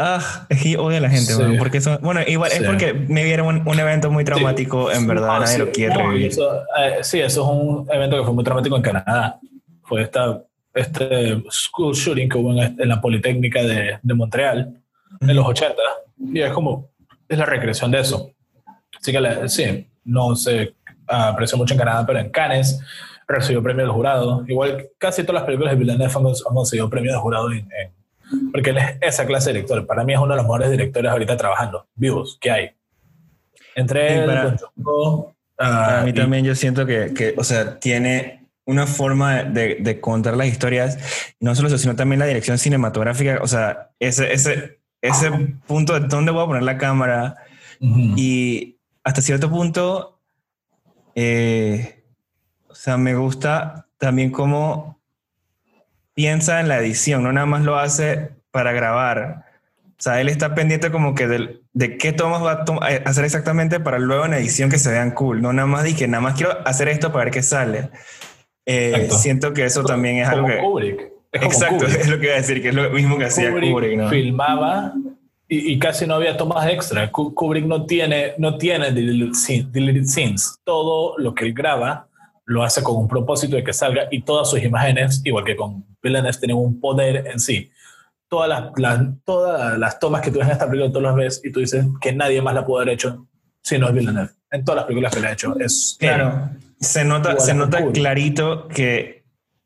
Ah, 0.00 0.46
es 0.48 0.62
que 0.62 0.76
odio 0.78 0.98
a 0.98 1.00
la 1.00 1.10
gente, 1.10 1.32
porque 1.58 1.78
eso, 1.78 1.98
bueno, 2.00 2.20
igual 2.26 2.52
es 2.52 2.62
porque 2.62 2.94
me 2.94 3.24
vieron 3.24 3.66
un, 3.66 3.78
evento 3.80 4.12
muy 4.12 4.24
traumático, 4.24 4.92
en 4.92 5.08
verdad, 5.08 5.40
nadie 5.40 5.58
lo 5.58 5.72
quiere 5.72 5.94
revivir. 5.94 6.32
Eh, 6.32 6.98
sí, 7.02 7.18
eso 7.18 7.42
es 7.42 7.48
un 7.48 7.88
evento 7.90 8.16
que 8.16 8.24
fue 8.24 8.32
muy 8.32 8.44
traumático 8.44 8.76
en 8.76 8.82
Canadá. 8.82 9.40
Fue 9.82 10.02
esta, 10.02 10.40
este 10.72 11.42
school 11.50 11.94
shooting 11.94 12.28
que 12.28 12.38
hubo 12.38 12.52
en, 12.62 12.88
la 12.88 13.00
Politécnica 13.00 13.62
de, 13.62 13.98
de 14.00 14.14
Montreal 14.14 14.72
en 15.20 15.36
los 15.36 15.46
80. 15.46 15.74
Y 16.32 16.40
es 16.42 16.52
como, 16.52 16.90
es 17.28 17.36
la 17.36 17.46
recreación 17.46 17.90
de 17.90 18.00
eso. 18.00 18.30
Así 19.00 19.10
que 19.10 19.48
sí, 19.48 19.86
no 20.04 20.36
se 20.36 20.74
apreció 21.08 21.58
mucho 21.58 21.74
en 21.74 21.78
Canadá, 21.78 22.06
pero 22.06 22.20
en 22.20 22.30
Cannes 22.30 22.80
recibió 23.26 23.62
premio 23.62 23.84
del 23.84 23.92
jurado. 23.92 24.44
Igual 24.46 24.88
casi 24.98 25.22
todas 25.22 25.42
las 25.42 25.44
películas 25.44 25.72
de 25.72 25.78
Villeneuve 25.78 26.12
han, 26.14 26.54
conseguido 26.54 26.88
premio 26.88 27.12
de 27.12 27.18
jurado 27.18 27.48
porque 28.52 28.70
él 28.70 28.78
es 28.78 28.96
esa 29.00 29.26
clase 29.26 29.50
de 29.50 29.54
director. 29.54 29.86
Para 29.86 30.04
mí 30.04 30.12
es 30.12 30.18
uno 30.18 30.30
de 30.30 30.36
los 30.36 30.44
mejores 30.44 30.70
directores 30.70 31.10
ahorita 31.10 31.36
trabajando, 31.36 31.86
vivos, 31.94 32.38
que 32.40 32.50
hay. 32.50 32.70
Entre 33.74 34.14
él, 34.14 34.58
para, 35.56 36.02
mí 36.04 36.12
también 36.12 36.44
yo 36.44 36.54
siento 36.54 36.86
que, 36.86 37.12
que, 37.14 37.34
o 37.36 37.44
sea, 37.44 37.78
tiene 37.78 38.48
una 38.64 38.86
forma 38.86 39.44
de, 39.44 39.76
de, 39.80 40.00
contar 40.00 40.36
las 40.36 40.48
historias, 40.48 40.98
no 41.40 41.54
solo 41.54 41.68
eso, 41.68 41.78
sino 41.78 41.96
también 41.96 42.18
la 42.18 42.26
dirección 42.26 42.58
cinematográfica, 42.58 43.38
o 43.40 43.46
sea, 43.46 43.90
ese, 43.98 44.32
ese, 44.32 44.78
ese 45.00 45.30
punto 45.66 45.98
de 45.98 46.06
dónde 46.06 46.32
voy 46.32 46.42
a 46.42 46.46
poner 46.46 46.62
la 46.64 46.76
cámara 46.76 47.36
y 47.80 48.76
hasta 49.04 49.22
cierto 49.22 49.48
punto, 49.48 50.20
eh, 51.14 52.04
o 52.68 52.74
sea, 52.74 52.96
me 52.96 53.14
gusta 53.14 53.86
también 53.96 54.30
cómo 54.30 54.97
piensa 56.18 56.58
en 56.58 56.66
la 56.66 56.80
edición, 56.80 57.22
no 57.22 57.32
nada 57.32 57.46
más 57.46 57.62
lo 57.62 57.78
hace 57.78 58.30
para 58.50 58.72
grabar. 58.72 59.44
O 59.86 60.02
sea, 60.02 60.20
él 60.20 60.28
está 60.28 60.52
pendiente 60.52 60.90
como 60.90 61.14
que 61.14 61.28
de, 61.28 61.60
de 61.72 61.96
qué 61.96 62.12
tomas 62.12 62.42
va 62.42 62.64
a 62.64 62.92
eh, 62.92 63.02
hacer 63.06 63.24
exactamente 63.24 63.78
para 63.78 64.00
luego 64.00 64.26
en 64.26 64.34
edición 64.34 64.68
que 64.68 64.80
se 64.80 64.90
vean 64.90 65.12
cool. 65.12 65.40
No 65.40 65.52
nada 65.52 65.68
más 65.68 65.84
dije, 65.84 66.08
nada 66.08 66.20
más 66.20 66.34
quiero 66.34 66.58
hacer 66.66 66.88
esto 66.88 67.12
para 67.12 67.26
ver 67.26 67.34
qué 67.34 67.44
sale. 67.44 67.90
Eh, 68.66 69.06
siento 69.12 69.52
que 69.52 69.64
eso 69.64 69.84
también 69.84 70.16
es 70.16 70.28
algo 70.28 70.48
que... 70.48 70.58
Kubrick. 70.58 71.12
Exacto, 71.30 71.86
es 71.86 72.08
lo 72.08 72.18
que 72.18 72.26
iba 72.26 72.34
a 72.34 72.38
decir, 72.38 72.62
que 72.62 72.70
es 72.70 72.74
lo 72.74 72.90
mismo 72.90 73.16
que 73.16 73.26
hacía 73.26 73.52
Kubrick. 73.52 73.96
¿no? 73.96 74.10
Filmaba 74.10 74.94
y, 75.46 75.78
casi 75.78 76.04
no 76.04 76.14
había 76.14 76.36
tomas 76.36 76.68
extra. 76.68 77.12
Kubrick 77.12 77.64
no 77.64 77.86
tiene, 77.86 78.32
no 78.38 78.58
tiene 78.58 78.90
deleted 78.90 80.04
scenes. 80.04 80.58
Todo 80.64 81.16
lo 81.16 81.32
que 81.32 81.44
él 81.44 81.54
graba 81.54 82.07
lo 82.48 82.64
hace 82.64 82.82
con 82.82 82.96
un 82.96 83.08
propósito 83.08 83.56
de 83.56 83.62
que 83.62 83.72
salga 83.72 84.08
y 84.10 84.22
todas 84.22 84.50
sus 84.50 84.62
imágenes, 84.62 85.20
igual 85.24 85.44
que 85.44 85.54
con 85.54 85.84
Villeneuve, 86.02 86.36
tienen 86.38 86.56
un 86.56 86.80
poder 86.80 87.28
en 87.28 87.38
sí. 87.38 87.70
Todas 88.28 88.48
las, 88.48 88.98
todas 89.24 89.78
las 89.78 89.98
tomas 89.98 90.20
que 90.20 90.30
tú 90.30 90.38
ves 90.38 90.48
en 90.48 90.52
esta 90.52 90.68
película, 90.68 90.92
tú 90.92 91.00
las 91.00 91.14
ves 91.14 91.40
y 91.44 91.52
tú 91.52 91.60
dices 91.60 91.86
que 92.00 92.12
nadie 92.12 92.42
más 92.42 92.54
la 92.54 92.66
pudo 92.66 92.80
haber 92.80 92.94
hecho 92.94 93.26
si 93.62 93.78
no 93.78 93.88
es 93.88 93.94
Villeneuve. 93.94 94.30
En 94.50 94.64
todas 94.64 94.76
las 94.76 94.84
películas 94.86 95.14
que 95.14 95.20
le 95.20 95.28
ha 95.28 95.32
hecho. 95.32 95.58
Es 95.58 95.96
claro 95.98 96.50
se 96.80 97.04
nota, 97.04 97.38
se 97.38 97.54
nota 97.54 97.84
clarito 97.92 98.68
que, 98.68 99.24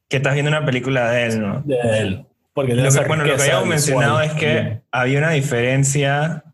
que, 0.08 0.16
estás 0.18 0.34
viendo 0.34 0.50
una 0.50 0.64
película 0.64 1.10
de 1.10 1.26
él, 1.26 1.40
¿no? 1.40 1.62
De 1.64 1.76
él. 1.98 2.26
Porque 2.54 2.74
lo 2.74 2.90
que, 2.90 3.00
bueno, 3.06 3.24
lo 3.24 3.36
que 3.36 3.42
habíamos 3.42 3.68
mencionado 3.68 4.20
es 4.20 4.32
que 4.32 4.82
había 4.90 5.18
una 5.18 5.30
diferencia 5.30 6.44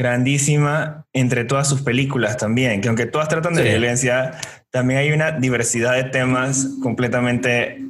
grandísima 0.00 1.04
entre 1.12 1.44
todas 1.44 1.68
sus 1.68 1.82
películas 1.82 2.38
también, 2.38 2.80
que 2.80 2.88
aunque 2.88 3.04
todas 3.04 3.28
tratan 3.28 3.52
de 3.52 3.62
violencia, 3.62 4.32
también 4.70 5.00
hay 5.00 5.12
una 5.12 5.32
diversidad 5.32 5.94
de 5.94 6.04
temas 6.04 6.68
completamente 6.82 7.84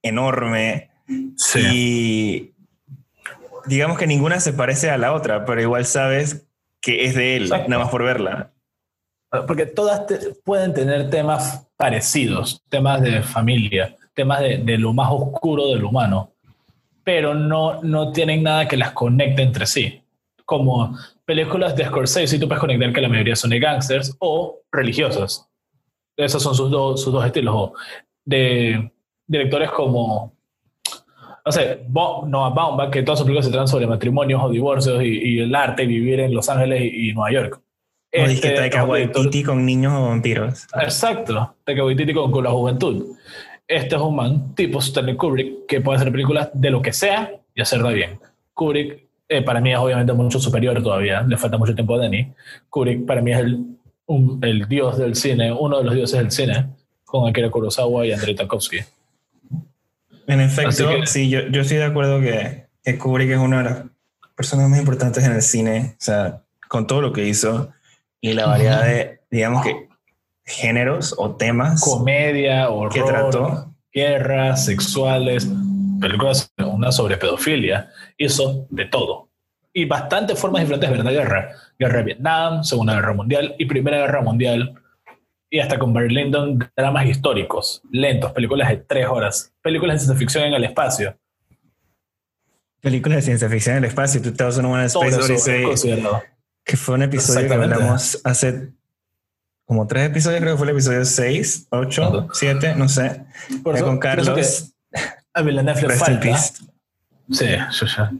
enorme. 0.00 0.88
Sí. 1.36 1.60
Y 1.70 2.54
digamos 3.66 3.98
que 3.98 4.06
ninguna 4.06 4.40
se 4.40 4.54
parece 4.54 4.88
a 4.88 4.96
la 4.96 5.12
otra, 5.12 5.44
pero 5.44 5.60
igual 5.60 5.84
sabes 5.84 6.46
que 6.80 7.04
es 7.04 7.14
de 7.14 7.36
él, 7.36 7.50
nada 7.50 7.78
más 7.78 7.90
por 7.90 8.04
verla. 8.04 8.52
Porque 9.46 9.66
todas 9.66 10.04
pueden 10.42 10.72
tener 10.72 11.10
temas 11.10 11.68
parecidos, 11.76 12.62
temas 12.70 13.02
de 13.02 13.22
familia, 13.22 13.94
temas 14.14 14.40
de, 14.40 14.58
de, 14.64 14.78
lo 14.78 14.94
más 14.94 15.08
oscuro 15.10 15.68
del 15.68 15.84
humano, 15.84 16.32
pero 17.04 17.34
no, 17.34 17.82
no 17.82 18.12
tienen 18.12 18.42
nada 18.42 18.66
que 18.66 18.78
las 18.78 18.92
conecte 18.92 19.42
entre 19.42 19.66
sí. 19.66 20.02
Como 20.50 20.98
películas 21.24 21.76
de 21.76 21.84
Scorsese, 21.84 22.36
tú 22.36 22.48
puedes 22.48 22.60
conectar 22.60 22.92
que 22.92 23.00
la 23.00 23.08
mayoría 23.08 23.36
son 23.36 23.50
de 23.50 23.60
gangsters 23.60 24.16
o 24.18 24.58
religiosas. 24.72 25.48
Esos 26.16 26.42
son 26.42 26.56
sus, 26.56 26.68
dos 26.68 27.00
sus 27.00 27.12
dos 27.12 27.24
estilos. 27.24 27.54
O 27.54 27.74
de 28.24 28.90
directores 29.28 29.70
como, 29.70 30.34
no 31.46 31.52
sé, 31.52 31.86
Noah 31.88 32.50
Baumbach, 32.50 32.90
que 32.90 33.04
todas 33.04 33.20
sus 33.20 33.26
películas 33.26 33.44
se 33.44 33.52
tratan 33.52 33.68
sobre 33.68 33.86
matrimonios 33.86 34.42
o 34.42 34.50
divorcios 34.50 35.00
y, 35.04 35.36
y 35.36 35.38
el 35.38 35.54
arte, 35.54 35.84
y 35.84 35.86
vivir 35.86 36.18
en 36.18 36.34
Los 36.34 36.48
Ángeles 36.48 36.82
y, 36.82 37.10
y 37.10 37.12
Nueva 37.12 37.30
York. 37.30 37.60
O 37.62 37.62
este, 38.10 38.28
dije 38.28 38.50
Taika 38.50 38.84
Waititi 38.84 39.44
con 39.44 39.64
niños 39.64 39.92
o 39.94 40.08
vampiros. 40.08 40.66
Exacto, 40.82 41.54
Taika 41.62 41.84
Waititi 41.84 42.12
con, 42.12 42.32
con 42.32 42.42
la 42.42 42.50
juventud. 42.50 43.06
Este 43.68 43.94
es 43.94 44.02
un 44.02 44.16
man 44.16 44.52
tipo 44.56 44.80
Stanley 44.80 45.14
Kubrick 45.14 45.66
que 45.68 45.80
puede 45.80 45.98
hacer 45.98 46.10
películas 46.10 46.50
de 46.52 46.70
lo 46.70 46.82
que 46.82 46.92
sea 46.92 47.30
y 47.54 47.60
hacerla 47.60 47.90
bien. 47.90 48.18
Kubrick 48.52 49.09
eh, 49.30 49.42
para 49.42 49.60
mí 49.60 49.72
es 49.72 49.78
obviamente 49.78 50.12
mucho 50.12 50.40
superior 50.40 50.82
todavía, 50.82 51.22
le 51.22 51.36
falta 51.36 51.56
mucho 51.56 51.72
tiempo 51.72 51.94
a 51.94 51.98
Danny. 51.98 52.32
Kubrick 52.68 53.06
para 53.06 53.22
mí 53.22 53.30
es 53.30 53.38
el, 53.38 53.64
el 54.42 54.68
dios 54.68 54.98
del 54.98 55.14
cine, 55.14 55.52
uno 55.52 55.78
de 55.78 55.84
los 55.84 55.94
dioses 55.94 56.18
del 56.18 56.32
cine, 56.32 56.66
con 57.04 57.28
Akira 57.28 57.48
Kurosawa 57.48 58.04
y 58.04 58.12
Andrei 58.12 58.34
Tarkovsky. 58.34 58.80
En 60.26 60.40
efecto, 60.40 61.06
sí, 61.06 61.30
yo, 61.30 61.46
yo 61.46 61.60
estoy 61.60 61.76
de 61.76 61.84
acuerdo 61.84 62.20
que, 62.20 62.66
que 62.82 62.98
Kubrick 62.98 63.30
es 63.30 63.38
una 63.38 63.58
de 63.58 63.64
las 63.70 63.84
personas 64.34 64.68
más 64.68 64.80
importantes 64.80 65.24
en 65.24 65.32
el 65.32 65.42
cine, 65.42 65.92
o 65.92 66.02
sea, 66.02 66.42
con 66.68 66.88
todo 66.88 67.00
lo 67.00 67.12
que 67.12 67.28
hizo 67.28 67.70
y 68.20 68.32
la 68.32 68.46
variedad 68.46 68.84
de, 68.84 69.20
digamos 69.30 69.64
que, 69.64 69.88
géneros 70.44 71.14
o 71.16 71.36
temas. 71.36 71.82
Comedia, 71.82 72.68
horror, 72.68 72.92
que 72.92 73.02
trató. 73.02 73.72
guerras, 73.92 74.64
sexuales, 74.64 75.48
películas, 76.00 76.52
una 76.58 76.90
sobre 76.92 77.16
pedofilia, 77.16 77.90
hizo 78.16 78.66
de 78.70 78.86
todo. 78.86 79.28
Y 79.72 79.84
bastantes 79.84 80.38
formas 80.38 80.62
diferentes 80.62 80.90
de 80.90 80.96
ver 80.96 81.04
la 81.04 81.12
guerra. 81.12 81.52
Guerra 81.78 81.98
de 81.98 82.04
Vietnam, 82.04 82.64
Segunda 82.64 82.94
Guerra 82.94 83.12
Mundial 83.12 83.54
y 83.58 83.66
Primera 83.66 83.98
Guerra 83.98 84.22
Mundial. 84.22 84.74
Y 85.48 85.60
hasta 85.60 85.78
con 85.78 85.92
Barry 85.92 86.14
Lyndon, 86.14 86.58
dramas 86.76 87.06
históricos, 87.06 87.82
lentos, 87.90 88.32
películas 88.32 88.68
de 88.68 88.78
tres 88.78 89.06
horas, 89.06 89.52
películas 89.62 89.96
de 89.96 90.00
ciencia 90.00 90.18
ficción 90.18 90.44
en 90.44 90.54
el 90.54 90.64
espacio. 90.64 91.16
Películas 92.80 93.16
de 93.16 93.22
ciencia 93.22 93.48
ficción 93.48 93.76
en 93.76 93.84
el 93.84 93.88
espacio, 93.90 94.22
tú 94.22 94.30
estabas 94.30 94.58
en 94.58 94.66
una 94.66 94.84
Space 94.86 95.16
Odyssey 95.16 95.64
que 96.64 96.76
fue 96.76 96.94
un 96.94 97.02
episodio 97.02 97.48
que 97.48 97.54
hablamos 97.54 98.20
hace 98.22 98.72
como 99.64 99.86
tres 99.86 100.08
episodios, 100.08 100.40
creo 100.40 100.54
que 100.54 100.58
fue 100.58 100.66
el 100.66 100.72
episodio 100.72 101.04
6, 101.04 101.68
8, 101.70 102.28
7, 102.32 102.74
no 102.76 102.88
sé. 102.88 103.24
Por 103.62 103.76
eso, 103.76 103.86
con 103.86 103.98
Carlos. 103.98 104.74
A 105.34 105.42
Villeneuve 105.42 105.82
le 105.82 105.94
falta. 105.94 106.36
Sí, 107.30 107.46
yo 107.72 107.86
ya. 107.86 108.10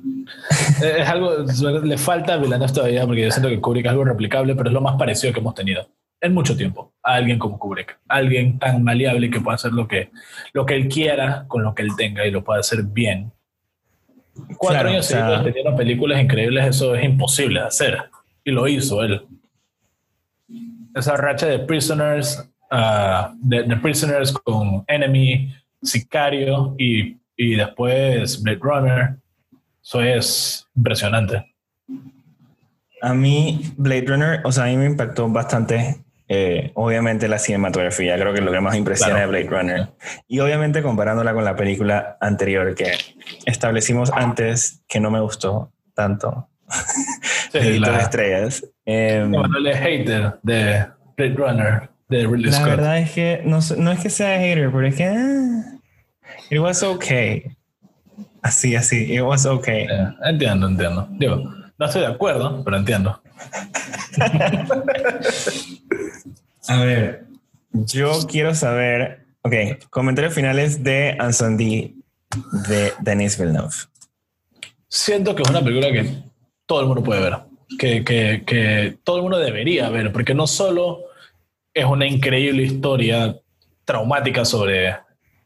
es 0.86 1.08
algo, 1.08 1.38
le 1.82 1.98
falta 1.98 2.34
a 2.34 2.36
Villeneuve 2.36 2.72
todavía 2.72 3.06
porque 3.06 3.22
yo 3.22 3.30
siento 3.30 3.48
que 3.48 3.61
Kubrick 3.61 3.86
es 3.86 3.90
algo 3.90 4.04
replicable, 4.04 4.54
pero 4.54 4.68
es 4.68 4.74
lo 4.74 4.80
más 4.80 4.96
parecido 4.96 5.32
que 5.32 5.40
hemos 5.40 5.54
tenido 5.54 5.88
en 6.20 6.34
mucho 6.34 6.56
tiempo 6.56 6.92
a 7.02 7.14
alguien 7.14 7.38
como 7.38 7.58
Kubrick. 7.58 7.98
Alguien 8.08 8.58
tan 8.58 8.82
maleable 8.82 9.30
que 9.30 9.40
pueda 9.40 9.56
hacer 9.56 9.72
lo 9.72 9.88
que, 9.88 10.11
lo 10.52 10.66
que 10.66 10.74
él 10.74 10.88
quiera 10.88 11.44
con 11.48 11.62
lo 11.62 11.74
que 11.74 11.82
él 11.82 11.90
tenga 11.96 12.26
y 12.26 12.30
lo 12.30 12.44
pueda 12.44 12.61
hacer 12.61 12.82
bien. 12.82 13.32
Cuatro 14.56 14.88
años 14.88 15.06
seguidos 15.06 15.44
teniendo 15.44 15.76
películas 15.76 16.22
increíbles, 16.22 16.66
eso 16.66 16.94
es 16.94 17.04
imposible 17.04 17.61
de 17.61 17.66
hacer 17.66 17.98
y 18.44 18.50
lo 18.50 18.68
hizo 18.68 19.02
él. 19.02 19.26
Esa 20.94 21.16
racha 21.16 21.46
de 21.46 21.58
Prisoners, 21.61 22.48
uh, 22.70 23.34
de, 23.40 23.76
Prisoners 23.76 24.32
con 24.32 24.84
Enemy, 24.86 25.52
Sicario 25.82 26.74
y, 26.78 27.18
y 27.36 27.54
después 27.56 28.42
Blade 28.42 28.58
Runner, 28.60 29.16
eso 29.82 30.02
es 30.02 30.68
impresionante. 30.76 31.54
A 33.02 33.14
mí, 33.14 33.72
Blade 33.76 34.04
Runner, 34.06 34.40
o 34.44 34.52
sea, 34.52 34.64
a 34.64 34.66
mí 34.66 34.76
me 34.76 34.86
impactó 34.86 35.28
bastante. 35.28 36.04
Eh, 36.28 36.70
obviamente 36.74 37.26
la 37.26 37.40
cinematografía, 37.40 38.16
creo 38.16 38.32
que 38.32 38.38
es 38.38 38.44
lo 38.44 38.52
que 38.52 38.60
más 38.60 38.76
impresiona 38.76 39.20
de 39.20 39.26
Blade 39.26 39.48
Runner. 39.48 39.88
Y 40.28 40.38
obviamente 40.38 40.82
comparándola 40.82 41.34
con 41.34 41.44
la 41.44 41.56
película 41.56 42.18
anterior 42.20 42.74
que 42.74 42.92
establecimos 43.46 44.12
antes 44.12 44.84
que 44.86 45.00
no 45.00 45.10
me 45.10 45.20
gustó 45.20 45.72
tanto. 45.94 46.48
Sí, 47.50 47.78
la, 47.80 47.98
estrellas. 47.98 48.64
Eh, 48.86 49.28
es 49.66 49.76
hater 49.76 50.38
de 50.42 50.86
Blade 51.16 51.34
Runner, 51.34 51.90
de 52.11 52.26
Ridley 52.26 52.50
La 52.50 52.64
verdad 52.64 52.98
es 52.98 53.12
que 53.12 53.40
no, 53.44 53.61
no, 53.78 53.92
es 53.92 54.00
que 54.00 54.11
sea 54.11 54.38
hater, 54.38 54.70
pero 54.70 54.86
es 54.86 54.96
que. 54.96 55.06
Ah, 55.06 55.78
it 56.50 56.58
was 56.58 56.82
okay. 56.82 57.44
Así, 58.42 58.74
así. 58.74 59.14
It 59.14 59.22
was 59.22 59.46
okay. 59.46 59.86
entiendo, 60.24 60.66
entiendo. 60.66 61.06
Digo, 61.12 61.36
no 61.78 61.86
estoy 61.86 62.02
de 62.02 62.08
acuerdo, 62.08 62.62
pero 62.64 62.76
entiendo. 62.76 63.22
A 66.68 66.80
ver, 66.82 67.26
yo 67.72 68.26
quiero 68.28 68.54
saber. 68.54 69.24
Ok, 69.42 69.54
comentarios 69.88 70.34
finales 70.34 70.82
de 70.82 71.16
Anson 71.18 71.56
D. 71.56 71.94
de 72.68 72.92
Denis 73.00 73.38
Villeneuve. 73.38 73.72
Siento 74.88 75.34
que 75.34 75.42
es 75.42 75.48
una 75.48 75.62
película 75.62 75.90
que 75.92 76.24
todo 76.66 76.80
el 76.80 76.86
mundo 76.88 77.02
puede 77.02 77.22
ver, 77.22 77.38
que, 77.78 78.04
que, 78.04 78.42
que 78.44 78.98
todo 79.04 79.16
el 79.16 79.22
mundo 79.22 79.38
debería 79.38 79.88
ver, 79.88 80.12
porque 80.12 80.34
no 80.34 80.46
solo 80.46 81.09
es 81.80 81.86
una 81.86 82.06
increíble 82.06 82.62
historia 82.62 83.36
traumática 83.84 84.44
sobre 84.44 84.96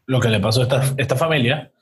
lo 0.07 0.20
que 0.20 0.28
le 0.28 0.41
pasó 0.41 0.61
a 0.61 0.64
esta, 0.64 0.95
esta 0.97 1.16
familia, 1.16 1.72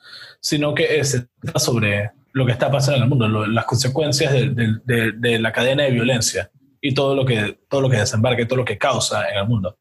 sino 0.41 0.75
que 0.75 0.99
es 0.99 1.25
sobre 1.57 2.11
lo 2.33 2.47
que 2.47 2.53
está 2.53 2.71
pasando 2.71 2.97
en 2.97 3.03
el 3.05 3.09
mundo, 3.09 3.47
las 3.47 3.65
consecuencias 3.65 4.33
de, 4.33 5.39
la 5.39 5.53
cadena 5.53 5.85
de 5.85 5.91
violencia 5.91 6.51
y 6.81 6.95
todo 6.95 7.15
lo 7.15 7.25
que, 7.25 7.59
todo 7.69 7.81
lo 7.81 7.91
que 7.91 7.99
desembarca 7.99 8.43
y 8.43 8.47
todo 8.47 8.57
lo 8.57 8.65
que 8.65 8.79
causa 8.79 9.29
en 9.31 9.39
el 9.39 9.47
mundo. 9.47 9.79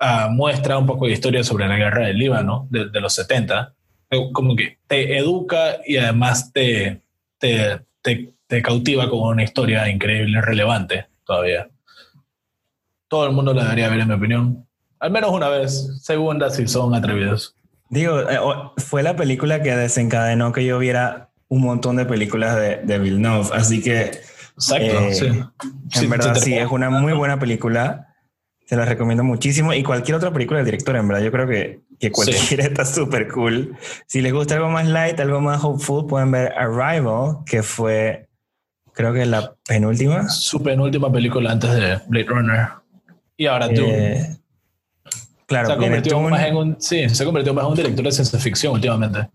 Uh, 0.00 0.30
muestra 0.30 0.78
un 0.78 0.86
poco 0.86 1.06
de 1.06 1.12
historia 1.12 1.44
sobre 1.44 1.68
la 1.68 1.76
guerra 1.76 2.06
del 2.06 2.18
Líbano 2.18 2.66
de, 2.70 3.00
los 3.00 3.12
70, 3.14 3.74
como 4.32 4.56
que 4.56 4.78
te 4.86 5.18
educa 5.18 5.78
y 5.86 5.98
además 5.98 6.52
te, 6.52 7.02
te, 7.38 7.84
cautiva 8.62 9.08
con 9.10 9.20
una 9.20 9.44
historia 9.44 9.88
increíble, 9.88 10.40
relevante 10.40 11.06
todavía. 11.24 11.68
Todo 13.10 13.26
el 13.26 13.32
mundo 13.32 13.52
la 13.52 13.64
debería 13.64 13.88
ver, 13.88 13.98
en 13.98 14.08
mi 14.08 14.14
opinión. 14.14 14.66
Al 15.00 15.10
menos 15.10 15.32
una 15.32 15.48
vez. 15.48 15.98
Segunda, 16.00 16.48
si 16.48 16.68
son 16.68 16.94
atrevidos. 16.94 17.56
Digo, 17.88 18.20
eh, 18.20 18.38
fue 18.76 19.02
la 19.02 19.16
película 19.16 19.62
que 19.62 19.74
desencadenó 19.74 20.52
que 20.52 20.64
yo 20.64 20.78
viera 20.78 21.30
un 21.48 21.62
montón 21.62 21.96
de 21.96 22.04
películas 22.04 22.54
de, 22.54 22.76
de 22.76 22.98
Villeneuve. 23.00 23.48
Así 23.52 23.82
que. 23.82 24.12
Exacto, 24.54 25.00
eh, 25.00 25.12
sí. 25.12 25.26
En 26.00 26.10
verdad, 26.10 26.36
sí, 26.36 26.54
es 26.54 26.70
una 26.70 26.88
muy 26.88 27.12
buena 27.12 27.36
película. 27.40 28.14
Se 28.66 28.76
la 28.76 28.84
recomiendo 28.84 29.24
muchísimo. 29.24 29.74
Y 29.74 29.82
cualquier 29.82 30.16
otra 30.16 30.32
película 30.32 30.58
del 30.58 30.66
director, 30.66 30.94
en 30.94 31.08
verdad, 31.08 31.24
yo 31.24 31.32
creo 31.32 31.48
que, 31.48 31.80
que 31.98 32.12
cualquiera 32.12 32.62
está 32.66 32.84
súper 32.84 33.26
cool. 33.26 33.76
Si 34.06 34.20
les 34.20 34.32
gusta 34.32 34.54
algo 34.54 34.68
más 34.68 34.86
light, 34.86 35.18
algo 35.18 35.40
más 35.40 35.64
hopeful, 35.64 36.06
pueden 36.06 36.30
ver 36.30 36.52
Arrival, 36.56 37.38
que 37.44 37.64
fue, 37.64 38.28
creo 38.92 39.12
que 39.12 39.26
la 39.26 39.56
penúltima. 39.66 40.28
Su 40.28 40.62
penúltima 40.62 41.10
película 41.10 41.50
antes 41.50 41.72
de 41.72 41.98
Blade 42.06 42.26
Runner. 42.28 42.79
Y 43.40 43.46
ahora 43.46 43.68
tú. 43.72 43.80
Eh, 43.86 44.36
claro, 45.46 45.68
se 45.68 45.72
ha, 45.72 45.76
convertido 45.78 46.20
más 46.20 46.44
en 46.44 46.56
un, 46.56 46.76
sí, 46.78 47.08
se 47.08 47.22
ha 47.22 47.24
convertido 47.24 47.54
más 47.54 47.64
en 47.64 47.70
un 47.70 47.76
director 47.76 48.04
de 48.04 48.12
ciencia 48.12 48.38
ficción 48.38 48.74
últimamente. 48.74 49.30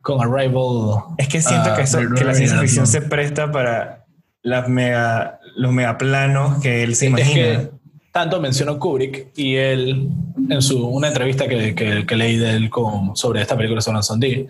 Con 0.00 0.22
Arrival. 0.22 1.02
Es 1.18 1.28
que 1.28 1.42
siento 1.42 1.74
que, 1.74 1.82
eso, 1.82 1.98
que 2.16 2.24
la 2.24 2.32
ciencia 2.32 2.58
ficción 2.58 2.86
se 2.86 3.02
presta 3.02 3.52
para 3.52 4.06
las 4.42 4.70
mega, 4.70 5.38
los 5.54 5.70
megaplanos 5.70 6.62
que 6.62 6.82
él 6.82 6.94
se 6.96 7.06
imagina 7.06 7.68
tanto 8.10 8.40
mencionó 8.40 8.78
Kubrick 8.78 9.32
y 9.36 9.56
él, 9.56 10.08
en 10.48 10.62
su, 10.62 10.86
una 10.86 11.08
entrevista 11.08 11.46
que, 11.46 11.74
que, 11.74 12.16
leí 12.16 12.38
de 12.38 12.56
él 12.56 12.70
con, 12.70 13.14
sobre 13.14 13.42
esta 13.42 13.54
película 13.54 13.82
sobre 13.82 14.00
D, 14.18 14.46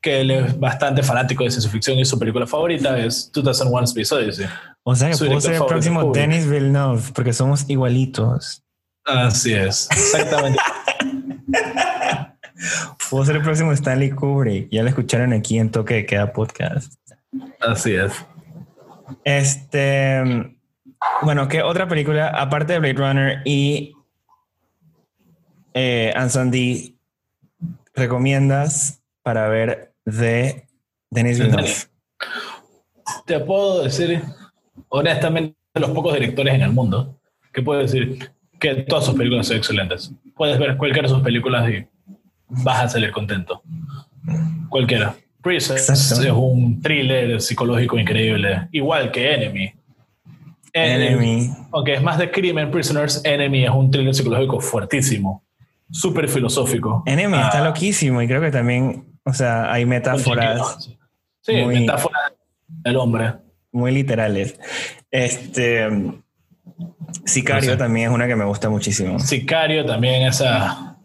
que 0.00 0.22
él 0.22 0.30
es 0.30 0.58
bastante 0.58 1.02
fanático 1.02 1.44
de 1.44 1.50
ciencia 1.50 1.70
ficción 1.70 1.98
y 1.98 2.06
su 2.06 2.18
película 2.18 2.46
favorita 2.46 2.98
es 2.98 3.30
2001 3.34 3.84
Space 3.84 4.14
Odyssey. 4.14 4.46
O 4.82 4.94
sea 4.94 5.10
que 5.10 5.16
puedo 5.16 5.40
ser 5.40 5.54
el 5.54 5.64
próximo 5.66 6.12
Denis 6.12 6.48
Villeneuve 6.48 7.02
porque 7.14 7.32
somos 7.32 7.68
igualitos. 7.68 8.64
Así 9.04 9.52
es, 9.52 9.88
exactamente. 9.90 10.58
puedo 13.10 13.24
ser 13.24 13.36
el 13.36 13.42
próximo 13.42 13.72
Stanley 13.72 14.10
Kubrick. 14.10 14.70
Ya 14.70 14.82
lo 14.82 14.88
escucharon 14.88 15.32
aquí 15.32 15.58
en 15.58 15.70
Toque 15.70 15.94
de 15.94 16.06
Queda 16.06 16.32
Podcast. 16.32 16.94
Así 17.60 17.94
es. 17.94 18.12
Este 19.24 20.56
bueno, 21.22 21.48
¿qué 21.48 21.62
otra 21.62 21.88
película, 21.88 22.28
aparte 22.28 22.74
de 22.74 22.78
Blade 22.78 22.94
Runner 22.94 23.42
y 23.44 23.94
eh, 25.74 26.12
Anson 26.16 26.52
recomiendas 27.94 29.02
para 29.22 29.48
ver 29.48 29.94
de 30.04 30.66
Denis 31.10 31.38
Villeneuve? 31.38 31.74
Te 33.26 33.40
puedo 33.40 33.84
decir, 33.84 34.22
honestamente, 34.90 35.56
de 35.74 35.80
los 35.80 35.90
pocos 35.90 36.14
directores 36.14 36.54
en 36.54 36.62
el 36.62 36.72
mundo, 36.72 37.18
que 37.52 37.62
puedo 37.62 37.80
decir 37.80 38.30
que 38.58 38.74
todas 38.74 39.06
sus 39.06 39.14
películas 39.14 39.46
son 39.46 39.56
excelentes. 39.56 40.12
Puedes 40.36 40.58
ver 40.58 40.76
cualquiera 40.76 41.08
de 41.08 41.14
sus 41.14 41.22
películas 41.22 41.68
y 41.70 41.86
vas 42.48 42.84
a 42.84 42.88
salir 42.88 43.10
contento. 43.10 43.62
Cualquiera. 44.68 45.14
Prisons 45.42 45.88
es 45.90 46.30
un 46.32 46.82
thriller 46.82 47.40
psicológico 47.40 47.98
increíble, 47.98 48.68
igual 48.72 49.10
que 49.10 49.32
Enemy. 49.32 49.72
Enemy. 50.72 51.50
Aunque 51.72 51.94
es 51.94 52.02
más 52.02 52.18
de 52.18 52.30
crimen, 52.30 52.70
Prisoners, 52.70 53.22
Enemy 53.24 53.64
es 53.64 53.70
un 53.70 53.90
thriller 53.90 54.14
psicológico 54.14 54.60
fuertísimo, 54.60 55.42
súper 55.90 56.28
filosófico. 56.28 57.02
Enemy 57.06 57.38
está 57.38 57.62
ah. 57.62 57.64
loquísimo 57.64 58.20
y 58.20 58.28
creo 58.28 58.42
que 58.42 58.50
también, 58.50 59.06
o 59.24 59.32
sea, 59.32 59.72
hay 59.72 59.86
metáforas. 59.86 60.90
Sí, 61.40 61.54
metáforas 61.64 62.32
del 62.68 62.96
hombre. 62.96 63.32
Muy 63.72 63.92
literales. 63.92 64.58
Este. 65.10 65.88
Sicario 67.24 67.76
también 67.76 68.10
es 68.10 68.14
una 68.14 68.26
que 68.26 68.36
me 68.36 68.44
gusta 68.44 68.68
muchísimo. 68.68 69.18
Sicario 69.18 69.84
también 69.84 70.22
es 70.22 70.42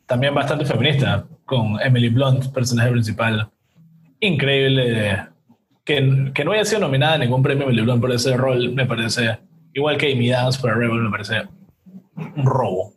también 0.06 0.34
bastante 0.36 0.66
feminista, 0.66 1.26
con 1.46 1.80
Emily 1.82 2.10
Blunt, 2.10 2.52
personaje 2.54 2.92
principal. 2.92 3.50
Increíble. 4.20 5.28
Que, 5.84 6.32
que 6.34 6.46
no 6.46 6.52
haya 6.52 6.66
sido 6.66 6.82
nominada 6.82 7.16
a 7.16 7.18
ningún 7.18 7.44
premio 7.44 7.66
Emily 7.66 7.82
Blunt 7.82 8.02
por 8.02 8.12
ese 8.12 8.36
rol, 8.36 8.74
me 8.74 8.86
parece 8.86 9.38
Igual 9.76 9.98
que 9.98 10.14
Amy 10.14 10.30
Dance 10.30 10.60
para 10.62 10.74
Rebel 10.74 11.02
me 11.02 11.12
parece 11.12 11.44
un 12.16 12.46
robo. 12.46 12.94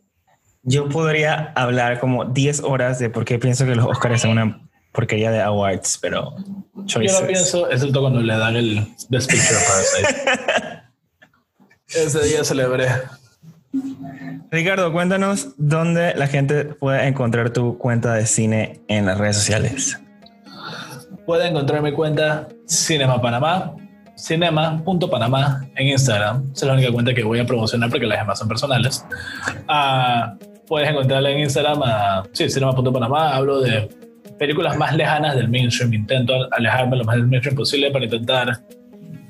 Yo 0.63 0.87
podría 0.87 1.51
hablar 1.55 1.99
como 1.99 2.23
10 2.23 2.63
horas 2.63 2.99
de 2.99 3.09
por 3.09 3.25
qué 3.25 3.37
pienso 3.37 3.65
que 3.65 3.75
los 3.75 3.85
Oscars 3.85 4.21
son 4.21 4.31
una 4.31 4.68
porquería 4.91 5.31
de 5.31 5.41
awards, 5.41 5.97
pero 6.01 6.35
Yo 6.85 6.99
lo 6.99 7.27
pienso, 7.27 7.67
toque 7.67 7.99
cuando 7.99 8.21
le 8.21 8.37
dan 8.37 8.55
el 8.55 8.87
Best 9.09 9.29
Picture 9.29 9.59
Parasite. 9.67 10.83
Ese 11.87 12.23
día 12.23 12.43
celebré. 12.43 12.87
Ricardo, 14.51 14.91
cuéntanos 14.91 15.49
dónde 15.57 16.13
la 16.15 16.27
gente 16.27 16.65
puede 16.65 17.07
encontrar 17.07 17.51
tu 17.51 17.77
cuenta 17.77 18.13
de 18.13 18.25
cine 18.25 18.81
en 18.87 19.05
las 19.05 19.17
redes 19.17 19.37
sociales. 19.37 19.99
Puede 21.25 21.47
encontrar 21.47 21.81
mi 21.81 21.91
cuenta 21.91 22.47
Cinema 22.65 23.21
Panamá 23.21 23.75
cinema.panamá 24.19 25.65
en 25.75 25.87
Instagram. 25.87 26.51
Esa 26.53 26.65
es 26.65 26.67
la 26.67 26.73
única 26.73 26.91
cuenta 26.91 27.13
que 27.13 27.23
voy 27.23 27.39
a 27.39 27.45
promocionar 27.45 27.89
porque 27.89 28.05
las 28.05 28.19
demás 28.19 28.39
son 28.39 28.47
personales. 28.47 29.05
Uh, 29.67 30.37
puedes 30.67 30.89
encontrarla 30.89 31.29
en 31.31 31.39
Instagram 31.39 31.81
a 31.83 32.23
sí, 32.33 32.49
cinema.panamá. 32.49 33.35
Hablo 33.35 33.61
de 33.61 33.89
películas 34.39 34.77
más 34.77 34.95
lejanas 34.95 35.35
del 35.35 35.49
mainstream. 35.49 35.93
Intento 35.93 36.33
alejarme 36.51 36.97
lo 36.97 37.03
más 37.03 37.15
del 37.17 37.27
mainstream 37.27 37.55
posible 37.55 37.91
para 37.91 38.05
intentar 38.05 38.59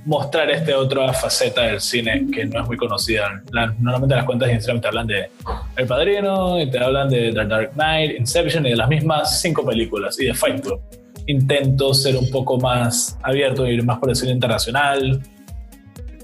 mostrar 0.06 0.50
esta 0.50 0.78
otra 0.78 1.12
faceta 1.12 1.64
del 1.64 1.82
cine 1.82 2.26
que 2.34 2.46
no 2.46 2.62
es 2.62 2.68
muy 2.68 2.78
conocida. 2.78 3.42
normalmente 3.52 4.16
las 4.16 4.24
cuentas 4.24 4.48
de 4.48 4.54
Instagram 4.56 4.82
te 4.82 4.88
hablan 4.88 5.08
de 5.08 5.30
El 5.76 5.86
Padrino, 5.88 6.62
y 6.62 6.72
te 6.72 6.80
hablan 6.80 7.10
de 7.10 7.34
The 7.34 7.46
Dark 7.46 7.72
Knight, 7.74 8.18
Inception 8.18 8.66
y 8.66 8.70
de 8.70 8.76
las 8.78 8.88
mismas 8.88 9.42
cinco 9.42 9.66
películas 9.66 10.20
y 10.20 10.26
de 10.26 10.34
Fight 10.34 10.62
Club 10.62 10.82
intento 11.30 11.94
ser 11.94 12.18
un 12.18 12.30
poco 12.32 12.60
más 12.60 13.18
abierto, 13.22 13.68
ir 13.68 13.84
más 13.84 14.00
por 14.00 14.10
el 14.10 14.16
cine 14.16 14.32
internacional, 14.32 15.22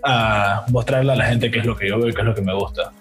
a 0.04 0.66
mostrarle 0.70 1.12
a 1.12 1.16
la 1.16 1.26
gente 1.26 1.52
qué 1.52 1.60
es 1.60 1.66
lo 1.66 1.76
que 1.76 1.88
yo 1.88 2.00
veo 2.00 2.10
y 2.10 2.14
qué 2.14 2.22
es 2.22 2.26
lo 2.26 2.34
que 2.34 2.42
me 2.42 2.54
gusta. 2.54 2.92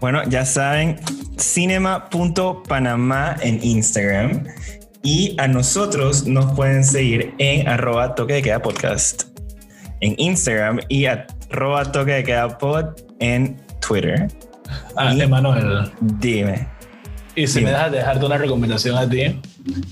Bueno, 0.00 0.22
ya 0.28 0.44
saben, 0.44 0.98
cinema.panamá 1.38 3.36
en 3.40 3.62
Instagram. 3.62 4.46
Y 5.02 5.34
a 5.38 5.48
nosotros 5.48 6.26
nos 6.26 6.52
pueden 6.52 6.84
seguir 6.84 7.34
en 7.38 7.66
arroba 7.68 8.14
toque 8.14 8.34
de 8.34 8.42
queda 8.42 8.60
podcast 8.60 9.24
en 10.00 10.14
Instagram 10.18 10.80
y 10.88 11.06
arroba 11.06 11.90
toque 11.90 12.12
de 12.12 12.24
queda 12.24 12.58
pod 12.58 12.86
en 13.18 13.56
Twitter. 13.86 14.28
Ah, 14.96 15.14
Emanuel. 15.14 15.90
Dime. 16.00 16.66
Y 17.34 17.46
si 17.46 17.60
me 17.60 17.70
dejas 17.70 17.92
dejarte 17.92 18.26
una 18.26 18.38
recomendación 18.38 18.96
a 18.96 19.08
ti, 19.08 19.40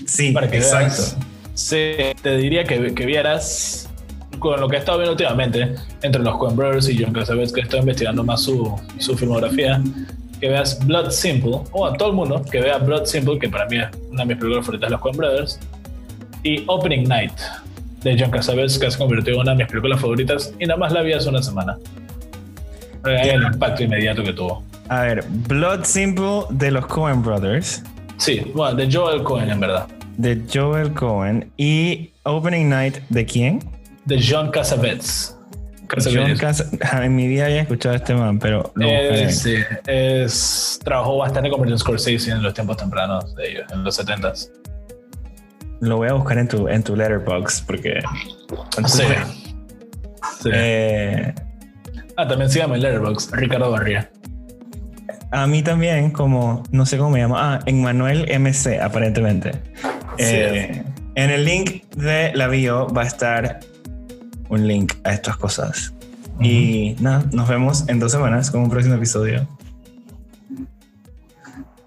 Sí, 0.07 0.33
para 0.33 0.51
que 0.51 0.59
exacto. 0.59 1.03
sí, 1.55 1.95
te 2.23 2.37
diría 2.37 2.65
que, 2.65 2.95
que, 2.95 3.07
vieras 3.07 3.88
con 4.39 4.61
lo 4.61 4.69
que 4.69 4.77
he 4.77 4.79
estado 4.79 4.99
viendo 4.99 5.13
últimamente 5.13 5.75
entre 6.03 6.23
los 6.23 6.37
Coen 6.37 6.57
Brothers 6.57 6.89
y 6.89 7.03
John 7.03 7.13
Cassavetes, 7.13 7.53
que 7.53 7.63
estoy 7.63 7.81
investigando 7.81 8.25
más 8.25 8.43
su, 8.43 8.75
su 8.99 9.17
filmografía, 9.17 9.81
que 10.41 10.49
veas 10.49 10.85
Blood 10.87 11.11
Simple, 11.11 11.61
o 11.73 11.87
a 11.87 11.95
todo 11.95 12.11
el 12.11 12.15
mundo 12.15 12.43
que 12.51 12.61
vea 12.61 12.79
Blood 12.79 13.05
Simple, 13.05 13.39
que 13.39 13.49
para 13.49 13.67
mí 13.67 13.79
es 13.79 13.89
una 14.11 14.23
de 14.23 14.27
mis 14.27 14.37
películas 14.37 14.67
favoritas 14.67 14.89
de 14.89 14.93
los 14.93 15.01
Coen 15.01 15.17
Brothers, 15.17 15.61
y 16.43 16.65
Opening 16.67 17.09
Night 17.09 17.33
de 18.03 18.17
John 18.19 18.31
Cassavetes, 18.31 18.79
que 18.79 18.91
se 18.91 18.99
convirtió 18.99 19.35
en 19.35 19.41
una 19.41 19.53
de 19.53 19.59
mis 19.59 19.67
películas 19.67 20.01
favoritas 20.01 20.55
y 20.59 20.67
nada 20.67 20.79
más 20.79 20.93
la 20.93 21.03
vi 21.03 21.13
hace 21.13 21.29
una 21.29 21.43
semana. 21.43 21.77
El 23.05 23.43
impacto 23.43 23.83
inmediato 23.83 24.23
que 24.23 24.33
tuvo. 24.33 24.63
A 24.89 25.03
ver, 25.03 25.25
Blood 25.49 25.85
Simple 25.85 26.43
de 26.51 26.71
los 26.71 26.87
Coen 26.87 27.23
Brothers. 27.23 27.83
Sí, 28.17 28.41
bueno, 28.55 28.77
de 28.77 28.91
Joel 28.91 29.23
Cohen 29.23 29.51
en 29.51 29.61
verdad. 29.61 29.87
De 30.17 30.43
Joel 30.53 30.93
Cohen. 30.93 31.51
¿Y 31.57 32.11
Opening 32.25 32.69
Night 32.69 32.97
de 33.09 33.25
quién? 33.25 33.61
De 34.09 34.19
John 34.27 34.51
Cassavetes. 34.51 35.37
John 36.03 37.03
en 37.03 37.17
mi 37.17 37.29
vida 37.29 37.45
había 37.45 37.63
escuchado 37.63 37.95
este 37.95 38.15
man, 38.15 38.39
pero 38.39 38.73
eh, 38.81 39.31
sí, 39.31 39.57
es, 39.87 40.81
trabajó 40.83 41.19
bastante 41.19 41.51
con 41.51 41.61
Martin 41.61 41.79
Scorsese 41.79 42.31
en 42.31 42.43
los 42.43 42.55
tiempos 42.55 42.79
tempranos 42.79 43.35
de 43.37 43.51
ellos, 43.51 43.73
en 43.73 43.85
los 43.85 43.99
70s. 43.99 44.51
Lo 45.81 45.99
voy 45.99 46.09
a 46.09 46.15
buscar 46.15 46.39
en 46.39 46.49
tu, 46.49 46.69
en 46.69 46.83
tu 46.83 46.97
letterbox 46.97 47.63
porque. 47.63 48.01
Sí. 48.87 49.03
sí. 50.41 50.51
Eh, 50.53 51.35
ah, 52.17 52.27
también 52.27 52.51
sígame 52.51 52.77
en 52.77 52.83
letterbox, 52.83 53.31
Ricardo 53.33 53.71
Barría. 53.71 54.11
A 55.31 55.47
mí 55.47 55.63
también, 55.63 56.11
como, 56.11 56.63
no 56.71 56.87
sé 56.87 56.97
cómo 56.97 57.11
me 57.11 57.21
llama, 57.21 57.55
ah, 57.55 57.61
en 57.67 57.83
Manuel 57.83 58.27
MC, 58.41 58.81
aparentemente. 58.81 59.53
Eh, 60.17 60.83
en 61.15 61.31
el 61.31 61.45
link 61.45 61.85
de 61.97 62.33
la 62.35 62.49
bio 62.49 62.89
va 62.89 63.03
a 63.03 63.07
estar 63.07 63.61
un 64.49 64.67
link 64.67 64.95
a 65.05 65.13
estas 65.13 65.37
cosas. 65.37 65.93
Y 66.41 66.97
nada, 67.01 67.25
nos 67.33 67.49
vemos 67.49 67.89
en 67.89 67.99
dos 67.99 68.13
semanas 68.13 68.51
con 68.51 68.63
un 68.63 68.71
próximo 68.71 68.95
episodio. 68.95 69.47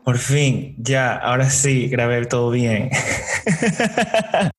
Por 0.04 0.18
fin, 0.18 0.76
ya, 0.78 1.16
ahora 1.16 1.50
sí, 1.50 1.88
grabé 1.88 2.26
todo 2.26 2.50
bien. 2.50 2.90